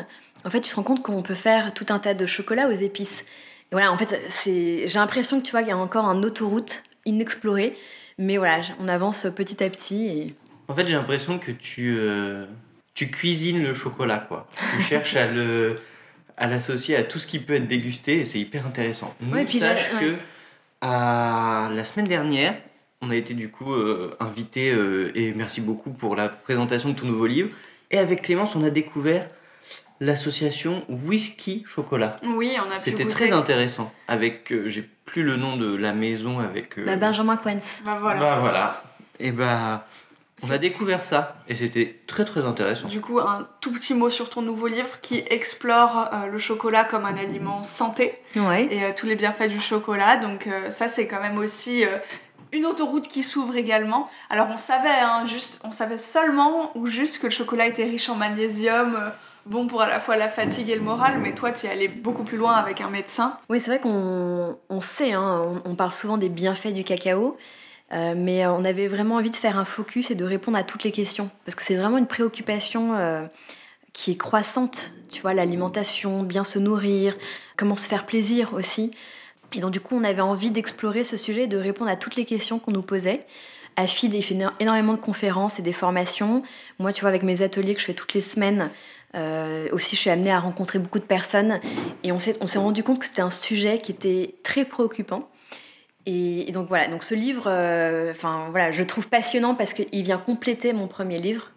En 0.44 0.50
fait, 0.50 0.60
tu 0.60 0.70
te 0.70 0.76
rends 0.76 0.82
compte 0.82 1.02
qu'on 1.02 1.22
peut 1.22 1.34
faire 1.34 1.72
tout 1.72 1.86
un 1.88 1.98
tas 1.98 2.12
de 2.12 2.26
chocolat 2.26 2.68
aux 2.68 2.72
épices. 2.72 3.22
Et 3.22 3.74
voilà, 3.74 3.92
en 3.92 3.96
fait, 3.96 4.20
j'ai 4.44 4.86
l'impression 4.94 5.40
que 5.40 5.46
tu 5.46 5.52
vois 5.52 5.60
qu'il 5.60 5.70
y 5.70 5.72
a 5.72 5.78
encore 5.78 6.04
un 6.04 6.22
autoroute 6.22 6.82
inexplorée. 7.06 7.74
Mais 8.18 8.36
voilà, 8.36 8.60
on 8.78 8.88
avance 8.88 9.26
petit 9.34 9.64
à 9.64 9.70
petit. 9.70 10.06
Et... 10.06 10.34
En 10.68 10.74
fait, 10.74 10.86
j'ai 10.86 10.94
l'impression 10.94 11.38
que 11.38 11.50
tu, 11.50 11.98
tu 12.94 13.10
cuisines 13.10 13.62
le 13.62 13.74
chocolat, 13.74 14.18
quoi. 14.18 14.48
Tu 14.76 14.82
cherches 14.82 15.16
à 15.16 15.26
le 15.26 15.76
à 16.36 16.46
l'associer 16.46 16.96
à 16.96 17.02
tout 17.02 17.18
ce 17.18 17.26
qui 17.26 17.38
peut 17.38 17.54
être 17.54 17.68
dégusté 17.68 18.18
et 18.18 18.24
c'est 18.24 18.40
hyper 18.40 18.66
intéressant. 18.66 19.14
Nous, 19.20 19.32
ouais, 19.32 19.46
sache 19.46 19.90
que 20.00 20.16
à 20.80 21.70
la 21.72 21.84
semaine 21.84 22.06
dernière, 22.06 22.54
on 23.00 23.10
a 23.10 23.16
été 23.16 23.34
du 23.34 23.48
coup 23.48 23.72
euh, 23.72 24.16
invités 24.20 24.72
euh, 24.72 25.12
et 25.14 25.32
merci 25.34 25.60
beaucoup 25.60 25.90
pour 25.90 26.16
la 26.16 26.28
présentation 26.28 26.88
de 26.90 26.94
ton 26.94 27.06
nouveau 27.06 27.26
livre. 27.26 27.50
Et 27.90 27.98
avec 27.98 28.22
Clémence, 28.22 28.56
on 28.56 28.64
a 28.64 28.70
découvert 28.70 29.28
l'association 30.00 30.84
Whisky 30.88 31.64
Chocolat. 31.66 32.16
Oui, 32.24 32.56
on 32.66 32.70
a 32.72 32.78
C'était 32.78 33.06
très 33.06 33.30
intéressant. 33.32 33.92
Avec, 34.08 34.50
euh, 34.50 34.68
j'ai 34.68 34.82
plus 34.82 35.22
le 35.22 35.36
nom 35.36 35.56
de 35.56 35.76
la 35.76 35.92
maison 35.92 36.40
avec. 36.40 36.82
Bah, 36.84 36.96
Benjamin 36.96 37.36
Quens. 37.36 37.82
Bah 37.84 37.98
voilà. 38.00 38.20
Bah 38.20 38.38
voilà. 38.40 38.82
Et 39.20 39.30
bah 39.30 39.86
on 40.44 40.50
a 40.50 40.58
découvert 40.58 41.04
ça 41.04 41.36
et 41.48 41.54
c'était 41.54 42.00
très 42.06 42.24
très 42.24 42.44
intéressant. 42.44 42.88
Du 42.88 43.00
coup, 43.00 43.20
un 43.20 43.46
tout 43.60 43.72
petit 43.72 43.94
mot 43.94 44.10
sur 44.10 44.28
ton 44.28 44.42
nouveau 44.42 44.66
livre 44.66 45.00
qui 45.00 45.22
explore 45.30 46.08
euh, 46.12 46.26
le 46.26 46.38
chocolat 46.38 46.84
comme 46.84 47.04
un 47.04 47.16
aliment 47.16 47.62
santé 47.62 48.14
ouais. 48.36 48.66
et 48.70 48.84
euh, 48.84 48.90
tous 48.94 49.06
les 49.06 49.14
bienfaits 49.14 49.48
du 49.48 49.60
chocolat. 49.60 50.16
Donc 50.16 50.46
euh, 50.46 50.70
ça, 50.70 50.88
c'est 50.88 51.06
quand 51.06 51.20
même 51.20 51.38
aussi 51.38 51.84
une 52.52 52.66
autoroute 52.66 53.08
qui 53.08 53.22
s'ouvre 53.22 53.56
également. 53.56 54.08
Alors 54.30 54.48
on 54.50 54.56
savait, 54.56 54.88
hein, 54.88 55.24
juste, 55.26 55.60
on 55.64 55.72
savait 55.72 55.98
seulement 55.98 56.76
ou 56.76 56.86
juste 56.86 57.18
que 57.18 57.26
le 57.26 57.32
chocolat 57.32 57.66
était 57.66 57.84
riche 57.84 58.08
en 58.08 58.16
magnésium. 58.16 59.12
Bon 59.44 59.66
pour 59.66 59.82
à 59.82 59.88
la 59.88 59.98
fois 59.98 60.16
la 60.16 60.28
fatigue 60.28 60.70
et 60.70 60.76
le 60.76 60.82
moral, 60.82 61.18
mais 61.18 61.34
toi 61.34 61.50
tu 61.50 61.66
es 61.66 61.68
allé 61.68 61.88
beaucoup 61.88 62.22
plus 62.22 62.36
loin 62.36 62.52
avec 62.52 62.80
un 62.80 62.88
médecin. 62.88 63.36
Oui, 63.48 63.58
c'est 63.58 63.72
vrai 63.72 63.80
qu'on 63.80 64.56
on 64.68 64.80
sait, 64.80 65.12
hein, 65.12 65.60
on, 65.64 65.70
on 65.70 65.74
parle 65.74 65.90
souvent 65.90 66.16
des 66.16 66.28
bienfaits 66.28 66.72
du 66.72 66.84
cacao, 66.84 67.36
euh, 67.92 68.14
mais 68.16 68.46
on 68.46 68.64
avait 68.64 68.88
vraiment 68.88 69.16
envie 69.16 69.30
de 69.30 69.36
faire 69.36 69.58
un 69.58 69.64
focus 69.64 70.10
et 70.10 70.14
de 70.14 70.24
répondre 70.24 70.56
à 70.56 70.64
toutes 70.64 70.84
les 70.84 70.92
questions. 70.92 71.30
Parce 71.44 71.54
que 71.54 71.62
c'est 71.62 71.74
vraiment 71.74 71.98
une 71.98 72.06
préoccupation 72.06 72.94
euh, 72.94 73.26
qui 73.92 74.12
est 74.12 74.16
croissante. 74.16 74.92
Tu 75.10 75.20
vois, 75.20 75.34
l'alimentation, 75.34 76.22
bien 76.22 76.44
se 76.44 76.58
nourrir, 76.58 77.16
comment 77.56 77.76
se 77.76 77.86
faire 77.86 78.06
plaisir 78.06 78.54
aussi. 78.54 78.92
Et 79.54 79.60
donc, 79.60 79.72
du 79.72 79.80
coup, 79.80 79.94
on 79.94 80.04
avait 80.04 80.22
envie 80.22 80.50
d'explorer 80.50 81.04
ce 81.04 81.18
sujet 81.18 81.44
et 81.44 81.46
de 81.46 81.58
répondre 81.58 81.90
à 81.90 81.96
toutes 81.96 82.16
les 82.16 82.24
questions 82.24 82.58
qu'on 82.58 82.72
nous 82.72 82.82
posait. 82.82 83.20
AFID 83.76 84.22
fait 84.22 84.38
énormément 84.60 84.94
de 84.94 84.98
conférences 84.98 85.58
et 85.58 85.62
des 85.62 85.72
formations. 85.74 86.42
Moi, 86.78 86.92
tu 86.94 87.02
vois, 87.02 87.10
avec 87.10 87.22
mes 87.22 87.42
ateliers 87.42 87.74
que 87.74 87.80
je 87.80 87.86
fais 87.86 87.94
toutes 87.94 88.14
les 88.14 88.22
semaines, 88.22 88.70
euh, 89.14 89.68
aussi, 89.72 89.96
je 89.96 90.00
suis 90.00 90.10
amenée 90.10 90.32
à 90.32 90.40
rencontrer 90.40 90.78
beaucoup 90.78 90.98
de 90.98 91.04
personnes. 91.04 91.60
Et 92.04 92.12
on 92.12 92.18
s'est 92.20 92.58
rendu 92.58 92.82
compte 92.82 93.00
que 93.00 93.06
c'était 93.06 93.20
un 93.20 93.30
sujet 93.30 93.80
qui 93.80 93.92
était 93.92 94.34
très 94.42 94.64
préoccupant 94.64 95.28
et, 96.06 96.50
donc 96.52 96.68
voilà, 96.68 96.88
donc 96.88 97.02
ce 97.02 97.14
livre, 97.14 97.44
euh, 97.46 98.10
enfin 98.10 98.48
voilà, 98.50 98.72
je 98.72 98.80
le 98.80 98.86
trouve 98.86 99.08
passionnant 99.08 99.54
parce 99.54 99.72
qu'il 99.72 100.02
vient 100.02 100.18
compléter 100.18 100.72
mon 100.72 100.88
premier 100.88 101.18
livre. 101.18 101.50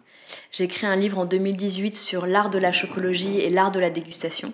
J'ai 0.52 0.64
écrit 0.64 0.86
un 0.86 0.96
livre 0.96 1.18
en 1.18 1.24
2018 1.24 1.96
sur 1.96 2.26
l'art 2.26 2.50
de 2.50 2.58
la 2.58 2.72
chocologie 2.72 3.40
et 3.40 3.50
l'art 3.50 3.70
de 3.70 3.80
la 3.80 3.90
dégustation. 3.90 4.52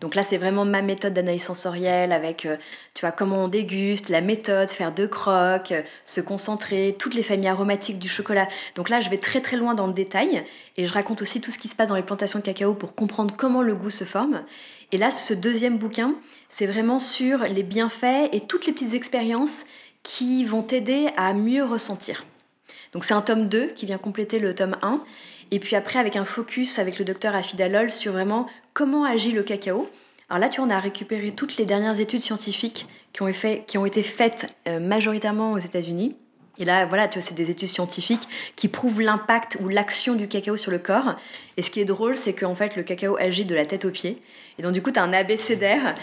Donc 0.00 0.14
là, 0.14 0.22
c'est 0.22 0.36
vraiment 0.36 0.64
ma 0.64 0.80
méthode 0.80 1.12
d'analyse 1.12 1.42
sensorielle 1.42 2.12
avec, 2.12 2.46
euh, 2.46 2.56
tu 2.94 3.00
vois, 3.00 3.10
comment 3.10 3.44
on 3.44 3.48
déguste, 3.48 4.10
la 4.10 4.20
méthode, 4.20 4.68
faire 4.68 4.92
deux 4.92 5.08
crocs, 5.08 5.72
euh, 5.72 5.82
se 6.04 6.20
concentrer, 6.20 6.94
toutes 6.98 7.14
les 7.14 7.24
familles 7.24 7.48
aromatiques 7.48 7.98
du 7.98 8.08
chocolat. 8.08 8.46
Donc 8.76 8.90
là, 8.90 9.00
je 9.00 9.10
vais 9.10 9.18
très 9.18 9.40
très 9.40 9.56
loin 9.56 9.74
dans 9.74 9.88
le 9.88 9.92
détail 9.92 10.44
et 10.76 10.86
je 10.86 10.92
raconte 10.92 11.20
aussi 11.20 11.40
tout 11.40 11.50
ce 11.50 11.58
qui 11.58 11.66
se 11.66 11.74
passe 11.74 11.88
dans 11.88 11.96
les 11.96 12.02
plantations 12.02 12.38
de 12.38 12.44
cacao 12.44 12.74
pour 12.74 12.94
comprendre 12.94 13.34
comment 13.36 13.62
le 13.62 13.74
goût 13.74 13.90
se 13.90 14.04
forme. 14.04 14.44
Et 14.92 14.96
là, 14.96 15.10
ce 15.10 15.34
deuxième 15.34 15.78
bouquin, 15.78 16.14
c'est 16.48 16.66
vraiment 16.66 16.98
sur 16.98 17.40
les 17.40 17.62
bienfaits 17.62 18.30
et 18.32 18.40
toutes 18.40 18.66
les 18.66 18.72
petites 18.72 18.94
expériences 18.94 19.64
qui 20.02 20.44
vont 20.44 20.62
t'aider 20.62 21.08
à 21.16 21.34
mieux 21.34 21.64
ressentir. 21.64 22.24
Donc 22.92 23.04
c'est 23.04 23.14
un 23.14 23.20
tome 23.20 23.48
2 23.48 23.68
qui 23.68 23.86
vient 23.86 23.98
compléter 23.98 24.38
le 24.38 24.54
tome 24.54 24.76
1. 24.82 25.02
Et 25.50 25.58
puis 25.58 25.76
après, 25.76 25.98
avec 25.98 26.16
un 26.16 26.24
focus 26.24 26.78
avec 26.78 26.98
le 26.98 27.04
docteur 27.04 27.34
Afidalol 27.34 27.90
sur 27.90 28.12
vraiment 28.12 28.46
comment 28.72 29.04
agit 29.04 29.32
le 29.32 29.42
cacao. 29.42 29.88
Alors 30.30 30.40
là, 30.40 30.48
tu 30.48 30.60
en 30.60 30.70
as 30.70 30.78
récupéré 30.78 31.32
toutes 31.32 31.56
les 31.56 31.64
dernières 31.64 32.00
études 32.00 32.20
scientifiques 32.20 32.86
qui 33.12 33.22
ont, 33.22 33.32
qui 33.66 33.78
ont 33.78 33.86
été 33.86 34.02
faites 34.02 34.54
euh, 34.66 34.78
majoritairement 34.78 35.52
aux 35.52 35.58
États-Unis. 35.58 36.16
Et 36.58 36.64
là, 36.64 36.86
voilà, 36.86 37.06
tu 37.06 37.18
vois, 37.18 37.26
c'est 37.26 37.34
des 37.34 37.50
études 37.50 37.68
scientifiques 37.68 38.28
qui 38.56 38.68
prouvent 38.68 39.00
l'impact 39.00 39.58
ou 39.60 39.68
l'action 39.68 40.14
du 40.14 40.26
cacao 40.26 40.56
sur 40.56 40.70
le 40.70 40.78
corps. 40.78 41.14
Et 41.56 41.62
ce 41.62 41.70
qui 41.70 41.80
est 41.80 41.84
drôle, 41.84 42.16
c'est 42.16 42.32
qu'en 42.32 42.54
fait, 42.54 42.74
le 42.74 42.82
cacao 42.82 43.16
agit 43.16 43.44
de 43.44 43.54
la 43.54 43.64
tête 43.64 43.84
aux 43.84 43.90
pieds. 43.90 44.20
Et 44.58 44.62
donc, 44.62 44.72
du 44.72 44.82
coup, 44.82 44.90
tu 44.90 44.98
as 44.98 45.02
un 45.02 45.12
abécédaire. 45.12 45.94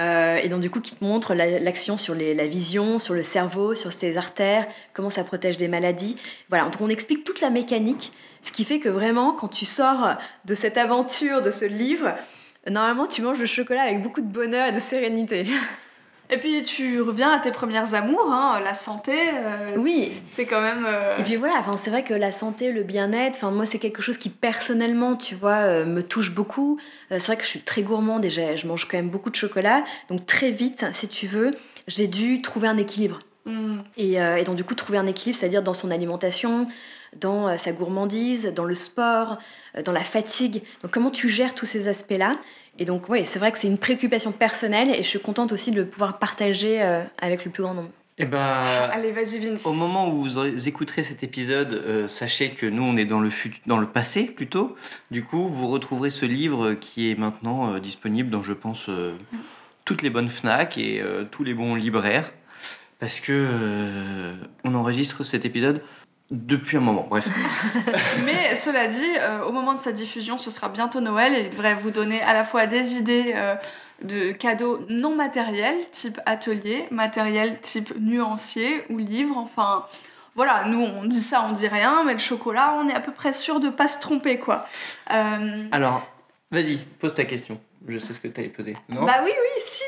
Euh, 0.00 0.36
et 0.36 0.48
donc, 0.48 0.60
du 0.60 0.70
coup, 0.70 0.80
qui 0.80 0.94
te 0.94 1.02
montre 1.04 1.34
l'action 1.34 1.96
sur 1.96 2.14
la 2.14 2.46
vision, 2.46 2.98
sur 2.98 3.14
le 3.14 3.24
cerveau, 3.24 3.74
sur 3.74 3.92
ses 3.92 4.16
artères, 4.16 4.66
comment 4.92 5.10
ça 5.10 5.24
protège 5.24 5.56
des 5.56 5.68
maladies. 5.68 6.16
Voilà, 6.48 6.64
donc 6.64 6.80
on 6.80 6.88
explique 6.88 7.24
toute 7.24 7.40
la 7.40 7.50
mécanique. 7.50 8.12
Ce 8.42 8.52
qui 8.52 8.64
fait 8.64 8.78
que 8.78 8.88
vraiment, 8.88 9.32
quand 9.32 9.48
tu 9.48 9.64
sors 9.64 10.16
de 10.44 10.54
cette 10.54 10.76
aventure, 10.76 11.42
de 11.42 11.50
ce 11.50 11.64
livre, 11.64 12.14
normalement, 12.70 13.06
tu 13.06 13.22
manges 13.22 13.40
le 13.40 13.46
chocolat 13.46 13.82
avec 13.82 14.02
beaucoup 14.02 14.20
de 14.20 14.32
bonheur 14.32 14.68
et 14.68 14.72
de 14.72 14.78
sérénité. 14.78 15.46
Et 16.30 16.38
puis 16.38 16.62
tu 16.62 17.00
reviens 17.02 17.30
à 17.30 17.38
tes 17.38 17.50
premières 17.50 17.94
amours, 17.94 18.32
hein, 18.32 18.58
la 18.62 18.74
santé. 18.74 19.12
Euh, 19.12 19.76
oui. 19.76 20.12
C'est 20.26 20.46
quand 20.46 20.62
même. 20.62 20.86
Euh, 20.86 21.18
Et 21.18 21.22
puis 21.22 21.36
voilà, 21.36 21.54
enfin 21.58 21.76
c'est 21.76 21.90
vrai 21.90 22.02
que 22.02 22.14
la 22.14 22.32
santé, 22.32 22.72
le 22.72 22.82
bien-être, 22.82 23.36
enfin 23.36 23.50
moi 23.50 23.66
c'est 23.66 23.78
quelque 23.78 24.00
chose 24.00 24.16
qui 24.16 24.30
personnellement, 24.30 25.16
tu 25.16 25.34
vois, 25.34 25.56
euh, 25.56 25.84
me 25.84 26.02
touche 26.02 26.34
beaucoup. 26.34 26.78
c'est 27.10 27.26
vrai 27.26 27.36
que 27.36 27.44
je 27.44 27.48
suis 27.48 27.60
très 27.60 27.82
gourmande 27.82 28.24
et 28.24 28.30
je 28.30 28.66
mange 28.66 28.88
quand 28.88 28.96
même 28.96 29.10
beaucoup 29.10 29.30
de 29.30 29.36
chocolat, 29.36 29.84
donc 30.08 30.24
très 30.24 30.50
vite, 30.50 30.86
si 30.92 31.08
tu 31.08 31.26
veux, 31.26 31.50
j'ai 31.88 32.06
dû 32.06 32.40
trouver 32.40 32.68
un 32.68 32.78
équilibre. 32.78 33.20
Mm. 33.44 33.80
Et, 33.98 34.14
et, 34.14 34.44
donc 34.44 34.56
du 34.56 34.64
coup 34.64 34.74
trouver 34.74 34.96
un 34.96 35.06
équilibre, 35.06 35.38
c'est-à-dire 35.38 35.62
dans 35.62 35.74
son 35.74 35.90
alimentation, 35.90 36.66
dans 37.20 37.56
sa 37.58 37.72
gourmandise, 37.72 38.52
dans 38.54 38.64
le 38.64 38.74
sport, 38.74 39.38
dans 39.84 39.92
la 39.92 40.00
fatigue. 40.00 40.62
Donc 40.82 40.92
comment 40.92 41.10
tu 41.10 41.28
gères 41.28 41.54
tous 41.54 41.66
ces 41.66 41.86
aspects-là? 41.86 42.38
Et 42.78 42.84
donc, 42.84 43.08
oui, 43.08 43.22
c'est 43.24 43.38
vrai 43.38 43.52
que 43.52 43.58
c'est 43.58 43.68
une 43.68 43.78
préoccupation 43.78 44.32
personnelle 44.32 44.90
et 44.90 45.02
je 45.02 45.08
suis 45.08 45.20
contente 45.20 45.52
aussi 45.52 45.70
de 45.70 45.84
pouvoir 45.84 46.18
partager 46.18 46.82
euh, 46.82 47.02
avec 47.20 47.44
le 47.44 47.50
plus 47.50 47.62
grand 47.62 47.74
nombre. 47.74 47.90
Eh 48.18 48.26
ben, 48.26 48.38
Allez, 48.38 49.12
vas-y 49.12 49.38
Vince. 49.38 49.66
Au 49.66 49.72
moment 49.72 50.08
où 50.08 50.22
vous 50.22 50.68
écouterez 50.68 51.02
cet 51.02 51.22
épisode, 51.22 51.72
euh, 51.72 52.08
sachez 52.08 52.50
que 52.50 52.66
nous, 52.66 52.82
on 52.82 52.96
est 52.96 53.04
dans 53.04 53.20
le, 53.20 53.30
dans 53.66 53.78
le 53.78 53.86
passé 53.86 54.24
plutôt. 54.24 54.76
Du 55.10 55.24
coup, 55.24 55.48
vous 55.48 55.68
retrouverez 55.68 56.10
ce 56.10 56.26
livre 56.26 56.74
qui 56.74 57.10
est 57.10 57.18
maintenant 57.18 57.74
euh, 57.74 57.80
disponible 57.80 58.30
dans, 58.30 58.42
je 58.42 58.52
pense, 58.52 58.88
toutes 59.84 60.02
les 60.02 60.10
bonnes 60.10 60.28
FNAC 60.28 60.78
et 60.78 61.02
tous 61.30 61.44
les 61.44 61.54
bons 61.54 61.74
libraires. 61.74 62.32
Parce 63.00 63.20
que 63.20 63.46
on 64.64 64.74
enregistre 64.74 65.24
cet 65.24 65.44
épisode 65.44 65.82
depuis 66.30 66.76
un 66.76 66.80
moment, 66.80 67.06
bref. 67.08 67.26
Mais 68.24 68.56
cela 68.56 68.86
dit, 68.86 69.16
euh, 69.20 69.44
au 69.44 69.52
moment 69.52 69.74
de 69.74 69.78
sa 69.78 69.92
diffusion, 69.92 70.38
ce 70.38 70.50
sera 70.50 70.68
bientôt 70.68 71.00
Noël 71.00 71.34
et 71.34 71.40
il 71.40 71.50
devrait 71.50 71.74
vous 71.74 71.90
donner 71.90 72.22
à 72.22 72.32
la 72.32 72.44
fois 72.44 72.66
des 72.66 72.94
idées 72.94 73.32
euh, 73.34 73.54
de 74.02 74.32
cadeaux 74.32 74.80
non 74.88 75.14
matériels, 75.14 75.78
type 75.92 76.20
atelier, 76.26 76.86
matériel 76.90 77.60
type 77.60 77.94
nuancier 77.98 78.84
ou 78.90 78.98
livre, 78.98 79.36
enfin... 79.36 79.86
Voilà, 80.36 80.64
nous 80.64 80.80
on 80.80 81.04
dit 81.04 81.20
ça, 81.20 81.46
on 81.48 81.52
dit 81.52 81.68
rien, 81.68 82.02
mais 82.04 82.14
le 82.14 82.18
chocolat, 82.18 82.74
on 82.76 82.88
est 82.88 82.92
à 82.92 82.98
peu 82.98 83.12
près 83.12 83.32
sûr 83.32 83.60
de 83.60 83.68
pas 83.68 83.86
se 83.86 84.00
tromper, 84.00 84.40
quoi. 84.40 84.66
Euh, 85.12 85.68
Alors, 85.70 86.02
vas-y, 86.50 86.78
pose 86.98 87.14
ta 87.14 87.24
question. 87.24 87.60
Je 87.86 87.98
sais 87.98 88.12
ce 88.14 88.18
que 88.18 88.26
tu 88.26 88.40
allais 88.40 88.48
poser. 88.48 88.76
Non? 88.88 89.04
Bah 89.04 89.20
oui, 89.22 89.30
oui, 89.30 89.60
si, 89.60 89.84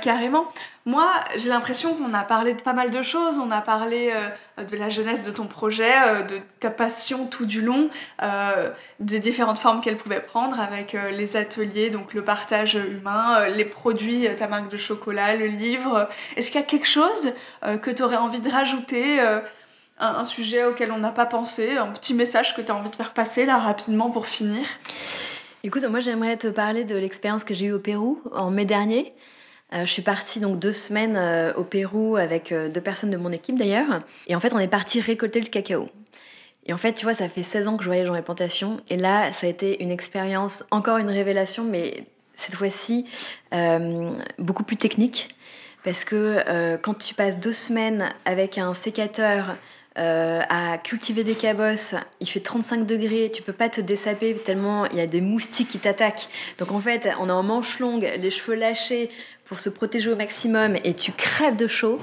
carrément. 0.00 0.46
Moi, 0.88 1.06
j'ai 1.36 1.50
l'impression 1.50 1.92
qu'on 1.92 2.14
a 2.14 2.22
parlé 2.22 2.54
de 2.54 2.62
pas 2.62 2.72
mal 2.72 2.88
de 2.88 3.02
choses. 3.02 3.38
On 3.38 3.50
a 3.50 3.60
parlé 3.60 4.10
euh, 4.10 4.64
de 4.64 4.74
la 4.74 4.88
jeunesse 4.88 5.22
de 5.22 5.30
ton 5.30 5.46
projet, 5.46 5.92
euh, 6.02 6.22
de 6.22 6.40
ta 6.60 6.70
passion 6.70 7.26
tout 7.26 7.44
du 7.44 7.60
long, 7.60 7.90
euh, 8.22 8.70
des 8.98 9.18
différentes 9.18 9.58
formes 9.58 9.82
qu'elle 9.82 9.98
pouvait 9.98 10.22
prendre 10.22 10.58
avec 10.60 10.96
les 11.12 11.36
ateliers, 11.36 11.90
donc 11.90 12.14
le 12.14 12.24
partage 12.24 12.76
humain, 12.76 13.48
les 13.48 13.66
produits, 13.66 14.26
ta 14.38 14.48
marque 14.48 14.70
de 14.70 14.78
chocolat, 14.78 15.36
le 15.36 15.44
livre. 15.44 16.08
Est-ce 16.36 16.50
qu'il 16.50 16.58
y 16.58 16.64
a 16.64 16.66
quelque 16.66 16.88
chose 16.88 17.34
que 17.82 17.90
tu 17.90 18.02
aurais 18.02 18.16
envie 18.16 18.40
de 18.40 18.50
rajouter 18.50 19.20
un, 19.98 20.24
sujet 20.24 20.64
auquel 20.64 20.90
on 20.90 20.98
n'a 20.98 21.10
pas 21.10 21.26
pensé, 21.26 21.76
un 21.76 21.88
petit 21.88 22.14
message 22.14 22.56
que 22.56 22.62
tu 22.62 22.72
as 22.72 22.74
envie 22.74 22.88
de 22.88 22.96
faire 22.96 23.12
passer 23.12 23.44
là 23.44 23.58
rapidement 23.58 24.10
pour 24.10 24.26
finir? 24.26 24.64
Écoute, 25.64 25.84
moi 25.84 26.00
j'aimerais 26.00 26.38
te 26.38 26.48
parler 26.48 26.84
de 26.84 26.96
l'expérience 26.96 27.44
que 27.44 27.52
j'ai 27.52 27.66
eue 27.66 27.72
au 27.72 27.78
Pérou 27.78 28.22
en 28.32 28.50
mai 28.50 28.64
dernier. 28.64 29.12
Euh, 29.74 29.84
je 29.84 29.92
suis 29.92 30.02
partie 30.02 30.40
donc 30.40 30.58
deux 30.58 30.72
semaines 30.72 31.16
euh, 31.16 31.52
au 31.54 31.62
Pérou 31.62 32.16
avec 32.16 32.52
euh, 32.52 32.68
deux 32.68 32.80
personnes 32.80 33.10
de 33.10 33.16
mon 33.16 33.30
équipe 33.30 33.56
d'ailleurs. 33.56 33.98
Et 34.26 34.34
en 34.34 34.40
fait, 34.40 34.54
on 34.54 34.58
est 34.58 34.68
parti 34.68 35.00
récolter 35.00 35.40
le 35.40 35.46
cacao. 35.46 35.90
Et 36.66 36.72
en 36.72 36.78
fait, 36.78 36.94
tu 36.94 37.04
vois, 37.04 37.14
ça 37.14 37.28
fait 37.28 37.42
16 37.42 37.68
ans 37.68 37.76
que 37.76 37.82
je 37.82 37.88
voyage 37.88 38.06
dans 38.06 38.14
les 38.14 38.22
plantations. 38.22 38.80
Et 38.88 38.96
là, 38.96 39.32
ça 39.32 39.46
a 39.46 39.50
été 39.50 39.82
une 39.82 39.90
expérience, 39.90 40.64
encore 40.70 40.98
une 40.98 41.08
révélation, 41.08 41.64
mais 41.64 42.04
cette 42.34 42.54
fois-ci 42.54 43.06
beaucoup 44.38 44.64
plus 44.64 44.76
technique. 44.76 45.34
Parce 45.82 46.04
que 46.04 46.76
quand 46.82 46.92
tu 46.92 47.14
passes 47.14 47.40
deux 47.40 47.54
semaines 47.54 48.12
avec 48.26 48.58
un 48.58 48.74
sécateur 48.74 49.56
euh, 49.98 50.42
à 50.48 50.78
cultiver 50.78 51.24
des 51.24 51.34
cabosses, 51.34 51.94
il 52.20 52.28
fait 52.28 52.40
35 52.40 52.86
degrés, 52.86 53.30
tu 53.32 53.42
peux 53.42 53.52
pas 53.52 53.68
te 53.68 53.80
dessaper 53.80 54.34
tellement 54.34 54.86
il 54.86 54.96
y 54.96 55.00
a 55.00 55.06
des 55.06 55.20
moustiques 55.20 55.68
qui 55.68 55.78
t'attaquent. 55.78 56.28
Donc 56.58 56.70
en 56.70 56.80
fait, 56.80 57.08
on 57.20 57.28
est 57.28 57.32
en 57.32 57.42
manche 57.42 57.80
longue, 57.80 58.08
les 58.18 58.30
cheveux 58.30 58.54
lâchés 58.54 59.10
pour 59.44 59.60
se 59.60 59.68
protéger 59.68 60.10
au 60.10 60.16
maximum 60.16 60.76
et 60.84 60.94
tu 60.94 61.12
crèves 61.12 61.56
de 61.56 61.66
chaud. 61.66 61.98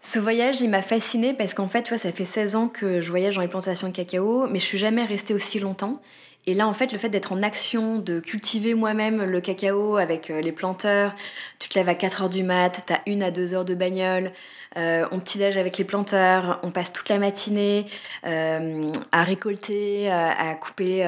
Ce 0.00 0.18
voyage, 0.18 0.60
il 0.60 0.70
m'a 0.70 0.82
fasciné 0.82 1.34
parce 1.34 1.52
qu'en 1.52 1.68
fait, 1.68 1.82
tu 1.82 1.90
vois, 1.90 1.98
ça 1.98 2.12
fait 2.12 2.24
16 2.24 2.56
ans 2.56 2.68
que 2.68 3.00
je 3.00 3.10
voyage 3.10 3.34
dans 3.34 3.42
les 3.42 3.48
plantations 3.48 3.88
de 3.88 3.92
cacao, 3.92 4.46
mais 4.48 4.58
je 4.58 4.64
suis 4.64 4.78
jamais 4.78 5.04
restée 5.04 5.34
aussi 5.34 5.58
longtemps. 5.58 6.00
Et 6.48 6.54
là, 6.54 6.68
en 6.68 6.74
fait, 6.74 6.92
le 6.92 6.98
fait 6.98 7.08
d'être 7.08 7.32
en 7.32 7.42
action, 7.42 7.98
de 7.98 8.20
cultiver 8.20 8.74
moi-même 8.74 9.24
le 9.24 9.40
cacao 9.40 9.96
avec 9.96 10.30
euh, 10.30 10.40
les 10.40 10.52
planteurs, 10.52 11.12
tu 11.58 11.68
te 11.68 11.76
lèves 11.76 11.88
à 11.88 11.96
4 11.96 12.22
heures 12.22 12.30
du 12.30 12.44
mat, 12.44 12.84
tu 12.86 12.92
as 12.92 13.00
une 13.06 13.24
à 13.24 13.32
deux 13.32 13.52
heures 13.52 13.64
de 13.64 13.74
bagnole, 13.74 14.30
euh, 14.76 15.08
on 15.10 15.18
petit-déj 15.18 15.56
avec 15.56 15.76
les 15.76 15.82
planteurs, 15.82 16.60
on 16.62 16.70
passe 16.70 16.92
toute 16.92 17.08
la 17.08 17.18
matinée 17.18 17.86
euh, 18.24 18.92
à 19.10 19.24
récolter, 19.24 20.08
à, 20.08 20.54
couper 20.54 21.04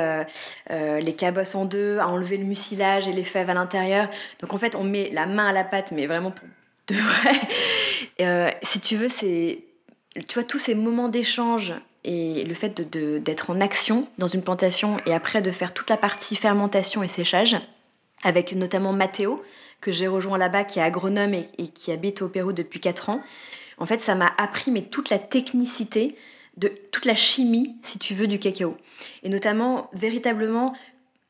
les 0.70 1.14
cabosses 1.14 1.54
en 1.54 1.66
deux, 1.66 1.98
à 1.98 2.08
enlever 2.08 2.36
le 2.36 2.44
mucilage 2.44 3.06
et 3.06 3.12
les 3.12 3.24
fèves 3.24 3.50
à 3.50 3.54
l'intérieur. 3.54 4.08
Donc 4.40 4.54
en 4.54 4.58
fait, 4.58 4.74
on 4.74 4.82
met 4.82 5.10
la 5.12 5.26
main 5.26 5.46
à 5.46 5.52
la 5.52 5.64
pâte, 5.64 5.92
mais 5.92 6.06
vraiment 6.06 6.32
pour 6.32 6.48
de 6.88 6.94
vrai. 6.94 8.58
si 8.62 8.80
tu 8.80 8.96
veux, 8.96 9.08
c'est 9.08 9.58
tu 10.26 10.34
vois 10.34 10.44
tous 10.44 10.58
ces 10.58 10.74
moments 10.74 11.08
d'échange 11.08 11.74
et 12.04 12.44
le 12.44 12.54
fait 12.54 12.80
d'être 12.80 13.50
en 13.50 13.60
action 13.60 14.08
dans 14.18 14.26
une 14.26 14.42
plantation 14.42 14.98
et 15.06 15.12
après 15.12 15.42
de 15.42 15.50
faire 15.50 15.74
toute 15.74 15.90
la 15.90 15.96
partie 15.96 16.36
fermentation 16.36 17.02
et 17.02 17.08
séchage, 17.08 17.56
avec 18.22 18.52
notamment 18.52 18.92
Mathéo, 18.92 19.42
que 19.80 19.92
j'ai 19.92 20.08
rejoint 20.08 20.38
là-bas, 20.38 20.64
qui 20.64 20.78
est 20.78 20.82
agronome 20.82 21.34
et, 21.34 21.68
qui 21.74 21.92
habite 21.92 22.22
au 22.22 22.28
Pérou 22.28 22.52
depuis 22.52 22.80
4 22.80 23.10
ans. 23.10 23.22
En 23.78 23.86
fait, 23.86 24.00
ça 24.00 24.14
m'a 24.14 24.32
appris 24.38 24.72
toute 24.88 25.10
la 25.10 25.18
technicité, 25.18 26.16
de 26.56 26.72
toute 26.90 27.04
la 27.04 27.14
chimie, 27.14 27.76
si 27.82 27.98
tu 27.98 28.14
veux, 28.14 28.26
du 28.26 28.40
cacao. 28.40 28.76
Et 29.22 29.28
notamment, 29.28 29.88
véritablement, 29.92 30.74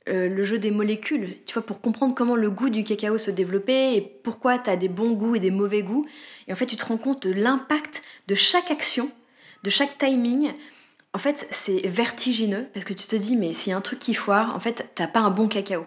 euh, 0.09 0.29
le 0.29 0.45
jeu 0.45 0.59
des 0.59 0.71
molécules, 0.71 1.37
tu 1.45 1.53
vois, 1.53 1.67
pour 1.67 1.83
comprendre 1.83 2.15
comment 2.15 2.37
le 2.37 2.51
goût 2.51 2.71
du 2.71 2.83
cacao 2.85 3.19
se 3.19 3.31
développait 3.31 3.95
et 3.95 4.01
pourquoi 4.01 4.59
tu 4.59 4.71
as 4.71 4.77
des 4.77 4.89
bons 4.89 5.13
goûts 5.13 5.35
et 5.35 5.41
des 5.41 5.51
mauvais 5.51 5.83
goûts. 5.83 6.07
Et 6.47 6.53
en 6.53 6.57
fait, 6.57 6.65
tu 6.65 6.77
te 6.77 6.87
rends 6.87 6.97
compte 6.97 7.27
de 7.27 7.33
l'impact 7.33 8.03
de 8.27 8.35
chaque 8.35 8.71
action 8.71 9.11
de 9.63 9.71
chaque 9.71 9.99
timing, 9.99 10.53
en 11.15 11.19
fait, 11.19 11.47
c'est 11.51 11.87
vertigineux 11.87 12.69
parce 12.75 12.85
que 12.85 12.93
tu 12.95 13.07
te 13.07 13.17
dis, 13.17 13.37
mais 13.37 13.55
s'il 13.55 13.71
y 13.71 13.75
a 13.75 13.77
un 13.77 13.83
truc 13.83 13.99
qui 13.99 14.15
foire, 14.15 14.55
en 14.55 14.61
fait, 14.61 14.91
t'as 14.95 15.07
pas 15.07 15.21
un 15.21 15.31
bon 15.31 15.49
cacao. 15.49 15.87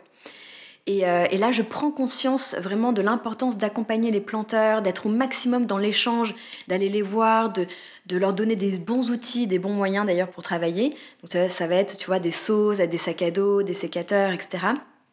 Euh, 0.89 1.28
et, 1.30 1.38
là, 1.38 1.51
je 1.51 1.61
prends 1.61 1.91
conscience 1.91 2.55
vraiment 2.55 2.91
de 2.91 3.01
l'importance 3.01 3.57
d'accompagner 3.57 4.11
les 4.11 4.19
planteurs, 4.19 4.82
d'être 4.82 5.05
au 5.05 5.09
maximum 5.09 5.65
dans 5.65 5.78
l'échange, 5.78 6.36
d'aller 6.67 6.89
les 6.89 7.01
voir, 7.01 7.51
de, 7.51 7.67
leur 8.09 8.34
donner 8.34 8.55
des 8.55 8.78
bons 8.78 9.11
outils, 9.11 9.47
des 9.47 9.59
bons 9.59 9.74
moyens 9.74 10.05
d'ailleurs 10.05 10.30
pour 10.30 10.43
travailler. 10.43 10.95
Donc 11.22 11.49
ça, 11.49 11.67
va 11.67 11.76
être, 11.76 11.97
tu 11.97 12.07
vois, 12.07 12.19
des 12.19 12.32
sauces, 12.32 12.78
des 12.78 12.97
sacs 12.97 13.22
à 13.22 13.32
dos, 13.32 13.63
des 13.63 13.76
sécateurs, 13.76 14.32
etc. 14.32 14.65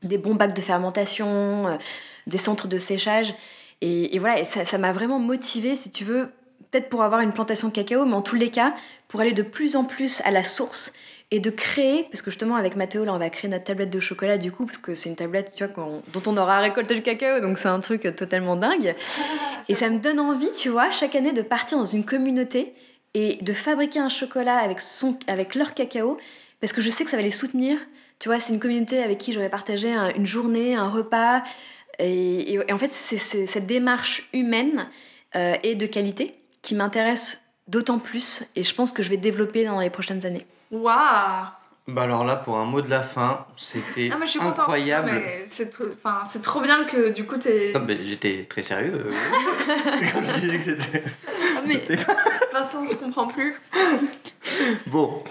Des 0.02 0.18
bons 0.18 0.34
bacs 0.34 0.54
de 0.54 0.62
fermentation, 0.62 1.68
euh, 1.68 1.76
des 2.26 2.38
centres 2.38 2.66
de 2.66 2.78
séchage. 2.78 3.34
Et, 3.80 4.18
voilà, 4.18 4.44
ça 4.44 4.78
m'a 4.78 4.90
vraiment 4.90 5.20
motivé, 5.20 5.76
si 5.76 5.90
tu 5.90 6.04
veux, 6.04 6.30
peut-être 6.70 6.88
pour 6.88 7.02
avoir 7.02 7.20
une 7.20 7.32
plantation 7.32 7.68
de 7.68 7.72
cacao, 7.72 8.04
mais 8.04 8.14
en 8.14 8.22
tous 8.22 8.36
les 8.36 8.50
cas, 8.50 8.74
pour 9.08 9.20
aller 9.20 9.32
de 9.32 9.42
plus 9.42 9.76
en 9.76 9.84
plus 9.84 10.20
à 10.22 10.30
la 10.30 10.44
source 10.44 10.92
et 11.30 11.40
de 11.40 11.50
créer, 11.50 12.04
parce 12.04 12.22
que 12.22 12.30
justement 12.30 12.56
avec 12.56 12.74
Mathéo, 12.74 13.04
là 13.04 13.12
on 13.12 13.18
va 13.18 13.28
créer 13.28 13.50
notre 13.50 13.64
tablette 13.64 13.90
de 13.90 14.00
chocolat 14.00 14.38
du 14.38 14.50
coup, 14.50 14.64
parce 14.64 14.78
que 14.78 14.94
c'est 14.94 15.10
une 15.10 15.16
tablette 15.16 15.52
tu 15.54 15.64
vois, 15.64 16.02
dont 16.12 16.22
on 16.26 16.36
aura 16.36 16.60
récolté 16.60 16.94
le 16.94 17.00
cacao, 17.00 17.40
donc 17.40 17.58
c'est 17.58 17.68
un 17.68 17.80
truc 17.80 18.02
totalement 18.16 18.56
dingue. 18.56 18.94
Et 19.68 19.74
ça 19.74 19.90
me 19.90 19.98
donne 19.98 20.20
envie, 20.20 20.50
tu 20.52 20.70
vois, 20.70 20.90
chaque 20.90 21.14
année 21.14 21.32
de 21.32 21.42
partir 21.42 21.76
dans 21.76 21.84
une 21.84 22.04
communauté 22.04 22.72
et 23.14 23.36
de 23.42 23.52
fabriquer 23.52 23.98
un 23.98 24.08
chocolat 24.08 24.56
avec, 24.58 24.80
son, 24.80 25.18
avec 25.26 25.54
leur 25.54 25.74
cacao, 25.74 26.18
parce 26.60 26.72
que 26.72 26.80
je 26.80 26.90
sais 26.90 27.04
que 27.04 27.10
ça 27.10 27.16
va 27.16 27.22
les 27.22 27.30
soutenir. 27.30 27.78
Tu 28.18 28.28
vois, 28.28 28.40
c'est 28.40 28.52
une 28.52 28.58
communauté 28.58 29.02
avec 29.02 29.18
qui 29.18 29.32
j'aurais 29.32 29.48
partagé 29.48 29.94
une 30.16 30.26
journée, 30.26 30.74
un 30.74 30.88
repas. 30.88 31.42
Et, 32.00 32.58
en 32.70 32.78
fait, 32.78 32.90
c'est 32.90 33.46
cette 33.46 33.66
démarche 33.66 34.28
humaine 34.32 34.88
euh, 35.36 35.56
et 35.62 35.74
de 35.74 35.86
qualité 35.86 36.34
qui 36.68 36.74
m'intéresse 36.74 37.40
d'autant 37.66 37.98
plus 37.98 38.42
et 38.54 38.62
je 38.62 38.74
pense 38.74 38.92
que 38.92 39.02
je 39.02 39.08
vais 39.08 39.16
développer 39.16 39.64
dans 39.64 39.80
les 39.80 39.88
prochaines 39.88 40.26
années. 40.26 40.46
Waouh 40.70 41.46
bah 41.86 42.02
alors 42.02 42.22
là, 42.22 42.36
pour 42.36 42.58
un 42.58 42.66
mot 42.66 42.82
de 42.82 42.90
la 42.90 43.02
fin, 43.02 43.46
c'était 43.56 44.10
incroyable. 44.12 45.10
C'est 45.46 45.70
trop, 46.42 46.60
bien 46.60 46.84
que 46.84 47.08
du 47.08 47.24
coup 47.24 47.38
t'es... 47.38 47.72
J'étais 48.02 48.44
très 48.44 48.60
sérieux. 48.60 49.10
c'est 49.98 50.12
comme 50.12 50.22
je 50.26 50.32
disais 50.32 50.56
que 50.58 50.62
c'était... 50.82 51.04
Ah 51.56 51.62
mais 51.66 51.82
Vincent, 52.52 52.82
on 52.82 52.86
se 52.86 52.96
comprend 52.96 53.26
plus. 53.26 53.58
Bon, 54.88 55.24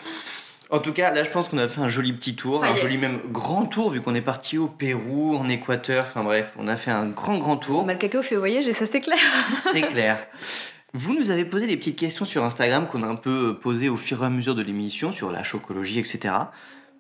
en 0.71 0.79
tout 0.79 0.93
cas, 0.93 1.11
là, 1.11 1.23
je 1.23 1.29
pense 1.29 1.49
qu'on 1.49 1.59
a 1.59 1.67
fait 1.67 1.81
un 1.81 1.89
joli 1.89 2.11
petit 2.13 2.35
tour, 2.35 2.63
un 2.63 2.75
joli 2.75 2.97
même 2.97 3.19
grand 3.27 3.67
tour, 3.67 3.91
vu 3.91 4.01
qu'on 4.01 4.15
est 4.15 4.21
parti 4.21 4.57
au 4.57 4.67
Pérou, 4.67 5.35
en 5.37 5.47
Équateur, 5.47 6.05
enfin 6.07 6.23
bref, 6.23 6.53
on 6.57 6.67
a 6.67 6.75
fait 6.75 6.89
un 6.89 7.05
grand, 7.05 7.37
grand 7.37 7.57
tour. 7.57 7.85
Mal 7.85 7.99
cacao 7.99 8.23
fait 8.23 8.35
voyager, 8.35 8.73
ça 8.73 8.87
c'est 8.87 9.01
clair. 9.01 9.19
c'est 9.59 9.83
clair. 9.83 10.25
Vous 10.99 11.13
nous 11.13 11.29
avez 11.29 11.45
posé 11.45 11.67
des 11.67 11.77
petites 11.77 11.95
questions 11.95 12.25
sur 12.25 12.43
Instagram 12.43 12.87
qu'on 12.87 13.03
a 13.03 13.07
un 13.07 13.15
peu 13.15 13.59
posées 13.59 13.87
au 13.87 13.97
fur 13.97 14.23
et 14.23 14.25
à 14.25 14.29
mesure 14.31 14.55
de 14.55 14.63
l'émission 14.63 15.11
sur 15.11 15.31
la 15.31 15.43
chocologie, 15.43 15.99
etc. 15.99 16.33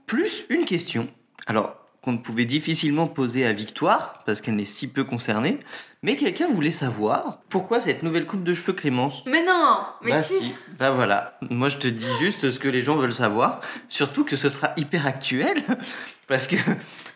Plus 0.05 0.45
une 0.49 0.65
question. 0.65 1.07
Alors, 1.47 1.75
qu'on 2.03 2.11
ne 2.11 2.19
pouvait 2.19 2.45
difficilement 2.45 3.07
poser 3.07 3.43
à 3.43 3.53
Victoire, 3.53 4.21
parce 4.27 4.41
qu'elle 4.41 4.55
n'est 4.55 4.65
si 4.65 4.87
peu 4.87 5.03
concernée, 5.03 5.57
mais 6.03 6.15
quelqu'un 6.15 6.45
voulait 6.45 6.69
savoir 6.69 7.39
pourquoi 7.49 7.81
cette 7.81 8.03
nouvelle 8.03 8.27
coupe 8.27 8.43
de 8.43 8.53
cheveux 8.53 8.73
Clémence 8.73 9.23
Mais 9.25 9.43
non 9.43 9.79
Mais 10.03 10.11
bah 10.11 10.21
si 10.21 10.53
Bah 10.77 10.91
voilà, 10.91 11.39
moi 11.49 11.69
je 11.69 11.77
te 11.77 11.87
dis 11.87 12.05
juste 12.19 12.51
ce 12.51 12.59
que 12.59 12.67
les 12.67 12.83
gens 12.83 12.97
veulent 12.97 13.11
savoir, 13.11 13.61
surtout 13.87 14.23
que 14.23 14.35
ce 14.35 14.49
sera 14.49 14.73
hyper 14.77 15.07
actuel, 15.07 15.57
parce 16.27 16.45
que 16.45 16.55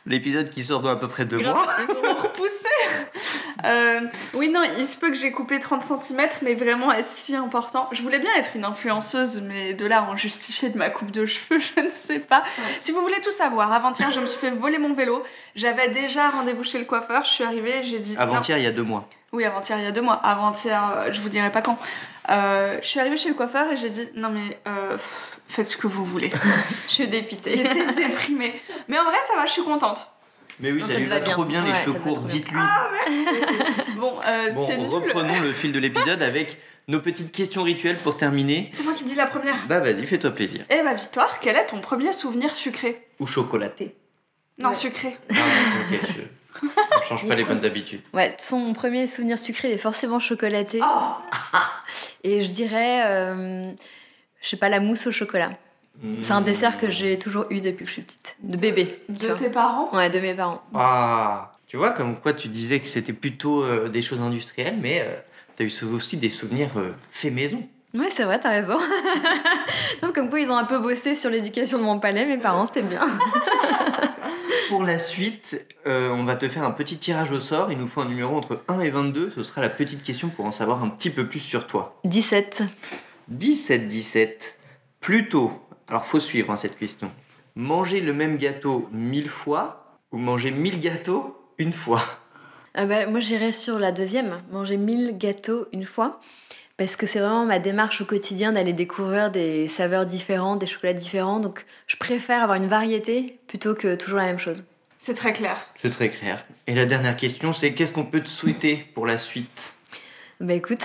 l'épisode 0.05 0.49
qui 0.49 0.63
sort 0.63 0.81
dans 0.81 0.89
à 0.89 0.95
peu 0.95 1.07
près 1.07 1.25
deux 1.25 1.39
mois... 1.39 1.67
Ils 1.87 1.91
ont 1.91 2.15
repoussé 2.21 2.67
euh, 3.65 4.01
oui, 4.33 4.49
non, 4.49 4.61
il 4.79 4.87
se 4.87 4.97
peut 4.97 5.09
que 5.09 5.15
j'ai 5.15 5.31
coupé 5.31 5.59
30 5.59 5.83
cm, 5.83 6.21
mais 6.41 6.55
vraiment, 6.55 6.91
est-ce 6.91 7.21
si 7.21 7.35
important? 7.35 7.87
Je 7.91 8.01
voulais 8.01 8.19
bien 8.19 8.33
être 8.35 8.55
une 8.55 8.65
influenceuse, 8.65 9.41
mais 9.41 9.73
de 9.73 9.85
là 9.85 10.03
en 10.03 10.17
justifier 10.17 10.69
de 10.69 10.77
ma 10.77 10.89
coupe 10.89 11.11
de 11.11 11.25
cheveux, 11.25 11.59
je 11.77 11.81
ne 11.81 11.91
sais 11.91 12.19
pas. 12.19 12.43
Si 12.79 12.91
vous 12.91 13.01
voulez 13.01 13.21
tout 13.21 13.31
savoir, 13.31 13.71
avant-hier, 13.71 14.11
je 14.11 14.19
me 14.19 14.25
suis 14.25 14.39
fait 14.39 14.51
voler 14.51 14.77
mon 14.77 14.93
vélo. 14.93 15.23
J'avais 15.55 15.89
déjà 15.89 16.29
rendez-vous 16.29 16.63
chez 16.63 16.79
le 16.79 16.85
coiffeur, 16.85 17.23
je 17.25 17.29
suis 17.29 17.43
arrivée, 17.43 17.83
j'ai 17.83 17.99
dit. 17.99 18.15
Avant-hier, 18.17 18.57
il 18.57 18.63
y 18.63 18.67
a 18.67 18.71
deux 18.71 18.83
mois. 18.83 19.07
Oui, 19.31 19.45
avant-hier, 19.45 19.77
il 19.79 19.83
y 19.83 19.87
a 19.87 19.91
deux 19.91 20.01
mois. 20.01 20.15
Avant-hier, 20.15 20.93
euh, 20.95 21.11
je 21.11 21.21
vous 21.21 21.29
dirai 21.29 21.51
pas 21.51 21.61
quand. 21.61 21.79
Euh, 22.29 22.77
je 22.81 22.87
suis 22.87 22.99
arrivée 22.99 23.17
chez 23.17 23.29
le 23.29 23.35
coiffeur 23.35 23.71
et 23.71 23.77
j'ai 23.77 23.89
dit 23.89 24.07
non 24.15 24.29
mais 24.29 24.59
faites 25.47 25.67
ce 25.67 25.77
que 25.77 25.87
vous 25.87 26.05
voulez. 26.05 26.29
je 26.87 26.91
suis 26.91 27.07
dépitée. 27.07 27.51
J'étais 27.51 27.91
déprimée. 27.95 28.61
Mais 28.87 28.99
en 28.99 29.03
vrai 29.03 29.17
ça 29.21 29.35
va, 29.35 29.45
je 29.45 29.51
suis 29.51 29.63
contente. 29.63 30.07
Mais 30.61 30.71
oui, 30.71 30.83
ça, 30.83 30.93
lui 30.93 31.05
va, 31.05 31.19
trop 31.19 31.43
bien, 31.43 31.63
les 31.63 31.73
cheveux 31.73 31.99
courts, 31.99 32.19
dites-lui. 32.19 32.59
Ah, 32.59 32.89
bon, 33.95 34.13
euh, 34.27 34.51
bon 34.53 34.89
reprenons 34.89 35.39
le 35.39 35.51
fil 35.53 35.71
de 35.71 35.79
l'épisode 35.79 36.21
avec 36.21 36.59
nos 36.87 36.99
petites 36.99 37.31
questions 37.31 37.63
rituelles 37.63 37.97
pour 37.97 38.15
terminer. 38.15 38.69
C'est 38.73 38.83
moi 38.83 38.93
qui 38.93 39.03
dis 39.03 39.15
la 39.15 39.25
première. 39.25 39.65
Bah 39.67 39.79
vas-y, 39.79 40.05
fais-toi 40.05 40.31
plaisir. 40.31 40.63
Eh 40.69 40.83
bah 40.83 40.93
Victoire, 40.93 41.39
quel 41.39 41.55
est 41.55 41.65
ton 41.65 41.81
premier 41.81 42.13
souvenir 42.13 42.53
sucré? 42.53 43.07
Ou 43.19 43.25
chocolaté 43.25 43.95
Non, 44.59 44.73
sucré. 44.75 45.17
Ah, 45.31 45.33
ok, 45.91 45.99
je... 46.15 46.21
On 46.63 47.01
change 47.01 47.27
pas 47.27 47.35
les 47.35 47.43
bonnes 47.43 47.65
habitudes. 47.65 48.01
Ouais, 48.13 48.35
son 48.39 48.73
premier 48.73 49.07
souvenir 49.07 49.39
sucré 49.39 49.71
est 49.71 49.77
forcément 49.77 50.19
chocolaté. 50.19 50.79
Oh 50.81 51.13
Et 52.23 52.41
je 52.41 52.51
dirais, 52.51 53.03
euh, 53.05 53.71
je 54.41 54.47
sais 54.49 54.57
pas, 54.57 54.69
la 54.69 54.79
mousse 54.79 55.07
au 55.07 55.11
chocolat. 55.11 55.51
C'est 56.21 56.31
un 56.31 56.41
dessert 56.41 56.77
que 56.77 56.89
j'ai 56.89 57.19
toujours 57.19 57.45
eu 57.51 57.61
depuis 57.61 57.85
que 57.85 57.89
je 57.89 57.93
suis 57.93 58.01
petite, 58.01 58.35
de 58.41 58.57
bébé. 58.57 58.99
De 59.09 59.33
tes 59.33 59.49
parents? 59.49 59.89
Ouais, 59.93 60.09
de 60.09 60.19
mes 60.19 60.33
parents. 60.33 60.63
Ah 60.73 61.51
Tu 61.67 61.77
vois, 61.77 61.91
comme 61.91 62.19
quoi 62.19 62.33
tu 62.33 62.47
disais 62.47 62.79
que 62.79 62.87
c'était 62.87 63.13
plutôt 63.13 63.63
euh, 63.63 63.87
des 63.87 64.01
choses 64.01 64.19
industrielles, 64.19 64.77
mais 64.81 65.01
euh, 65.01 65.15
tu 65.57 65.63
as 65.63 65.65
eu 65.67 65.93
aussi 65.93 66.17
des 66.17 66.29
souvenirs 66.29 66.71
euh, 66.77 66.93
faits 67.11 67.33
maison. 67.33 67.61
Ouais, 67.93 68.09
c'est 68.09 68.23
vrai, 68.23 68.39
t'as 68.39 68.49
raison. 68.51 68.79
Donc, 70.01 70.15
comme 70.15 70.29
quoi, 70.29 70.39
ils 70.39 70.49
ont 70.49 70.57
un 70.57 70.63
peu 70.63 70.79
bossé 70.79 71.13
sur 71.13 71.29
l'éducation 71.29 71.77
de 71.77 71.83
mon 71.83 71.99
palais, 71.99 72.25
mes 72.25 72.37
parents, 72.37 72.65
c'était 72.65 72.81
bien. 72.81 73.01
Pour 74.69 74.83
la 74.83 74.99
suite, 74.99 75.65
euh, 75.87 76.09
on 76.09 76.23
va 76.23 76.35
te 76.35 76.47
faire 76.47 76.63
un 76.63 76.71
petit 76.71 76.97
tirage 76.97 77.31
au 77.31 77.39
sort. 77.39 77.71
Il 77.71 77.77
nous 77.77 77.87
faut 77.87 78.01
un 78.01 78.07
numéro 78.07 78.35
entre 78.35 78.61
1 78.67 78.79
et 78.81 78.89
22. 78.89 79.31
Ce 79.35 79.43
sera 79.43 79.61
la 79.61 79.69
petite 79.69 80.03
question 80.03 80.29
pour 80.29 80.45
en 80.45 80.51
savoir 80.51 80.83
un 80.83 80.89
petit 80.89 81.09
peu 81.09 81.27
plus 81.27 81.39
sur 81.39 81.67
toi. 81.67 81.99
17. 82.05 82.63
17, 83.27 83.87
17. 83.87 84.57
Plutôt, 84.99 85.51
alors 85.87 86.05
faut 86.05 86.19
suivre 86.19 86.51
hein, 86.51 86.57
cette 86.57 86.77
question. 86.77 87.11
Manger 87.55 87.99
le 87.99 88.13
même 88.13 88.37
gâteau 88.37 88.87
mille 88.91 89.29
fois 89.29 89.97
ou 90.11 90.17
manger 90.17 90.51
mille 90.51 90.79
gâteaux 90.79 91.37
une 91.57 91.73
fois? 91.73 92.01
Ah 92.73 92.85
bah, 92.85 93.05
moi, 93.05 93.19
j'irais 93.19 93.51
sur 93.51 93.79
la 93.79 93.91
deuxième, 93.91 94.41
manger 94.51 94.77
1000 94.77 95.17
gâteaux 95.17 95.67
une 95.73 95.85
fois. 95.85 96.21
Parce 96.81 96.95
que 96.95 97.05
c'est 97.05 97.19
vraiment 97.19 97.45
ma 97.45 97.59
démarche 97.59 98.01
au 98.01 98.05
quotidien 98.05 98.53
d'aller 98.53 98.73
découvrir 98.73 99.29
des 99.29 99.67
saveurs 99.67 100.03
différentes, 100.03 100.57
des 100.57 100.65
chocolats 100.65 100.93
différents. 100.93 101.39
Donc, 101.39 101.63
je 101.85 101.95
préfère 101.95 102.41
avoir 102.41 102.57
une 102.57 102.67
variété 102.67 103.37
plutôt 103.45 103.75
que 103.75 103.93
toujours 103.93 104.17
la 104.17 104.25
même 104.25 104.39
chose. 104.39 104.63
C'est 104.97 105.13
très 105.13 105.31
clair. 105.31 105.67
C'est 105.75 105.91
très 105.91 106.09
clair. 106.09 106.43
Et 106.65 106.73
la 106.73 106.87
dernière 106.87 107.15
question, 107.15 107.53
c'est 107.53 107.73
qu'est-ce 107.73 107.91
qu'on 107.91 108.05
peut 108.05 108.21
te 108.21 108.29
souhaiter 108.29 108.77
pour 108.95 109.05
la 109.05 109.19
suite? 109.19 109.75
Bah 110.39 110.53
écoute, 110.53 110.83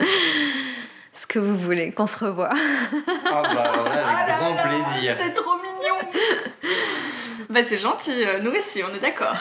ce 1.12 1.28
que 1.28 1.38
vous 1.38 1.56
voulez, 1.56 1.92
qu'on 1.92 2.08
se 2.08 2.18
revoie. 2.18 2.50
Ah 2.52 3.42
bah 3.42 3.62
alors 3.62 3.84
là, 3.84 4.08
avec 4.08 4.08
Ah 4.08 4.26
là 4.28 4.36
grand 4.38 4.54
là, 4.54 4.62
plaisir. 4.64 5.14
C'est 5.16 5.34
trop 5.34 5.54
mignon. 5.58 5.65
Bah 7.56 7.62
c'est 7.62 7.78
gentil, 7.78 8.12
euh, 8.22 8.38
nous 8.42 8.50
aussi, 8.50 8.82
on 8.84 8.94
est 8.94 8.98
d'accord. 9.00 9.34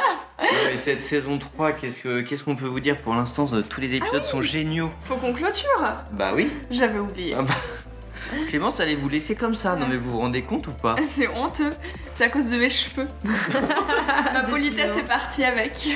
Cette 0.76 1.02
saison 1.02 1.38
3, 1.38 1.72
qu'est-ce 1.72 2.00
que- 2.00 2.22
qu'est-ce 2.22 2.42
qu'on 2.42 2.56
peut 2.56 2.64
vous 2.66 2.80
dire 2.80 2.98
pour 3.02 3.14
l'instant 3.14 3.44
euh, 3.52 3.60
Tous 3.60 3.82
les 3.82 3.92
épisodes 3.92 4.24
sont 4.24 4.40
géniaux. 4.40 4.90
Faut 5.04 5.16
qu'on 5.16 5.34
clôture. 5.34 5.92
Bah 6.12 6.32
oui. 6.34 6.50
J'avais 6.70 6.98
oublié. 6.98 7.34
Ah 7.36 7.42
bah, 7.42 7.52
Clémence 8.48 8.80
allait 8.80 8.94
vous 8.94 9.10
laisser 9.10 9.34
comme 9.34 9.54
ça. 9.54 9.76
Non 9.76 9.86
mais 9.86 9.96
vous 9.98 10.12
vous 10.12 10.18
rendez 10.20 10.40
compte 10.40 10.66
ou 10.68 10.72
pas? 10.72 10.96
C'est 11.06 11.28
honteux. 11.28 11.68
C'est 12.14 12.24
à 12.24 12.28
cause 12.30 12.48
de 12.48 12.56
mes 12.56 12.70
cheveux. 12.70 13.06
Ma 14.32 14.44
politesse 14.44 14.96
est 14.96 15.06
partie 15.06 15.44
avec. 15.44 15.88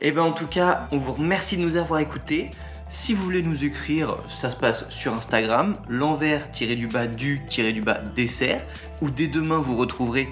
Et 0.00 0.12
ben 0.12 0.22
en 0.22 0.32
tout 0.32 0.46
cas, 0.46 0.88
on 0.92 0.96
vous 0.96 1.12
remercie 1.12 1.58
de 1.58 1.62
nous 1.62 1.76
avoir 1.76 2.00
écoutés. 2.00 2.48
Si 2.90 3.12
vous 3.14 3.22
voulez 3.22 3.42
nous 3.42 3.64
écrire, 3.64 4.16
ça 4.28 4.50
se 4.50 4.56
passe 4.56 4.88
sur 4.88 5.14
Instagram, 5.14 5.74
l'envers-du-bas 5.88 7.06
du-bas 7.06 7.98
dessert, 8.16 8.62
où 9.02 9.10
dès 9.10 9.26
demain 9.26 9.58
vous 9.58 9.76
retrouverez 9.76 10.28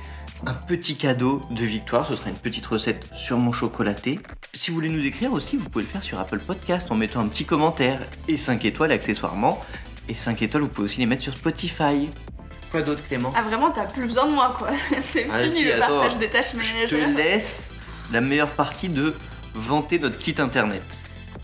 un 0.46 0.54
petit 0.54 0.96
cadeau 0.96 1.40
de 1.50 1.64
victoire. 1.64 2.06
Ce 2.06 2.16
sera 2.16 2.30
une 2.30 2.36
petite 2.38 2.66
recette 2.66 3.08
sûrement 3.14 3.52
chocolatée. 3.52 4.20
Si 4.54 4.70
vous 4.70 4.76
voulez 4.76 4.88
nous 4.90 5.04
écrire 5.04 5.32
aussi, 5.32 5.56
vous 5.56 5.68
pouvez 5.68 5.84
le 5.84 5.90
faire 5.90 6.02
sur 6.02 6.18
Apple 6.18 6.38
Podcast 6.38 6.90
en 6.90 6.94
mettant 6.94 7.20
un 7.20 7.28
petit 7.28 7.44
commentaire 7.44 8.00
et 8.28 8.36
5 8.36 8.64
étoiles 8.64 8.92
accessoirement. 8.92 9.60
Et 10.08 10.14
5 10.14 10.40
étoiles, 10.42 10.62
vous 10.62 10.68
pouvez 10.68 10.86
aussi 10.86 10.98
les 10.98 11.06
mettre 11.06 11.22
sur 11.22 11.34
Spotify. 11.34 12.08
Quoi 12.70 12.82
d'autre, 12.82 13.06
Clément? 13.06 13.32
Ah 13.36 13.42
vraiment, 13.42 13.70
t'as 13.70 13.84
plus 13.86 14.06
besoin 14.06 14.26
de 14.26 14.32
moi 14.32 14.54
quoi. 14.56 14.68
C'est 15.02 15.26
Ah, 15.32 15.40
fini 15.44 15.50
si, 15.54 15.64
le 15.66 15.74
attends. 15.82 15.98
partage 16.00 16.18
des 16.18 16.28
tâches 16.28 16.52
Je 16.58 16.88
te 16.88 17.16
laisse 17.16 17.70
la 18.12 18.20
meilleure 18.20 18.50
partie 18.50 18.88
de 18.88 19.14
vanter 19.54 19.98
notre 19.98 20.18
site 20.18 20.40
internet. 20.40 20.82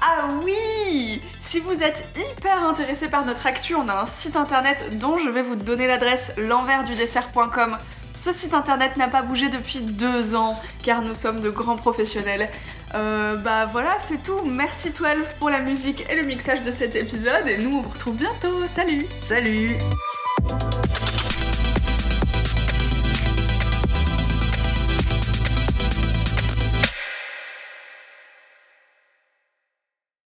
Ah 0.01 0.29
oui 0.45 1.21
Si 1.41 1.61
vous 1.61 1.83
êtes 1.83 2.05
hyper 2.17 2.63
intéressé 2.65 3.09
par 3.09 3.25
notre 3.25 3.47
actu, 3.47 3.75
on 3.75 3.89
a 3.89 4.03
un 4.03 4.07
site 4.07 4.37
internet 4.37 4.99
dont 4.99 5.19
je 5.19 5.29
vais 5.29 5.43
vous 5.43 5.57
donner 5.57 5.87
l'adresse 5.87 6.33
l'enversdudessert.com. 6.39 7.79
Ce 8.15 8.33
site 8.33 8.53
internet 8.53 8.97
n'a 8.97 9.09
pas 9.09 9.23
bougé 9.23 9.49
depuis 9.49 9.81
deux 9.81 10.35
ans 10.35 10.61
car 10.83 11.03
nous 11.03 11.15
sommes 11.15 11.41
de 11.41 11.51
grands 11.51 11.77
professionnels. 11.77 12.51
Euh, 12.95 13.37
bah 13.37 13.67
voilà, 13.67 13.97
c'est 13.99 14.23
tout. 14.23 14.43
Merci 14.45 14.91
12 14.91 15.07
pour 15.39 15.49
la 15.49 15.61
musique 15.61 16.05
et 16.11 16.17
le 16.17 16.23
mixage 16.23 16.63
de 16.63 16.71
cet 16.71 16.95
épisode 16.95 17.47
et 17.47 17.57
nous 17.59 17.79
on 17.79 17.81
vous 17.81 17.89
retrouve 17.89 18.17
bientôt. 18.17 18.67
Salut 18.67 19.07
Salut 19.23 19.79